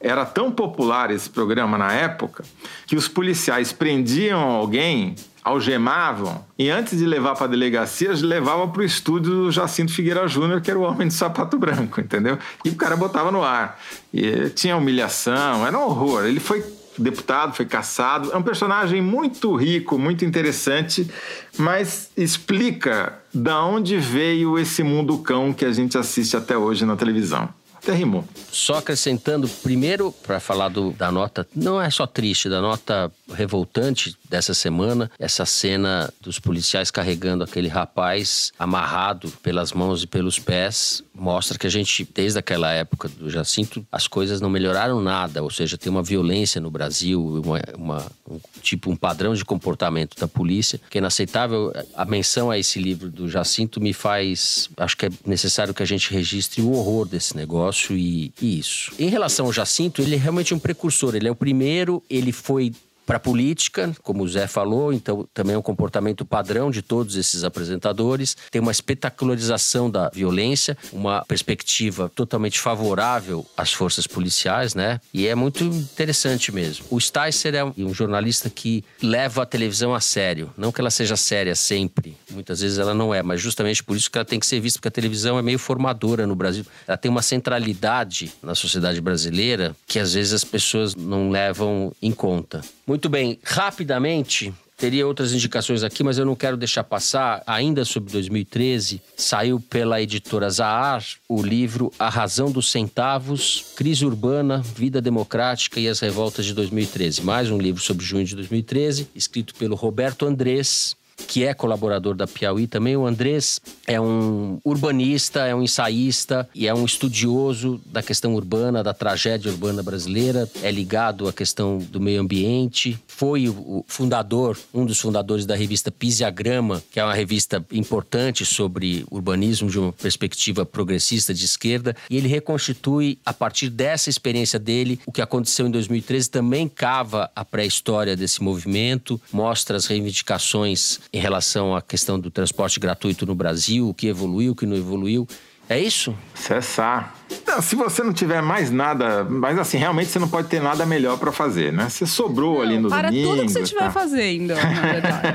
era 0.00 0.24
tão 0.24 0.50
popular 0.50 1.10
esse 1.10 1.30
programa 1.30 1.78
na 1.78 1.92
época 1.92 2.44
que 2.86 2.96
os 2.96 3.06
policiais 3.06 3.72
prendiam 3.72 4.40
alguém, 4.40 5.14
algemavam 5.44 6.44
e 6.58 6.68
antes 6.70 6.98
de 6.98 7.06
levar 7.06 7.34
para 7.34 7.46
a 7.46 7.48
delegacia, 7.48 8.12
levavam 8.14 8.70
para 8.70 8.82
o 8.82 8.84
estúdio 8.84 9.32
do 9.32 9.50
Jacinto 9.52 9.92
Figueira 9.92 10.26
Júnior, 10.26 10.60
que 10.60 10.70
era 10.70 10.78
o 10.78 10.82
homem 10.82 11.06
de 11.08 11.14
sapato 11.14 11.56
branco, 11.56 12.00
entendeu? 12.00 12.36
E 12.64 12.68
o 12.68 12.74
cara 12.74 12.96
botava 12.96 13.30
no 13.30 13.42
ar. 13.42 13.80
E 14.12 14.50
tinha 14.50 14.76
humilhação, 14.76 15.66
era 15.66 15.78
um 15.78 15.82
horror. 15.82 16.24
Ele 16.24 16.40
foi 16.40 16.64
deputado, 16.98 17.54
foi 17.54 17.66
caçado. 17.66 18.32
É 18.32 18.36
um 18.36 18.42
personagem 18.42 19.00
muito 19.00 19.54
rico, 19.54 19.98
muito 19.98 20.24
interessante, 20.24 21.08
mas 21.56 22.10
explica 22.16 23.18
da 23.32 23.64
onde 23.64 23.96
veio 23.98 24.58
esse 24.58 24.82
mundo 24.82 25.18
cão 25.18 25.52
que 25.52 25.64
a 25.64 25.72
gente 25.72 25.96
assiste 25.96 26.36
até 26.36 26.56
hoje 26.56 26.84
na 26.84 26.96
televisão. 26.96 27.48
Até 27.82 27.92
rimou. 27.92 28.24
Só 28.50 28.78
acrescentando, 28.78 29.48
primeiro, 29.48 30.12
para 30.26 30.40
falar 30.40 30.68
do, 30.68 30.92
da 30.92 31.10
nota, 31.12 31.46
não 31.54 31.80
é 31.80 31.88
só 31.90 32.06
triste, 32.06 32.48
da 32.48 32.60
nota 32.60 33.10
revoltante 33.32 34.16
dessa 34.28 34.52
semana, 34.52 35.10
essa 35.18 35.46
cena 35.46 36.12
dos 36.20 36.38
policiais 36.38 36.90
carregando 36.90 37.44
aquele 37.44 37.68
rapaz 37.68 38.52
amarrado 38.58 39.30
pelas 39.42 39.72
mãos 39.72 40.02
e 40.02 40.06
pelos 40.06 40.38
pés, 40.38 41.02
mostra 41.14 41.56
que 41.56 41.66
a 41.66 41.70
gente, 41.70 42.06
desde 42.14 42.38
aquela 42.38 42.72
época 42.72 43.08
do 43.08 43.30
Jacinto, 43.30 43.86
as 43.90 44.06
coisas 44.06 44.40
não 44.40 44.50
melhoraram 44.50 45.00
nada, 45.00 45.42
ou 45.42 45.50
seja, 45.50 45.78
tem 45.78 45.90
uma 45.90 46.02
violência 46.02 46.60
no 46.60 46.70
Brasil, 46.70 47.42
uma, 47.44 47.60
uma 47.76 48.12
um, 48.28 48.40
tipo 48.60 48.90
um 48.90 48.96
padrão 48.96 49.34
de 49.34 49.44
comportamento 49.44 50.18
da 50.18 50.28
polícia 50.28 50.80
que 50.90 50.98
é 50.98 51.00
inaceitável. 51.00 51.72
A 51.94 52.04
menção 52.04 52.50
a 52.50 52.58
esse 52.58 52.78
livro 52.78 53.10
do 53.10 53.28
Jacinto 53.28 53.80
me 53.80 53.92
faz, 53.92 54.68
acho 54.76 54.96
que 54.96 55.06
é 55.06 55.10
necessário 55.24 55.72
que 55.72 55.82
a 55.82 55.86
gente 55.86 56.12
registre 56.12 56.60
o 56.60 56.72
horror 56.72 57.06
desse 57.06 57.36
negócio 57.36 57.67
e, 57.94 58.32
e 58.40 58.58
isso. 58.58 58.92
Em 58.98 59.08
relação 59.08 59.46
ao 59.46 59.52
Jacinto, 59.52 60.02
ele 60.02 60.14
é 60.14 60.18
realmente 60.18 60.54
um 60.54 60.58
precursor, 60.58 61.14
ele 61.14 61.28
é 61.28 61.30
o 61.30 61.34
primeiro, 61.34 62.02
ele 62.08 62.32
foi 62.32 62.72
para 63.08 63.16
a 63.16 63.20
política, 63.20 63.96
como 64.02 64.22
o 64.22 64.28
Zé 64.28 64.46
falou, 64.46 64.92
então 64.92 65.26
também 65.32 65.54
é 65.54 65.58
um 65.58 65.62
comportamento 65.62 66.26
padrão 66.26 66.70
de 66.70 66.82
todos 66.82 67.16
esses 67.16 67.42
apresentadores. 67.42 68.36
Tem 68.50 68.60
uma 68.60 68.70
espetacularização 68.70 69.90
da 69.90 70.10
violência, 70.10 70.76
uma 70.92 71.24
perspectiva 71.24 72.12
totalmente 72.14 72.60
favorável 72.60 73.46
às 73.56 73.72
forças 73.72 74.06
policiais, 74.06 74.74
né? 74.74 75.00
E 75.14 75.26
é 75.26 75.34
muito 75.34 75.64
interessante 75.64 76.52
mesmo. 76.52 76.84
O 76.90 77.00
Sticer 77.00 77.54
é 77.54 77.64
um 77.64 77.94
jornalista 77.94 78.50
que 78.50 78.84
leva 79.02 79.42
a 79.42 79.46
televisão 79.46 79.94
a 79.94 80.00
sério. 80.00 80.52
Não 80.54 80.70
que 80.70 80.78
ela 80.78 80.90
seja 80.90 81.16
séria 81.16 81.54
sempre, 81.54 82.14
muitas 82.30 82.60
vezes 82.60 82.76
ela 82.76 82.92
não 82.92 83.14
é, 83.14 83.22
mas 83.22 83.40
justamente 83.40 83.82
por 83.82 83.96
isso 83.96 84.10
que 84.10 84.18
ela 84.18 84.24
tem 84.26 84.38
que 84.38 84.46
ser 84.46 84.60
vista, 84.60 84.78
porque 84.78 84.88
a 84.88 84.90
televisão 84.90 85.38
é 85.38 85.42
meio 85.42 85.58
formadora 85.58 86.26
no 86.26 86.36
Brasil. 86.36 86.66
Ela 86.86 86.98
tem 86.98 87.10
uma 87.10 87.22
centralidade 87.22 88.34
na 88.42 88.54
sociedade 88.54 89.00
brasileira 89.00 89.74
que 89.86 89.98
às 89.98 90.12
vezes 90.12 90.34
as 90.34 90.44
pessoas 90.44 90.94
não 90.94 91.30
levam 91.30 91.90
em 92.02 92.12
conta. 92.12 92.60
Muito 92.86 92.97
bem, 93.06 93.38
rapidamente, 93.44 94.54
Teria 94.78 95.08
outras 95.08 95.32
indicações 95.32 95.82
aqui, 95.82 96.04
mas 96.04 96.18
eu 96.18 96.24
não 96.24 96.36
quero 96.36 96.56
deixar 96.56 96.84
passar. 96.84 97.42
Ainda 97.44 97.84
sobre 97.84 98.12
2013, 98.12 99.02
saiu 99.16 99.58
pela 99.58 100.00
editora 100.00 100.48
Zahar 100.48 101.04
o 101.28 101.42
livro 101.42 101.92
A 101.98 102.08
Razão 102.08 102.48
dos 102.48 102.70
Centavos, 102.70 103.72
Crise 103.74 104.06
Urbana, 104.06 104.62
Vida 104.62 105.00
Democrática 105.00 105.80
e 105.80 105.88
as 105.88 105.98
Revoltas 105.98 106.46
de 106.46 106.54
2013. 106.54 107.22
Mais 107.22 107.50
um 107.50 107.58
livro 107.58 107.82
sobre 107.82 108.06
junho 108.06 108.24
de 108.24 108.36
2013, 108.36 109.08
escrito 109.16 109.52
pelo 109.56 109.74
Roberto 109.74 110.24
Andrés, 110.24 110.94
que 111.26 111.44
é 111.44 111.52
colaborador 111.52 112.14
da 112.14 112.26
Piauí 112.26 112.66
também. 112.66 112.96
O 112.96 113.06
Andrés 113.06 113.60
é 113.86 114.00
um 114.00 114.58
urbanista, 114.64 115.40
é 115.40 115.54
um 115.54 115.62
ensaísta 115.62 116.48
e 116.54 116.66
é 116.66 116.74
um 116.74 116.84
estudioso 116.84 117.80
da 117.86 118.02
questão 118.02 118.34
urbana, 118.34 118.82
da 118.82 118.94
tragédia 118.94 119.50
urbana 119.50 119.82
brasileira. 119.82 120.48
É 120.62 120.70
ligado 120.70 121.28
à 121.28 121.32
questão 121.32 121.78
do 121.78 122.00
meio 122.00 122.20
ambiente. 122.20 122.98
Foi 123.18 123.48
o 123.48 123.84
fundador, 123.88 124.56
um 124.72 124.86
dos 124.86 125.00
fundadores 125.00 125.44
da 125.44 125.56
revista 125.56 125.90
Pisiagrama, 125.90 126.80
que 126.88 127.00
é 127.00 127.04
uma 127.04 127.12
revista 127.12 127.66
importante 127.72 128.46
sobre 128.46 129.04
urbanismo 129.10 129.68
de 129.68 129.76
uma 129.76 129.92
perspectiva 129.92 130.64
progressista 130.64 131.34
de 131.34 131.44
esquerda. 131.44 131.96
E 132.08 132.16
ele 132.16 132.28
reconstitui, 132.28 133.18
a 133.26 133.34
partir 133.34 133.70
dessa 133.70 134.08
experiência 134.08 134.56
dele, 134.56 135.00
o 135.04 135.10
que 135.10 135.20
aconteceu 135.20 135.66
em 135.66 135.70
2013. 135.72 136.30
Também 136.30 136.68
cava 136.68 137.28
a 137.34 137.44
pré-história 137.44 138.14
desse 138.14 138.40
movimento, 138.40 139.20
mostra 139.32 139.76
as 139.76 139.86
reivindicações 139.86 141.00
em 141.12 141.18
relação 141.18 141.74
à 141.74 141.82
questão 141.82 142.20
do 142.20 142.30
transporte 142.30 142.78
gratuito 142.78 143.26
no 143.26 143.34
Brasil, 143.34 143.88
o 143.88 143.94
que 143.94 144.06
evoluiu, 144.06 144.52
o 144.52 144.54
que 144.54 144.64
não 144.64 144.76
evoluiu. 144.76 145.26
É 145.68 145.78
isso? 145.78 146.16
Cessar. 146.34 147.14
Não, 147.46 147.60
se 147.60 147.76
você 147.76 148.02
não 148.02 148.12
tiver 148.12 148.40
mais 148.40 148.70
nada, 148.70 149.24
mas 149.24 149.58
assim, 149.58 149.76
realmente 149.76 150.08
você 150.08 150.18
não 150.18 150.28
pode 150.28 150.48
ter 150.48 150.62
nada 150.62 150.86
melhor 150.86 151.18
para 151.18 151.30
fazer, 151.30 151.72
né? 151.72 151.90
Você 151.90 152.06
sobrou 152.06 152.54
não, 152.54 152.62
ali 152.62 152.78
no 152.78 152.88
para 152.88 153.10
domingo. 153.10 153.28
Para 153.28 153.36
tudo 153.36 153.46
que 153.46 153.52
você 153.52 153.60
estiver 153.60 153.84
tá. 153.84 153.90
fazendo, 153.90 154.54
na 154.54 154.80
verdade. 154.80 155.28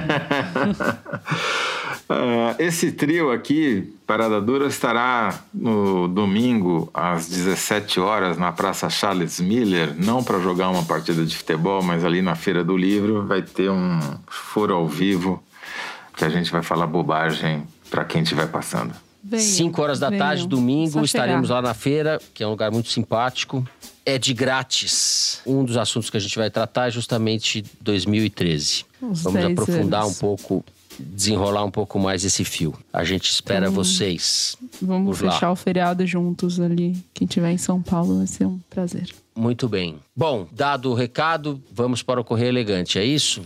uh, 2.10 2.56
esse 2.58 2.92
trio 2.94 3.32
aqui, 3.32 3.94
Parada 4.08 4.42
Dura, 4.42 4.66
estará 4.66 5.40
no 5.54 6.08
domingo 6.08 6.90
às 6.92 7.30
17 7.30 8.00
horas 8.00 8.36
na 8.36 8.52
Praça 8.52 8.90
Charles 8.90 9.40
Miller, 9.40 9.94
não 9.96 10.24
para 10.24 10.40
jogar 10.40 10.70
uma 10.70 10.84
partida 10.84 11.24
de 11.24 11.38
futebol, 11.38 11.84
mas 11.84 12.04
ali 12.04 12.24
na 12.24 12.34
Feira 12.34 12.64
do 12.64 12.76
Livro 12.76 13.28
vai 13.28 13.44
ter 13.44 13.70
um 13.70 14.00
foro 14.28 14.74
ao 14.74 14.88
vivo 14.88 15.44
que 16.16 16.26
a 16.26 16.30
gente 16.30 16.52
vai 16.52 16.64
falar 16.64 16.88
bobagem 16.88 17.64
para 17.90 18.04
quem 18.04 18.24
estiver 18.24 18.48
passando. 18.48 18.94
5 19.38 19.82
horas 19.82 20.00
da 20.00 20.10
venham. 20.10 20.26
tarde, 20.26 20.48
domingo, 20.48 21.04
estaremos 21.04 21.50
lá 21.50 21.62
na 21.62 21.74
feira, 21.74 22.20
que 22.34 22.44
é 22.44 22.48
um 22.48 22.52
lugar 22.52 22.72
muito 22.72 22.90
simpático. 22.90 23.66
É 24.06 24.18
de 24.18 24.34
grátis. 24.34 25.42
Um 25.46 25.64
dos 25.64 25.78
assuntos 25.78 26.10
que 26.10 26.18
a 26.18 26.20
gente 26.20 26.38
vai 26.38 26.50
tratar 26.50 26.88
é 26.88 26.92
justamente 26.92 27.64
2013. 27.80 28.86
Os 29.02 29.24
Vamos 29.24 29.44
aprofundar 29.46 30.04
anos. 30.04 30.18
um 30.18 30.20
pouco, 30.20 30.66
desenrolar 31.00 31.64
um 31.64 31.72
pouco 31.72 31.98
mais 31.98 32.26
esse 32.26 32.44
fio. 32.44 32.74
A 32.92 33.06
gente 33.06 33.30
espera 33.30 33.68
então, 33.68 33.76
vocês. 33.76 34.58
Vamos 34.82 35.18
fechar 35.18 35.48
lá. 35.48 35.52
o 35.54 35.56
feriado 35.56 36.06
juntos 36.06 36.60
ali. 36.60 37.02
Quem 37.14 37.26
estiver 37.26 37.52
em 37.52 37.58
São 37.58 37.82
Paulo 37.82 38.18
vai 38.18 38.28
ser 38.28 38.46
um 38.46 38.60
prazer. 38.70 39.08
Muito 39.36 39.70
bem. 39.70 39.96
Bom, 40.16 40.48
dado 40.52 40.92
o 40.92 40.94
recado, 40.94 41.62
vamos 41.72 42.04
para 42.04 42.20
o 42.20 42.24
Correio 42.24 42.50
Elegante, 42.50 43.00
é 43.00 43.06
isso? 43.06 43.42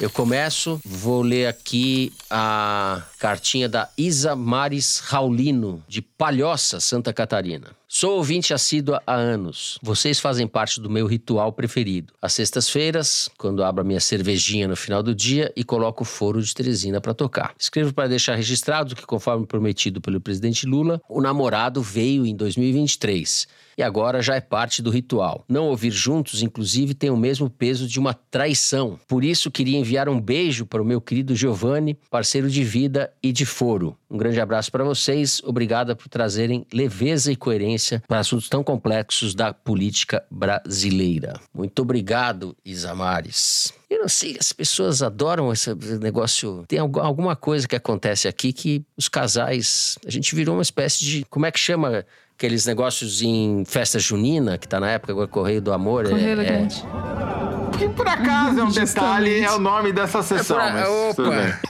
Eu 0.00 0.10
começo, 0.10 0.80
vou 0.84 1.22
ler 1.22 1.46
aqui 1.46 2.12
a 2.28 3.00
cartinha 3.20 3.68
da 3.68 3.88
Isa 3.96 4.34
Maris 4.34 4.98
Raulino, 4.98 5.84
de 5.86 6.02
Palhoça, 6.02 6.80
Santa 6.80 7.12
Catarina. 7.12 7.68
Sou 7.86 8.16
ouvinte 8.16 8.52
assídua 8.52 9.00
há 9.06 9.14
anos. 9.14 9.78
Vocês 9.80 10.18
fazem 10.18 10.48
parte 10.48 10.80
do 10.80 10.90
meu 10.90 11.06
ritual 11.06 11.52
preferido. 11.52 12.12
Às 12.20 12.32
sextas-feiras, 12.32 13.30
quando 13.38 13.62
abro 13.62 13.82
a 13.82 13.84
minha 13.84 14.00
cervejinha 14.00 14.66
no 14.66 14.74
final 14.74 15.00
do 15.00 15.14
dia 15.14 15.52
e 15.54 15.62
coloco 15.62 16.02
o 16.02 16.06
foro 16.06 16.42
de 16.42 16.52
Teresina 16.52 17.00
para 17.00 17.14
tocar. 17.14 17.54
Escrevo 17.56 17.94
para 17.94 18.08
deixar 18.08 18.34
registrado 18.34 18.96
que, 18.96 19.06
conforme 19.06 19.46
prometido 19.46 20.00
pelo 20.00 20.20
presidente 20.20 20.66
Lula, 20.66 21.00
o 21.08 21.20
namorado 21.20 21.80
veio 21.80 22.26
em 22.26 22.34
2023 22.34 23.46
e 23.76 23.82
agora 23.82 24.22
já 24.22 24.34
é 24.34 24.40
parte 24.40 24.82
do 24.82 24.90
ritual. 24.90 25.44
Não 25.48 25.68
ouvir 25.68 25.90
juntos, 25.90 26.42
inclusive, 26.42 26.94
tem 26.94 27.10
o 27.10 27.16
mesmo 27.16 27.48
peso 27.48 27.86
de 27.86 27.98
uma 27.98 28.14
traição. 28.14 28.98
Por 29.06 29.24
isso, 29.24 29.50
queria 29.50 29.78
enviar 29.78 30.08
um 30.08 30.20
beijo 30.20 30.66
para 30.66 30.82
o 30.82 30.84
meu 30.84 31.00
querido 31.00 31.34
Giovanni, 31.34 31.98
parceiro 32.10 32.50
de 32.50 32.64
vida 32.64 33.12
e 33.22 33.32
de 33.32 33.44
foro. 33.44 33.96
Um 34.10 34.16
grande 34.16 34.40
abraço 34.40 34.70
para 34.70 34.84
vocês. 34.84 35.40
Obrigada 35.44 35.96
por 35.96 36.08
trazerem 36.08 36.66
leveza 36.72 37.32
e 37.32 37.36
coerência 37.36 38.02
para 38.06 38.20
assuntos 38.20 38.48
tão 38.48 38.62
complexos 38.62 39.34
da 39.34 39.52
política 39.52 40.24
brasileira. 40.30 41.40
Muito 41.52 41.82
obrigado, 41.82 42.56
Isamares. 42.64 43.72
Eu 43.90 44.00
não 44.00 44.08
sei, 44.08 44.36
as 44.40 44.52
pessoas 44.52 45.02
adoram 45.02 45.52
esse 45.52 45.72
negócio. 46.00 46.64
Tem 46.66 46.78
alguma 46.78 47.36
coisa 47.36 47.68
que 47.68 47.76
acontece 47.76 48.26
aqui 48.26 48.52
que 48.52 48.84
os 48.96 49.08
casais. 49.08 49.98
A 50.06 50.10
gente 50.10 50.34
virou 50.34 50.56
uma 50.56 50.62
espécie 50.62 51.04
de. 51.04 51.24
Como 51.30 51.46
é 51.46 51.52
que 51.52 51.60
chama 51.60 52.04
aqueles 52.36 52.66
negócios 52.66 53.22
em 53.22 53.64
festa 53.64 53.98
junina, 53.98 54.58
que 54.58 54.66
tá 54.66 54.80
na 54.80 54.90
época 54.90 55.12
agora 55.12 55.28
Correio 55.28 55.60
do 55.60 55.72
Amor. 55.72 56.08
Correio 56.08 56.28
é, 56.28 56.32
elegante. 56.32 56.84
É... 56.84 57.78
Que 57.78 57.88
por 57.88 58.06
acaso 58.06 58.60
é 58.60 58.64
um 58.64 58.70
detalhe, 58.70 59.40
é 59.40 59.50
o 59.50 59.58
nome 59.58 59.92
dessa 59.92 60.22
sessão. 60.22 60.60
É 60.60 60.84
por... 61.14 61.26
Opa! 61.26 61.60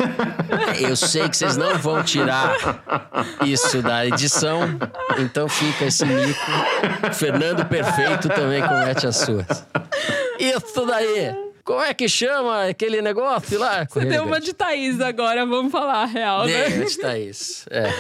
Eu 0.78 0.96
sei 0.96 1.28
que 1.28 1.36
vocês 1.36 1.56
não 1.56 1.78
vão 1.78 2.02
tirar 2.02 2.54
isso 3.46 3.80
da 3.80 4.06
edição, 4.06 4.60
então 5.18 5.48
fica 5.48 5.86
esse 5.86 6.04
mico. 6.04 6.40
Fernando 7.14 7.64
Perfeito 7.66 8.28
também 8.28 8.62
comete 8.62 9.06
as 9.06 9.16
suas. 9.16 9.66
Isso 10.38 10.84
daí! 10.86 11.34
Como 11.64 11.80
é 11.80 11.94
que 11.94 12.06
chama 12.06 12.68
aquele 12.68 13.00
negócio 13.00 13.58
lá? 13.58 13.86
Você 13.88 14.04
deu 14.04 14.24
uma 14.24 14.38
de 14.38 14.52
Thaís 14.52 15.00
agora, 15.00 15.46
vamos 15.46 15.72
falar 15.72 16.02
a 16.02 16.04
real, 16.04 16.44
né? 16.46 16.68
De 16.68 16.98
Thaís, 16.98 17.64
é. 17.70 17.90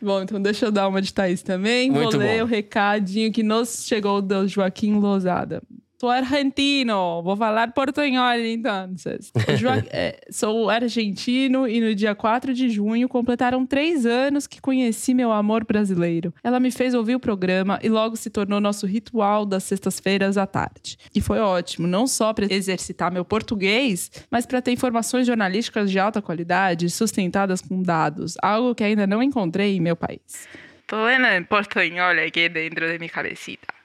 Bom, 0.00 0.22
então 0.22 0.40
deixa 0.40 0.66
eu 0.66 0.72
dar 0.72 0.88
uma 0.88 1.02
de 1.02 1.12
Thaís 1.12 1.42
também. 1.42 1.90
Muito 1.90 2.12
Vou 2.12 2.20
ler 2.20 2.38
bom. 2.38 2.44
o 2.44 2.46
recadinho 2.46 3.32
que 3.32 3.42
nos 3.42 3.84
chegou 3.84 4.22
do 4.22 4.46
Joaquim 4.46 4.94
Lozada. 4.94 5.62
Sou 6.00 6.10
argentino, 6.10 7.20
vou 7.24 7.36
falar 7.36 7.72
portunhol 7.72 8.38
então. 8.38 8.94
é, 9.90 10.20
sou 10.30 10.70
argentino 10.70 11.66
e 11.66 11.80
no 11.80 11.92
dia 11.92 12.14
4 12.14 12.54
de 12.54 12.68
junho 12.68 13.08
completaram 13.08 13.66
três 13.66 14.06
anos 14.06 14.46
que 14.46 14.60
conheci 14.60 15.12
meu 15.12 15.32
amor 15.32 15.64
brasileiro. 15.64 16.32
Ela 16.44 16.60
me 16.60 16.70
fez 16.70 16.94
ouvir 16.94 17.16
o 17.16 17.20
programa 17.20 17.80
e 17.82 17.88
logo 17.88 18.14
se 18.14 18.30
tornou 18.30 18.60
nosso 18.60 18.86
ritual 18.86 19.44
das 19.44 19.64
sextas-feiras 19.64 20.38
à 20.38 20.46
tarde. 20.46 20.96
E 21.12 21.20
foi 21.20 21.40
ótimo, 21.40 21.88
não 21.88 22.06
só 22.06 22.32
para 22.32 22.46
exercitar 22.48 23.10
meu 23.10 23.24
português, 23.24 24.08
mas 24.30 24.46
para 24.46 24.62
ter 24.62 24.70
informações 24.70 25.26
jornalísticas 25.26 25.90
de 25.90 25.98
alta 25.98 26.22
qualidade, 26.22 26.88
sustentadas 26.90 27.60
com 27.60 27.82
dados, 27.82 28.36
algo 28.40 28.72
que 28.72 28.84
ainda 28.84 29.04
não 29.04 29.20
encontrei 29.20 29.76
em 29.76 29.80
meu 29.80 29.96
país. 29.96 30.46
Tô 30.86 31.04
lendo 31.04 31.26
em 31.26 31.42
portunhol 31.42 32.12
aqui 32.24 32.48
dentro 32.48 32.86
de 32.86 32.98
minha 33.00 33.10
cabecita. 33.10 33.77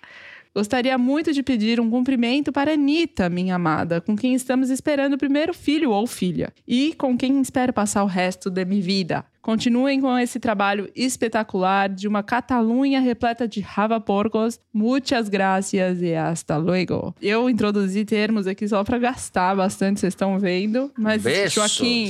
Gostaria 0.55 0.97
muito 0.99 1.33
de 1.33 1.41
pedir 1.41 1.79
um 1.79 1.89
cumprimento 1.89 2.51
para 2.51 2.73
Anitta, 2.73 3.27
minha 3.27 3.55
amada, 3.55 3.99
com 3.99 4.15
quem 4.15 4.35
estamos 4.35 4.69
esperando 4.69 5.13
o 5.13 5.17
primeiro 5.17 5.51
filho 5.51 5.89
ou 5.89 6.05
filha, 6.05 6.53
e 6.67 6.93
com 6.93 7.17
quem 7.17 7.41
espero 7.41 7.73
passar 7.73 8.03
o 8.03 8.07
resto 8.07 8.51
da 8.51 8.63
minha 8.63 8.81
vida. 8.81 9.25
Continuem 9.43 9.99
com 9.99 10.17
esse 10.17 10.39
trabalho 10.39 10.89
espetacular 10.95 11.89
de 11.89 12.07
uma 12.07 12.23
Catalunha 12.23 13.01
repleta 13.01 13.45
de 13.45 13.61
porcos. 14.05 14.57
Muitas 14.73 15.27
gracias 15.27 16.01
e 16.01 16.15
hasta 16.15 16.55
luego. 16.55 17.13
Eu 17.21 17.49
introduzi 17.49 18.05
termos 18.05 18.47
aqui 18.47 18.65
só 18.65 18.85
para 18.85 18.97
gastar 18.97 19.53
bastante, 19.53 19.99
vocês 19.99 20.13
estão 20.13 20.39
vendo. 20.39 20.89
Mas, 20.97 21.21
Besos. 21.21 21.55
Joaquim, 21.55 22.05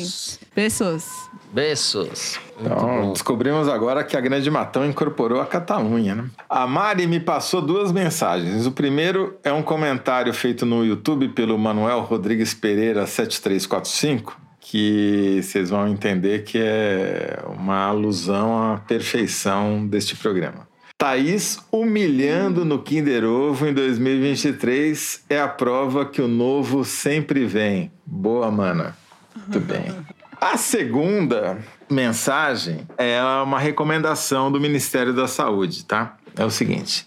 beijos. 0.56 1.30
Beijos. 1.52 2.40
Então, 2.62 3.14
descobrimos 3.14 3.68
agora 3.68 4.04
que 4.04 4.16
a 4.16 4.22
Grande 4.22 4.52
Matão 4.52 4.86
incorporou 4.86 5.42
a 5.42 5.46
Catalunha, 5.48 6.14
né? 6.14 6.26
A 6.48 6.68
Mari 6.68 7.08
me 7.08 7.20
passou 7.20 7.64
duas 7.64 7.92
mensagens. 7.92 8.68
O 8.68 8.72
primeiro 8.72 9.40
é 9.44 9.52
um 9.52 9.64
comentário 9.64 10.32
feito 10.36 10.68
no 10.68 10.86
YouTube 10.86 11.30
pelo 11.30 11.58
Manuel 11.58 12.02
Rodrigues 12.02 12.54
Pereira 12.54 13.08
7345, 13.08 14.43
que 14.74 15.40
vocês 15.44 15.70
vão 15.70 15.88
entender 15.88 16.46
que 16.46 16.58
é 16.58 17.38
uma 17.46 17.86
alusão 17.86 18.74
à 18.74 18.80
perfeição 18.80 19.86
deste 19.86 20.16
programa. 20.16 20.68
Thaís 20.98 21.60
humilhando 21.72 22.66
no 22.66 22.82
Kinder 22.82 23.24
Ovo 23.24 23.68
em 23.68 23.74
2023 23.74 25.26
é 25.30 25.40
a 25.40 25.48
prova 25.48 26.08
que 26.08 26.20
o 26.24 26.28
novo 26.28 26.84
sempre 26.84 27.46
vem. 27.46 27.92
Boa, 28.04 28.50
mana. 28.50 28.98
Muito 29.36 29.60
bem. 29.60 29.96
A 30.42 30.58
segunda 30.58 31.60
mensagem 31.88 32.88
é 32.98 33.22
uma 33.44 33.60
recomendação 33.60 34.52
do 34.52 34.60
Ministério 34.60 35.14
da 35.14 35.28
Saúde, 35.28 35.86
tá? 35.86 36.18
É 36.36 36.44
o 36.44 36.50
seguinte: 36.50 37.06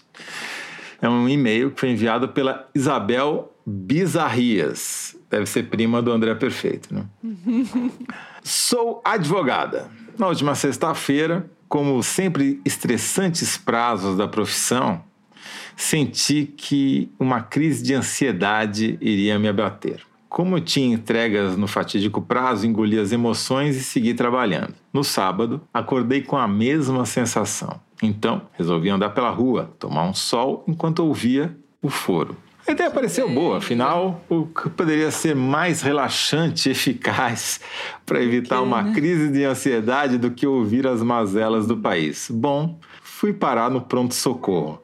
é 1.01 1.09
um 1.09 1.27
e-mail 1.27 1.71
que 1.71 1.81
foi 1.81 1.89
enviado 1.89 2.29
pela 2.29 2.65
Isabel 2.73 3.53
Bizarrias. 3.65 5.16
Deve 5.29 5.45
ser 5.45 5.63
prima 5.63 6.01
do 6.01 6.11
André 6.11 6.33
Perfeito, 6.35 6.93
né? 6.93 7.05
Sou 8.43 9.01
advogada. 9.03 9.89
Na 10.17 10.27
última 10.27 10.55
sexta-feira, 10.55 11.49
como 11.67 12.01
sempre 12.01 12.61
estressantes 12.63 13.57
prazos 13.57 14.17
da 14.17 14.27
profissão, 14.27 15.03
senti 15.75 16.45
que 16.45 17.11
uma 17.19 17.41
crise 17.41 17.83
de 17.83 17.93
ansiedade 17.93 18.97
iria 19.01 19.37
me 19.37 19.47
abater. 19.47 20.01
Como 20.29 20.59
tinha 20.59 20.93
entregas 20.93 21.57
no 21.57 21.67
fatídico 21.67 22.21
prazo, 22.21 22.65
engoli 22.65 22.99
as 22.99 23.11
emoções 23.11 23.75
e 23.75 23.83
segui 23.83 24.13
trabalhando. 24.13 24.73
No 24.91 25.03
sábado, 25.03 25.61
acordei 25.73 26.21
com 26.21 26.37
a 26.37 26.47
mesma 26.47 27.05
sensação. 27.05 27.79
Então, 28.01 28.43
resolvi 28.53 28.89
andar 28.89 29.09
pela 29.11 29.29
rua, 29.29 29.71
tomar 29.79 30.03
um 30.03 30.13
sol 30.13 30.63
enquanto 30.67 30.99
ouvia 30.99 31.57
o 31.81 31.89
foro. 31.89 32.35
A 32.67 32.73
ideia 32.73 32.91
pareceu 32.91 33.29
boa, 33.29 33.59
afinal, 33.59 34.21
o 34.27 34.45
que 34.45 34.69
poderia 34.69 35.09
ser 35.09 35.33
mais 35.33 35.81
relaxante 35.81 36.67
e 36.67 36.73
eficaz 36.73 37.61
para 38.05 38.21
evitar 38.21 38.61
uma 38.61 38.91
crise 38.91 39.29
de 39.29 39.45
ansiedade 39.45 40.17
do 40.17 40.31
que 40.31 40.45
ouvir 40.45 40.85
as 40.85 41.01
mazelas 41.01 41.65
do 41.65 41.77
país? 41.77 42.27
Bom, 42.29 42.77
fui 43.01 43.31
parar 43.31 43.71
no 43.71 43.79
pronto-socorro. 43.79 44.81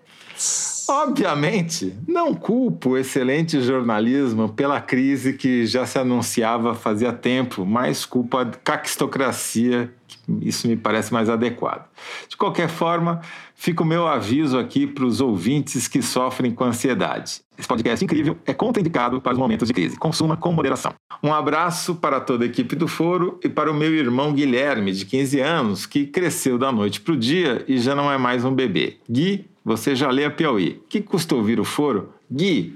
Obviamente, 0.87 1.93
não 2.07 2.33
culpo 2.33 2.91
o 2.91 2.97
excelente 2.97 3.61
jornalismo 3.61 4.47
pela 4.47 4.79
crise 4.79 5.33
que 5.33 5.65
já 5.65 5.85
se 5.85 5.99
anunciava 5.99 6.73
fazia 6.73 7.11
tempo, 7.11 7.65
mas 7.65 8.05
culpo 8.05 8.37
a 8.37 8.45
caquistocracia, 8.45 9.93
isso 10.41 10.67
me 10.67 10.75
parece 10.75 11.13
mais 11.13 11.29
adequado. 11.29 11.87
De 12.27 12.37
qualquer 12.37 12.69
forma, 12.69 13.21
fica 13.55 13.83
o 13.83 13.85
meu 13.85 14.07
aviso 14.07 14.57
aqui 14.57 14.87
para 14.87 15.05
os 15.05 15.19
ouvintes 15.19 15.87
que 15.87 16.01
sofrem 16.01 16.51
com 16.51 16.63
ansiedade. 16.63 17.41
Esse 17.57 17.67
podcast 17.67 18.03
incrível 18.03 18.37
é 18.45 18.53
contraindicado 18.53 19.21
para 19.21 19.33
os 19.33 19.37
momentos 19.37 19.67
de 19.67 19.73
crise. 19.73 19.97
Consuma 19.97 20.35
com 20.35 20.51
moderação. 20.51 20.93
Um 21.21 21.33
abraço 21.33 21.95
para 21.95 22.19
toda 22.19 22.45
a 22.45 22.47
equipe 22.47 22.75
do 22.75 22.87
Foro 22.87 23.39
e 23.43 23.49
para 23.49 23.71
o 23.71 23.73
meu 23.73 23.93
irmão 23.93 24.33
Guilherme, 24.33 24.91
de 24.91 25.05
15 25.05 25.39
anos, 25.39 25.85
que 25.85 26.05
cresceu 26.05 26.57
da 26.57 26.71
noite 26.71 27.01
para 27.01 27.13
o 27.13 27.17
dia 27.17 27.63
e 27.67 27.77
já 27.77 27.93
não 27.93 28.11
é 28.11 28.17
mais 28.17 28.43
um 28.43 28.53
bebê. 28.53 28.97
Gui, 29.09 29.45
você 29.63 29.95
já 29.95 30.09
lê 30.09 30.25
a 30.25 30.31
Piauí. 30.31 30.81
Que 30.89 31.01
custa 31.01 31.35
ouvir 31.35 31.59
o 31.59 31.63
Foro? 31.63 32.09
Gui, 32.31 32.75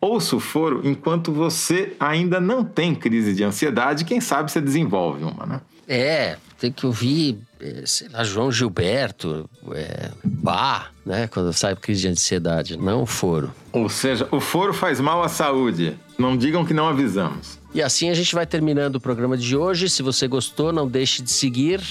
ouça 0.00 0.36
o 0.36 0.40
Foro 0.40 0.82
enquanto 0.84 1.32
você 1.32 1.94
ainda 1.98 2.38
não 2.38 2.64
tem 2.64 2.94
crise 2.94 3.34
de 3.34 3.42
ansiedade. 3.42 4.04
Quem 4.04 4.20
sabe 4.20 4.52
você 4.52 4.60
desenvolve 4.60 5.24
uma, 5.24 5.44
né? 5.44 5.60
É, 5.88 6.36
tem 6.58 6.72
que 6.72 6.86
ouvir, 6.86 7.38
eh, 7.60 7.82
sei 7.84 8.08
lá, 8.08 8.24
João 8.24 8.50
Gilberto, 8.50 9.48
é, 9.72 10.10
Bá, 10.24 10.88
né? 11.04 11.26
Quando 11.26 11.52
sai 11.52 11.76
crise 11.76 12.02
de 12.02 12.08
ansiedade, 12.08 12.76
não 12.76 13.02
o 13.02 13.06
foro. 13.06 13.52
Ou 13.72 13.88
seja, 13.88 14.26
o 14.30 14.40
foro 14.40 14.72
faz 14.72 15.00
mal 15.00 15.22
à 15.22 15.28
saúde. 15.28 15.96
Não 16.18 16.36
digam 16.36 16.64
que 16.64 16.72
não 16.72 16.88
avisamos. 16.88 17.58
E 17.74 17.82
assim 17.82 18.08
a 18.08 18.14
gente 18.14 18.34
vai 18.34 18.46
terminando 18.46 18.96
o 18.96 19.00
programa 19.00 19.36
de 19.36 19.56
hoje. 19.56 19.90
Se 19.90 20.02
você 20.02 20.28
gostou, 20.28 20.72
não 20.72 20.86
deixe 20.86 21.22
de 21.22 21.30
seguir, 21.30 21.82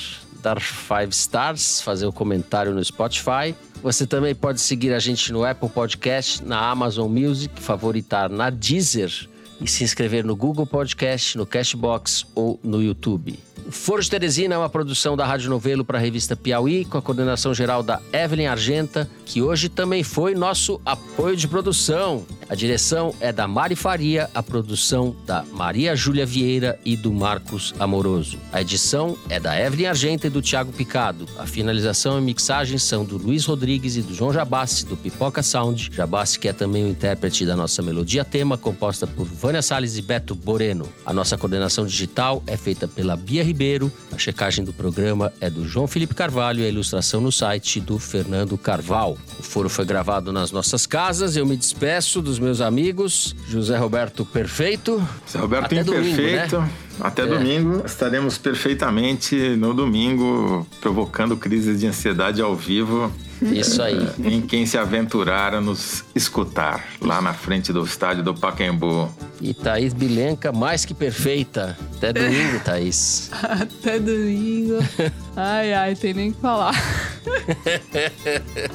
dar 0.41 0.59
five 0.59 1.11
stars, 1.11 1.81
fazer 1.81 2.05
o 2.05 2.09
um 2.09 2.11
comentário 2.11 2.73
no 2.73 2.83
Spotify. 2.83 3.53
Você 3.81 4.07
também 4.07 4.33
pode 4.33 4.61
seguir 4.61 4.93
a 4.93 4.99
gente 4.99 5.31
no 5.31 5.43
Apple 5.43 5.69
Podcast, 5.69 6.43
na 6.43 6.69
Amazon 6.69 7.11
Music, 7.11 7.61
favoritar 7.61 8.29
na 8.29 8.49
Deezer 8.49 9.11
e 9.59 9.67
se 9.67 9.83
inscrever 9.83 10.23
no 10.23 10.35
Google 10.35 10.65
Podcast, 10.65 11.37
no 11.37 11.45
Cashbox 11.45 12.25
ou 12.33 12.59
no 12.63 12.81
YouTube. 12.81 13.37
Foro 13.69 14.01
de 14.01 14.09
Teresina 14.09 14.55
é 14.55 14.57
uma 14.57 14.69
produção 14.69 15.15
da 15.15 15.25
Rádio 15.25 15.49
Novelo 15.49 15.83
para 15.85 15.97
a 15.97 16.01
revista 16.01 16.35
Piauí, 16.35 16.85
com 16.85 16.97
a 16.97 17.01
coordenação 17.01 17.53
geral 17.53 17.81
da 17.81 18.01
Evelyn 18.11 18.47
Argenta, 18.47 19.09
que 19.25 19.41
hoje 19.41 19.69
também 19.69 20.03
foi 20.03 20.35
nosso 20.35 20.81
apoio 20.85 21.35
de 21.35 21.47
produção. 21.47 22.25
A 22.53 22.55
direção 22.55 23.15
é 23.19 23.33
da 23.33 23.47
Mari 23.47 23.75
Faria, 23.75 24.29
a 24.31 24.43
produção 24.43 25.15
da 25.25 25.43
Maria 25.53 25.95
Júlia 25.95 26.23
Vieira 26.23 26.79
e 26.85 26.95
do 26.95 27.11
Marcos 27.11 27.73
Amoroso. 27.79 28.37
A 28.51 28.61
edição 28.61 29.17
é 29.27 29.39
da 29.39 29.59
Evelyn 29.59 29.87
Argenta 29.87 30.27
e 30.27 30.29
do 30.29 30.39
Thiago 30.39 30.71
Picado. 30.71 31.27
A 31.39 31.47
finalização 31.47 32.19
e 32.19 32.21
mixagem 32.21 32.77
são 32.77 33.03
do 33.03 33.17
Luiz 33.17 33.43
Rodrigues 33.43 33.95
e 33.95 34.03
do 34.03 34.13
João 34.13 34.31
Jabassi, 34.31 34.85
do 34.85 34.95
Pipoca 34.95 35.41
Sound. 35.41 35.89
Jabassi, 35.91 36.37
que 36.37 36.47
é 36.47 36.53
também 36.53 36.85
o 36.85 36.89
intérprete 36.89 37.43
da 37.43 37.55
nossa 37.55 37.81
melodia 37.81 38.23
tema, 38.23 38.55
composta 38.55 39.07
por 39.07 39.25
Vânia 39.25 39.63
Salles 39.63 39.97
e 39.97 40.03
Beto 40.03 40.35
Boreno. 40.35 40.87
A 41.03 41.11
nossa 41.11 41.35
coordenação 41.35 41.87
digital 41.87 42.43
é 42.45 42.55
feita 42.55 42.87
pela 42.87 43.17
Bia 43.17 43.43
Ribeiro. 43.43 43.91
A 44.11 44.17
checagem 44.19 44.63
do 44.63 44.71
programa 44.71 45.33
é 45.41 45.49
do 45.49 45.67
João 45.67 45.87
Felipe 45.87 46.13
Carvalho 46.13 46.61
e 46.61 46.65
a 46.67 46.69
ilustração 46.69 47.19
no 47.19 47.31
site 47.31 47.79
do 47.79 47.97
Fernando 47.97 48.55
Carval. 48.59 49.17
O 49.39 49.41
foro 49.41 49.69
foi 49.69 49.85
gravado 49.85 50.31
nas 50.31 50.51
nossas 50.51 50.85
casas. 50.85 51.35
Eu 51.35 51.47
me 51.47 51.57
despeço 51.57 52.21
dos 52.21 52.42
meus 52.43 52.61
amigos. 52.61 53.35
José 53.47 53.77
Roberto 53.77 54.25
Perfeito. 54.25 55.01
José 55.25 55.39
Roberto 55.39 55.65
Até 55.65 55.81
Imperfeito. 55.81 56.55
Domingo, 56.55 56.57
né? 56.57 56.69
Até 56.99 57.21
É. 57.23 57.25
domingo. 57.25 57.83
Estaremos 57.85 58.37
perfeitamente 58.37 59.35
no 59.57 59.73
domingo, 59.73 60.67
provocando 60.79 61.35
crises 61.35 61.79
de 61.79 61.87
ansiedade 61.87 62.41
ao 62.41 62.55
vivo. 62.55 63.11
Isso 63.41 63.81
aí. 63.81 64.07
Em 64.23 64.39
quem 64.41 64.65
se 64.65 64.77
aventurar 64.77 65.53
a 65.53 65.59
nos 65.59 66.05
escutar 66.15 66.85
lá 67.01 67.21
na 67.21 67.33
frente 67.33 67.73
do 67.73 67.83
estádio 67.83 68.23
do 68.23 68.33
Pacaembu. 68.33 69.09
E 69.41 69.53
Thaís 69.53 69.93
Bilenca, 69.93 70.51
mais 70.53 70.85
que 70.85 70.93
perfeita. 70.93 71.77
Até 71.97 72.13
domingo, 72.13 72.59
Thaís. 72.63 73.29
Até 73.43 73.99
domingo. 73.99 74.77
Ai, 75.35 75.73
ai, 75.73 75.95
tem 75.95 76.13
nem 76.13 76.29
o 76.29 76.33
que 76.33 76.39
falar. 76.39 76.75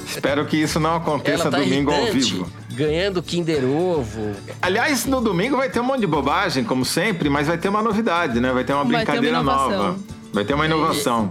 Espero 0.04 0.44
que 0.44 0.56
isso 0.56 0.80
não 0.80 0.96
aconteça 0.96 1.50
tá 1.50 1.58
domingo 1.58 1.92
ao 1.92 2.08
irritante, 2.08 2.32
vivo. 2.32 2.52
Ganhando 2.78 3.20
Kinder 3.20 3.64
Ovo. 3.64 4.36
Aliás, 4.62 5.04
no 5.04 5.20
domingo 5.20 5.56
vai 5.56 5.68
ter 5.68 5.80
um 5.80 5.84
monte 5.84 6.02
de 6.02 6.06
bobagem, 6.06 6.62
como 6.62 6.84
sempre, 6.84 7.28
mas 7.28 7.48
vai 7.48 7.58
ter 7.58 7.68
uma 7.68 7.82
novidade, 7.82 8.38
né? 8.38 8.52
Vai 8.52 8.62
ter 8.62 8.72
uma 8.72 8.84
Vai 8.84 8.92
ter 8.92 8.98
uma 8.98 9.04
brincadeira 9.04 9.38
inovação. 9.40 9.70
nova. 9.70 9.98
Vai 10.32 10.44
ter 10.44 10.54
uma 10.54 10.64
inovação. 10.64 11.30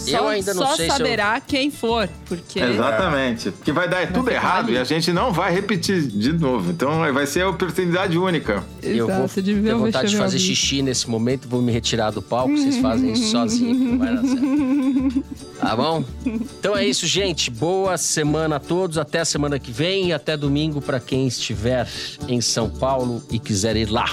Só, 0.00 0.16
Eu 0.16 0.28
ainda 0.28 0.54
não 0.54 0.66
só 0.66 0.76
sei 0.76 0.86
se 0.86 0.92
eu- 0.92 0.96
saberá 0.96 1.40
quem 1.40 1.70
for, 1.70 2.08
porque 2.26 2.58
Exatamente. 2.58 3.52
Que 3.64 3.70
vai 3.70 3.88
dar 3.88 4.06
tudo 4.06 4.24
ficar 4.24 4.32
errado 4.34 4.64
ali. 4.66 4.74
e 4.74 4.78
a 4.78 4.84
gente 4.84 5.12
não 5.12 5.30
vai 5.32 5.52
repetir 5.52 6.02
de 6.02 6.32
novo. 6.32 6.70
Então 6.70 6.98
vai 7.12 7.26
ser 7.26 7.42
a 7.42 7.48
oportunidade 7.50 8.16
única. 8.16 8.64
Eu 8.82 9.06
vou 9.06 9.24
Exato, 9.24 9.42
de 9.42 9.54
ver 9.54 9.68
ter 9.70 9.74
vontade 9.74 10.10
de 10.10 10.16
fazer 10.16 10.38
xixi 10.38 10.80
nesse 10.82 11.08
momento, 11.08 11.46
vou 11.48 11.60
me 11.60 11.70
retirar 11.70 12.10
do 12.10 12.22
palco, 12.22 12.56
vocês 12.56 12.78
fazem 12.80 13.12
isso 13.12 13.30
sozinhos, 13.30 13.78
não 13.78 13.98
vai 13.98 14.14
dar 14.14 14.22
certo. 14.22 15.24
Tá 15.60 15.76
bom? 15.76 16.04
Então 16.24 16.76
é 16.76 16.86
isso, 16.86 17.06
gente. 17.06 17.50
Boa 17.50 17.98
semana 17.98 18.56
a 18.56 18.60
todos, 18.60 18.96
até 18.96 19.20
a 19.20 19.24
semana 19.24 19.58
que 19.58 19.70
vem 19.70 20.08
e 20.08 20.12
até 20.12 20.36
domingo 20.36 20.80
para 20.80 20.98
quem 20.98 21.26
estiver 21.26 21.86
em 22.26 22.40
São 22.40 22.70
Paulo 22.70 23.22
e 23.30 23.38
quiser 23.38 23.76
ir 23.76 23.90
lá. 23.90 24.06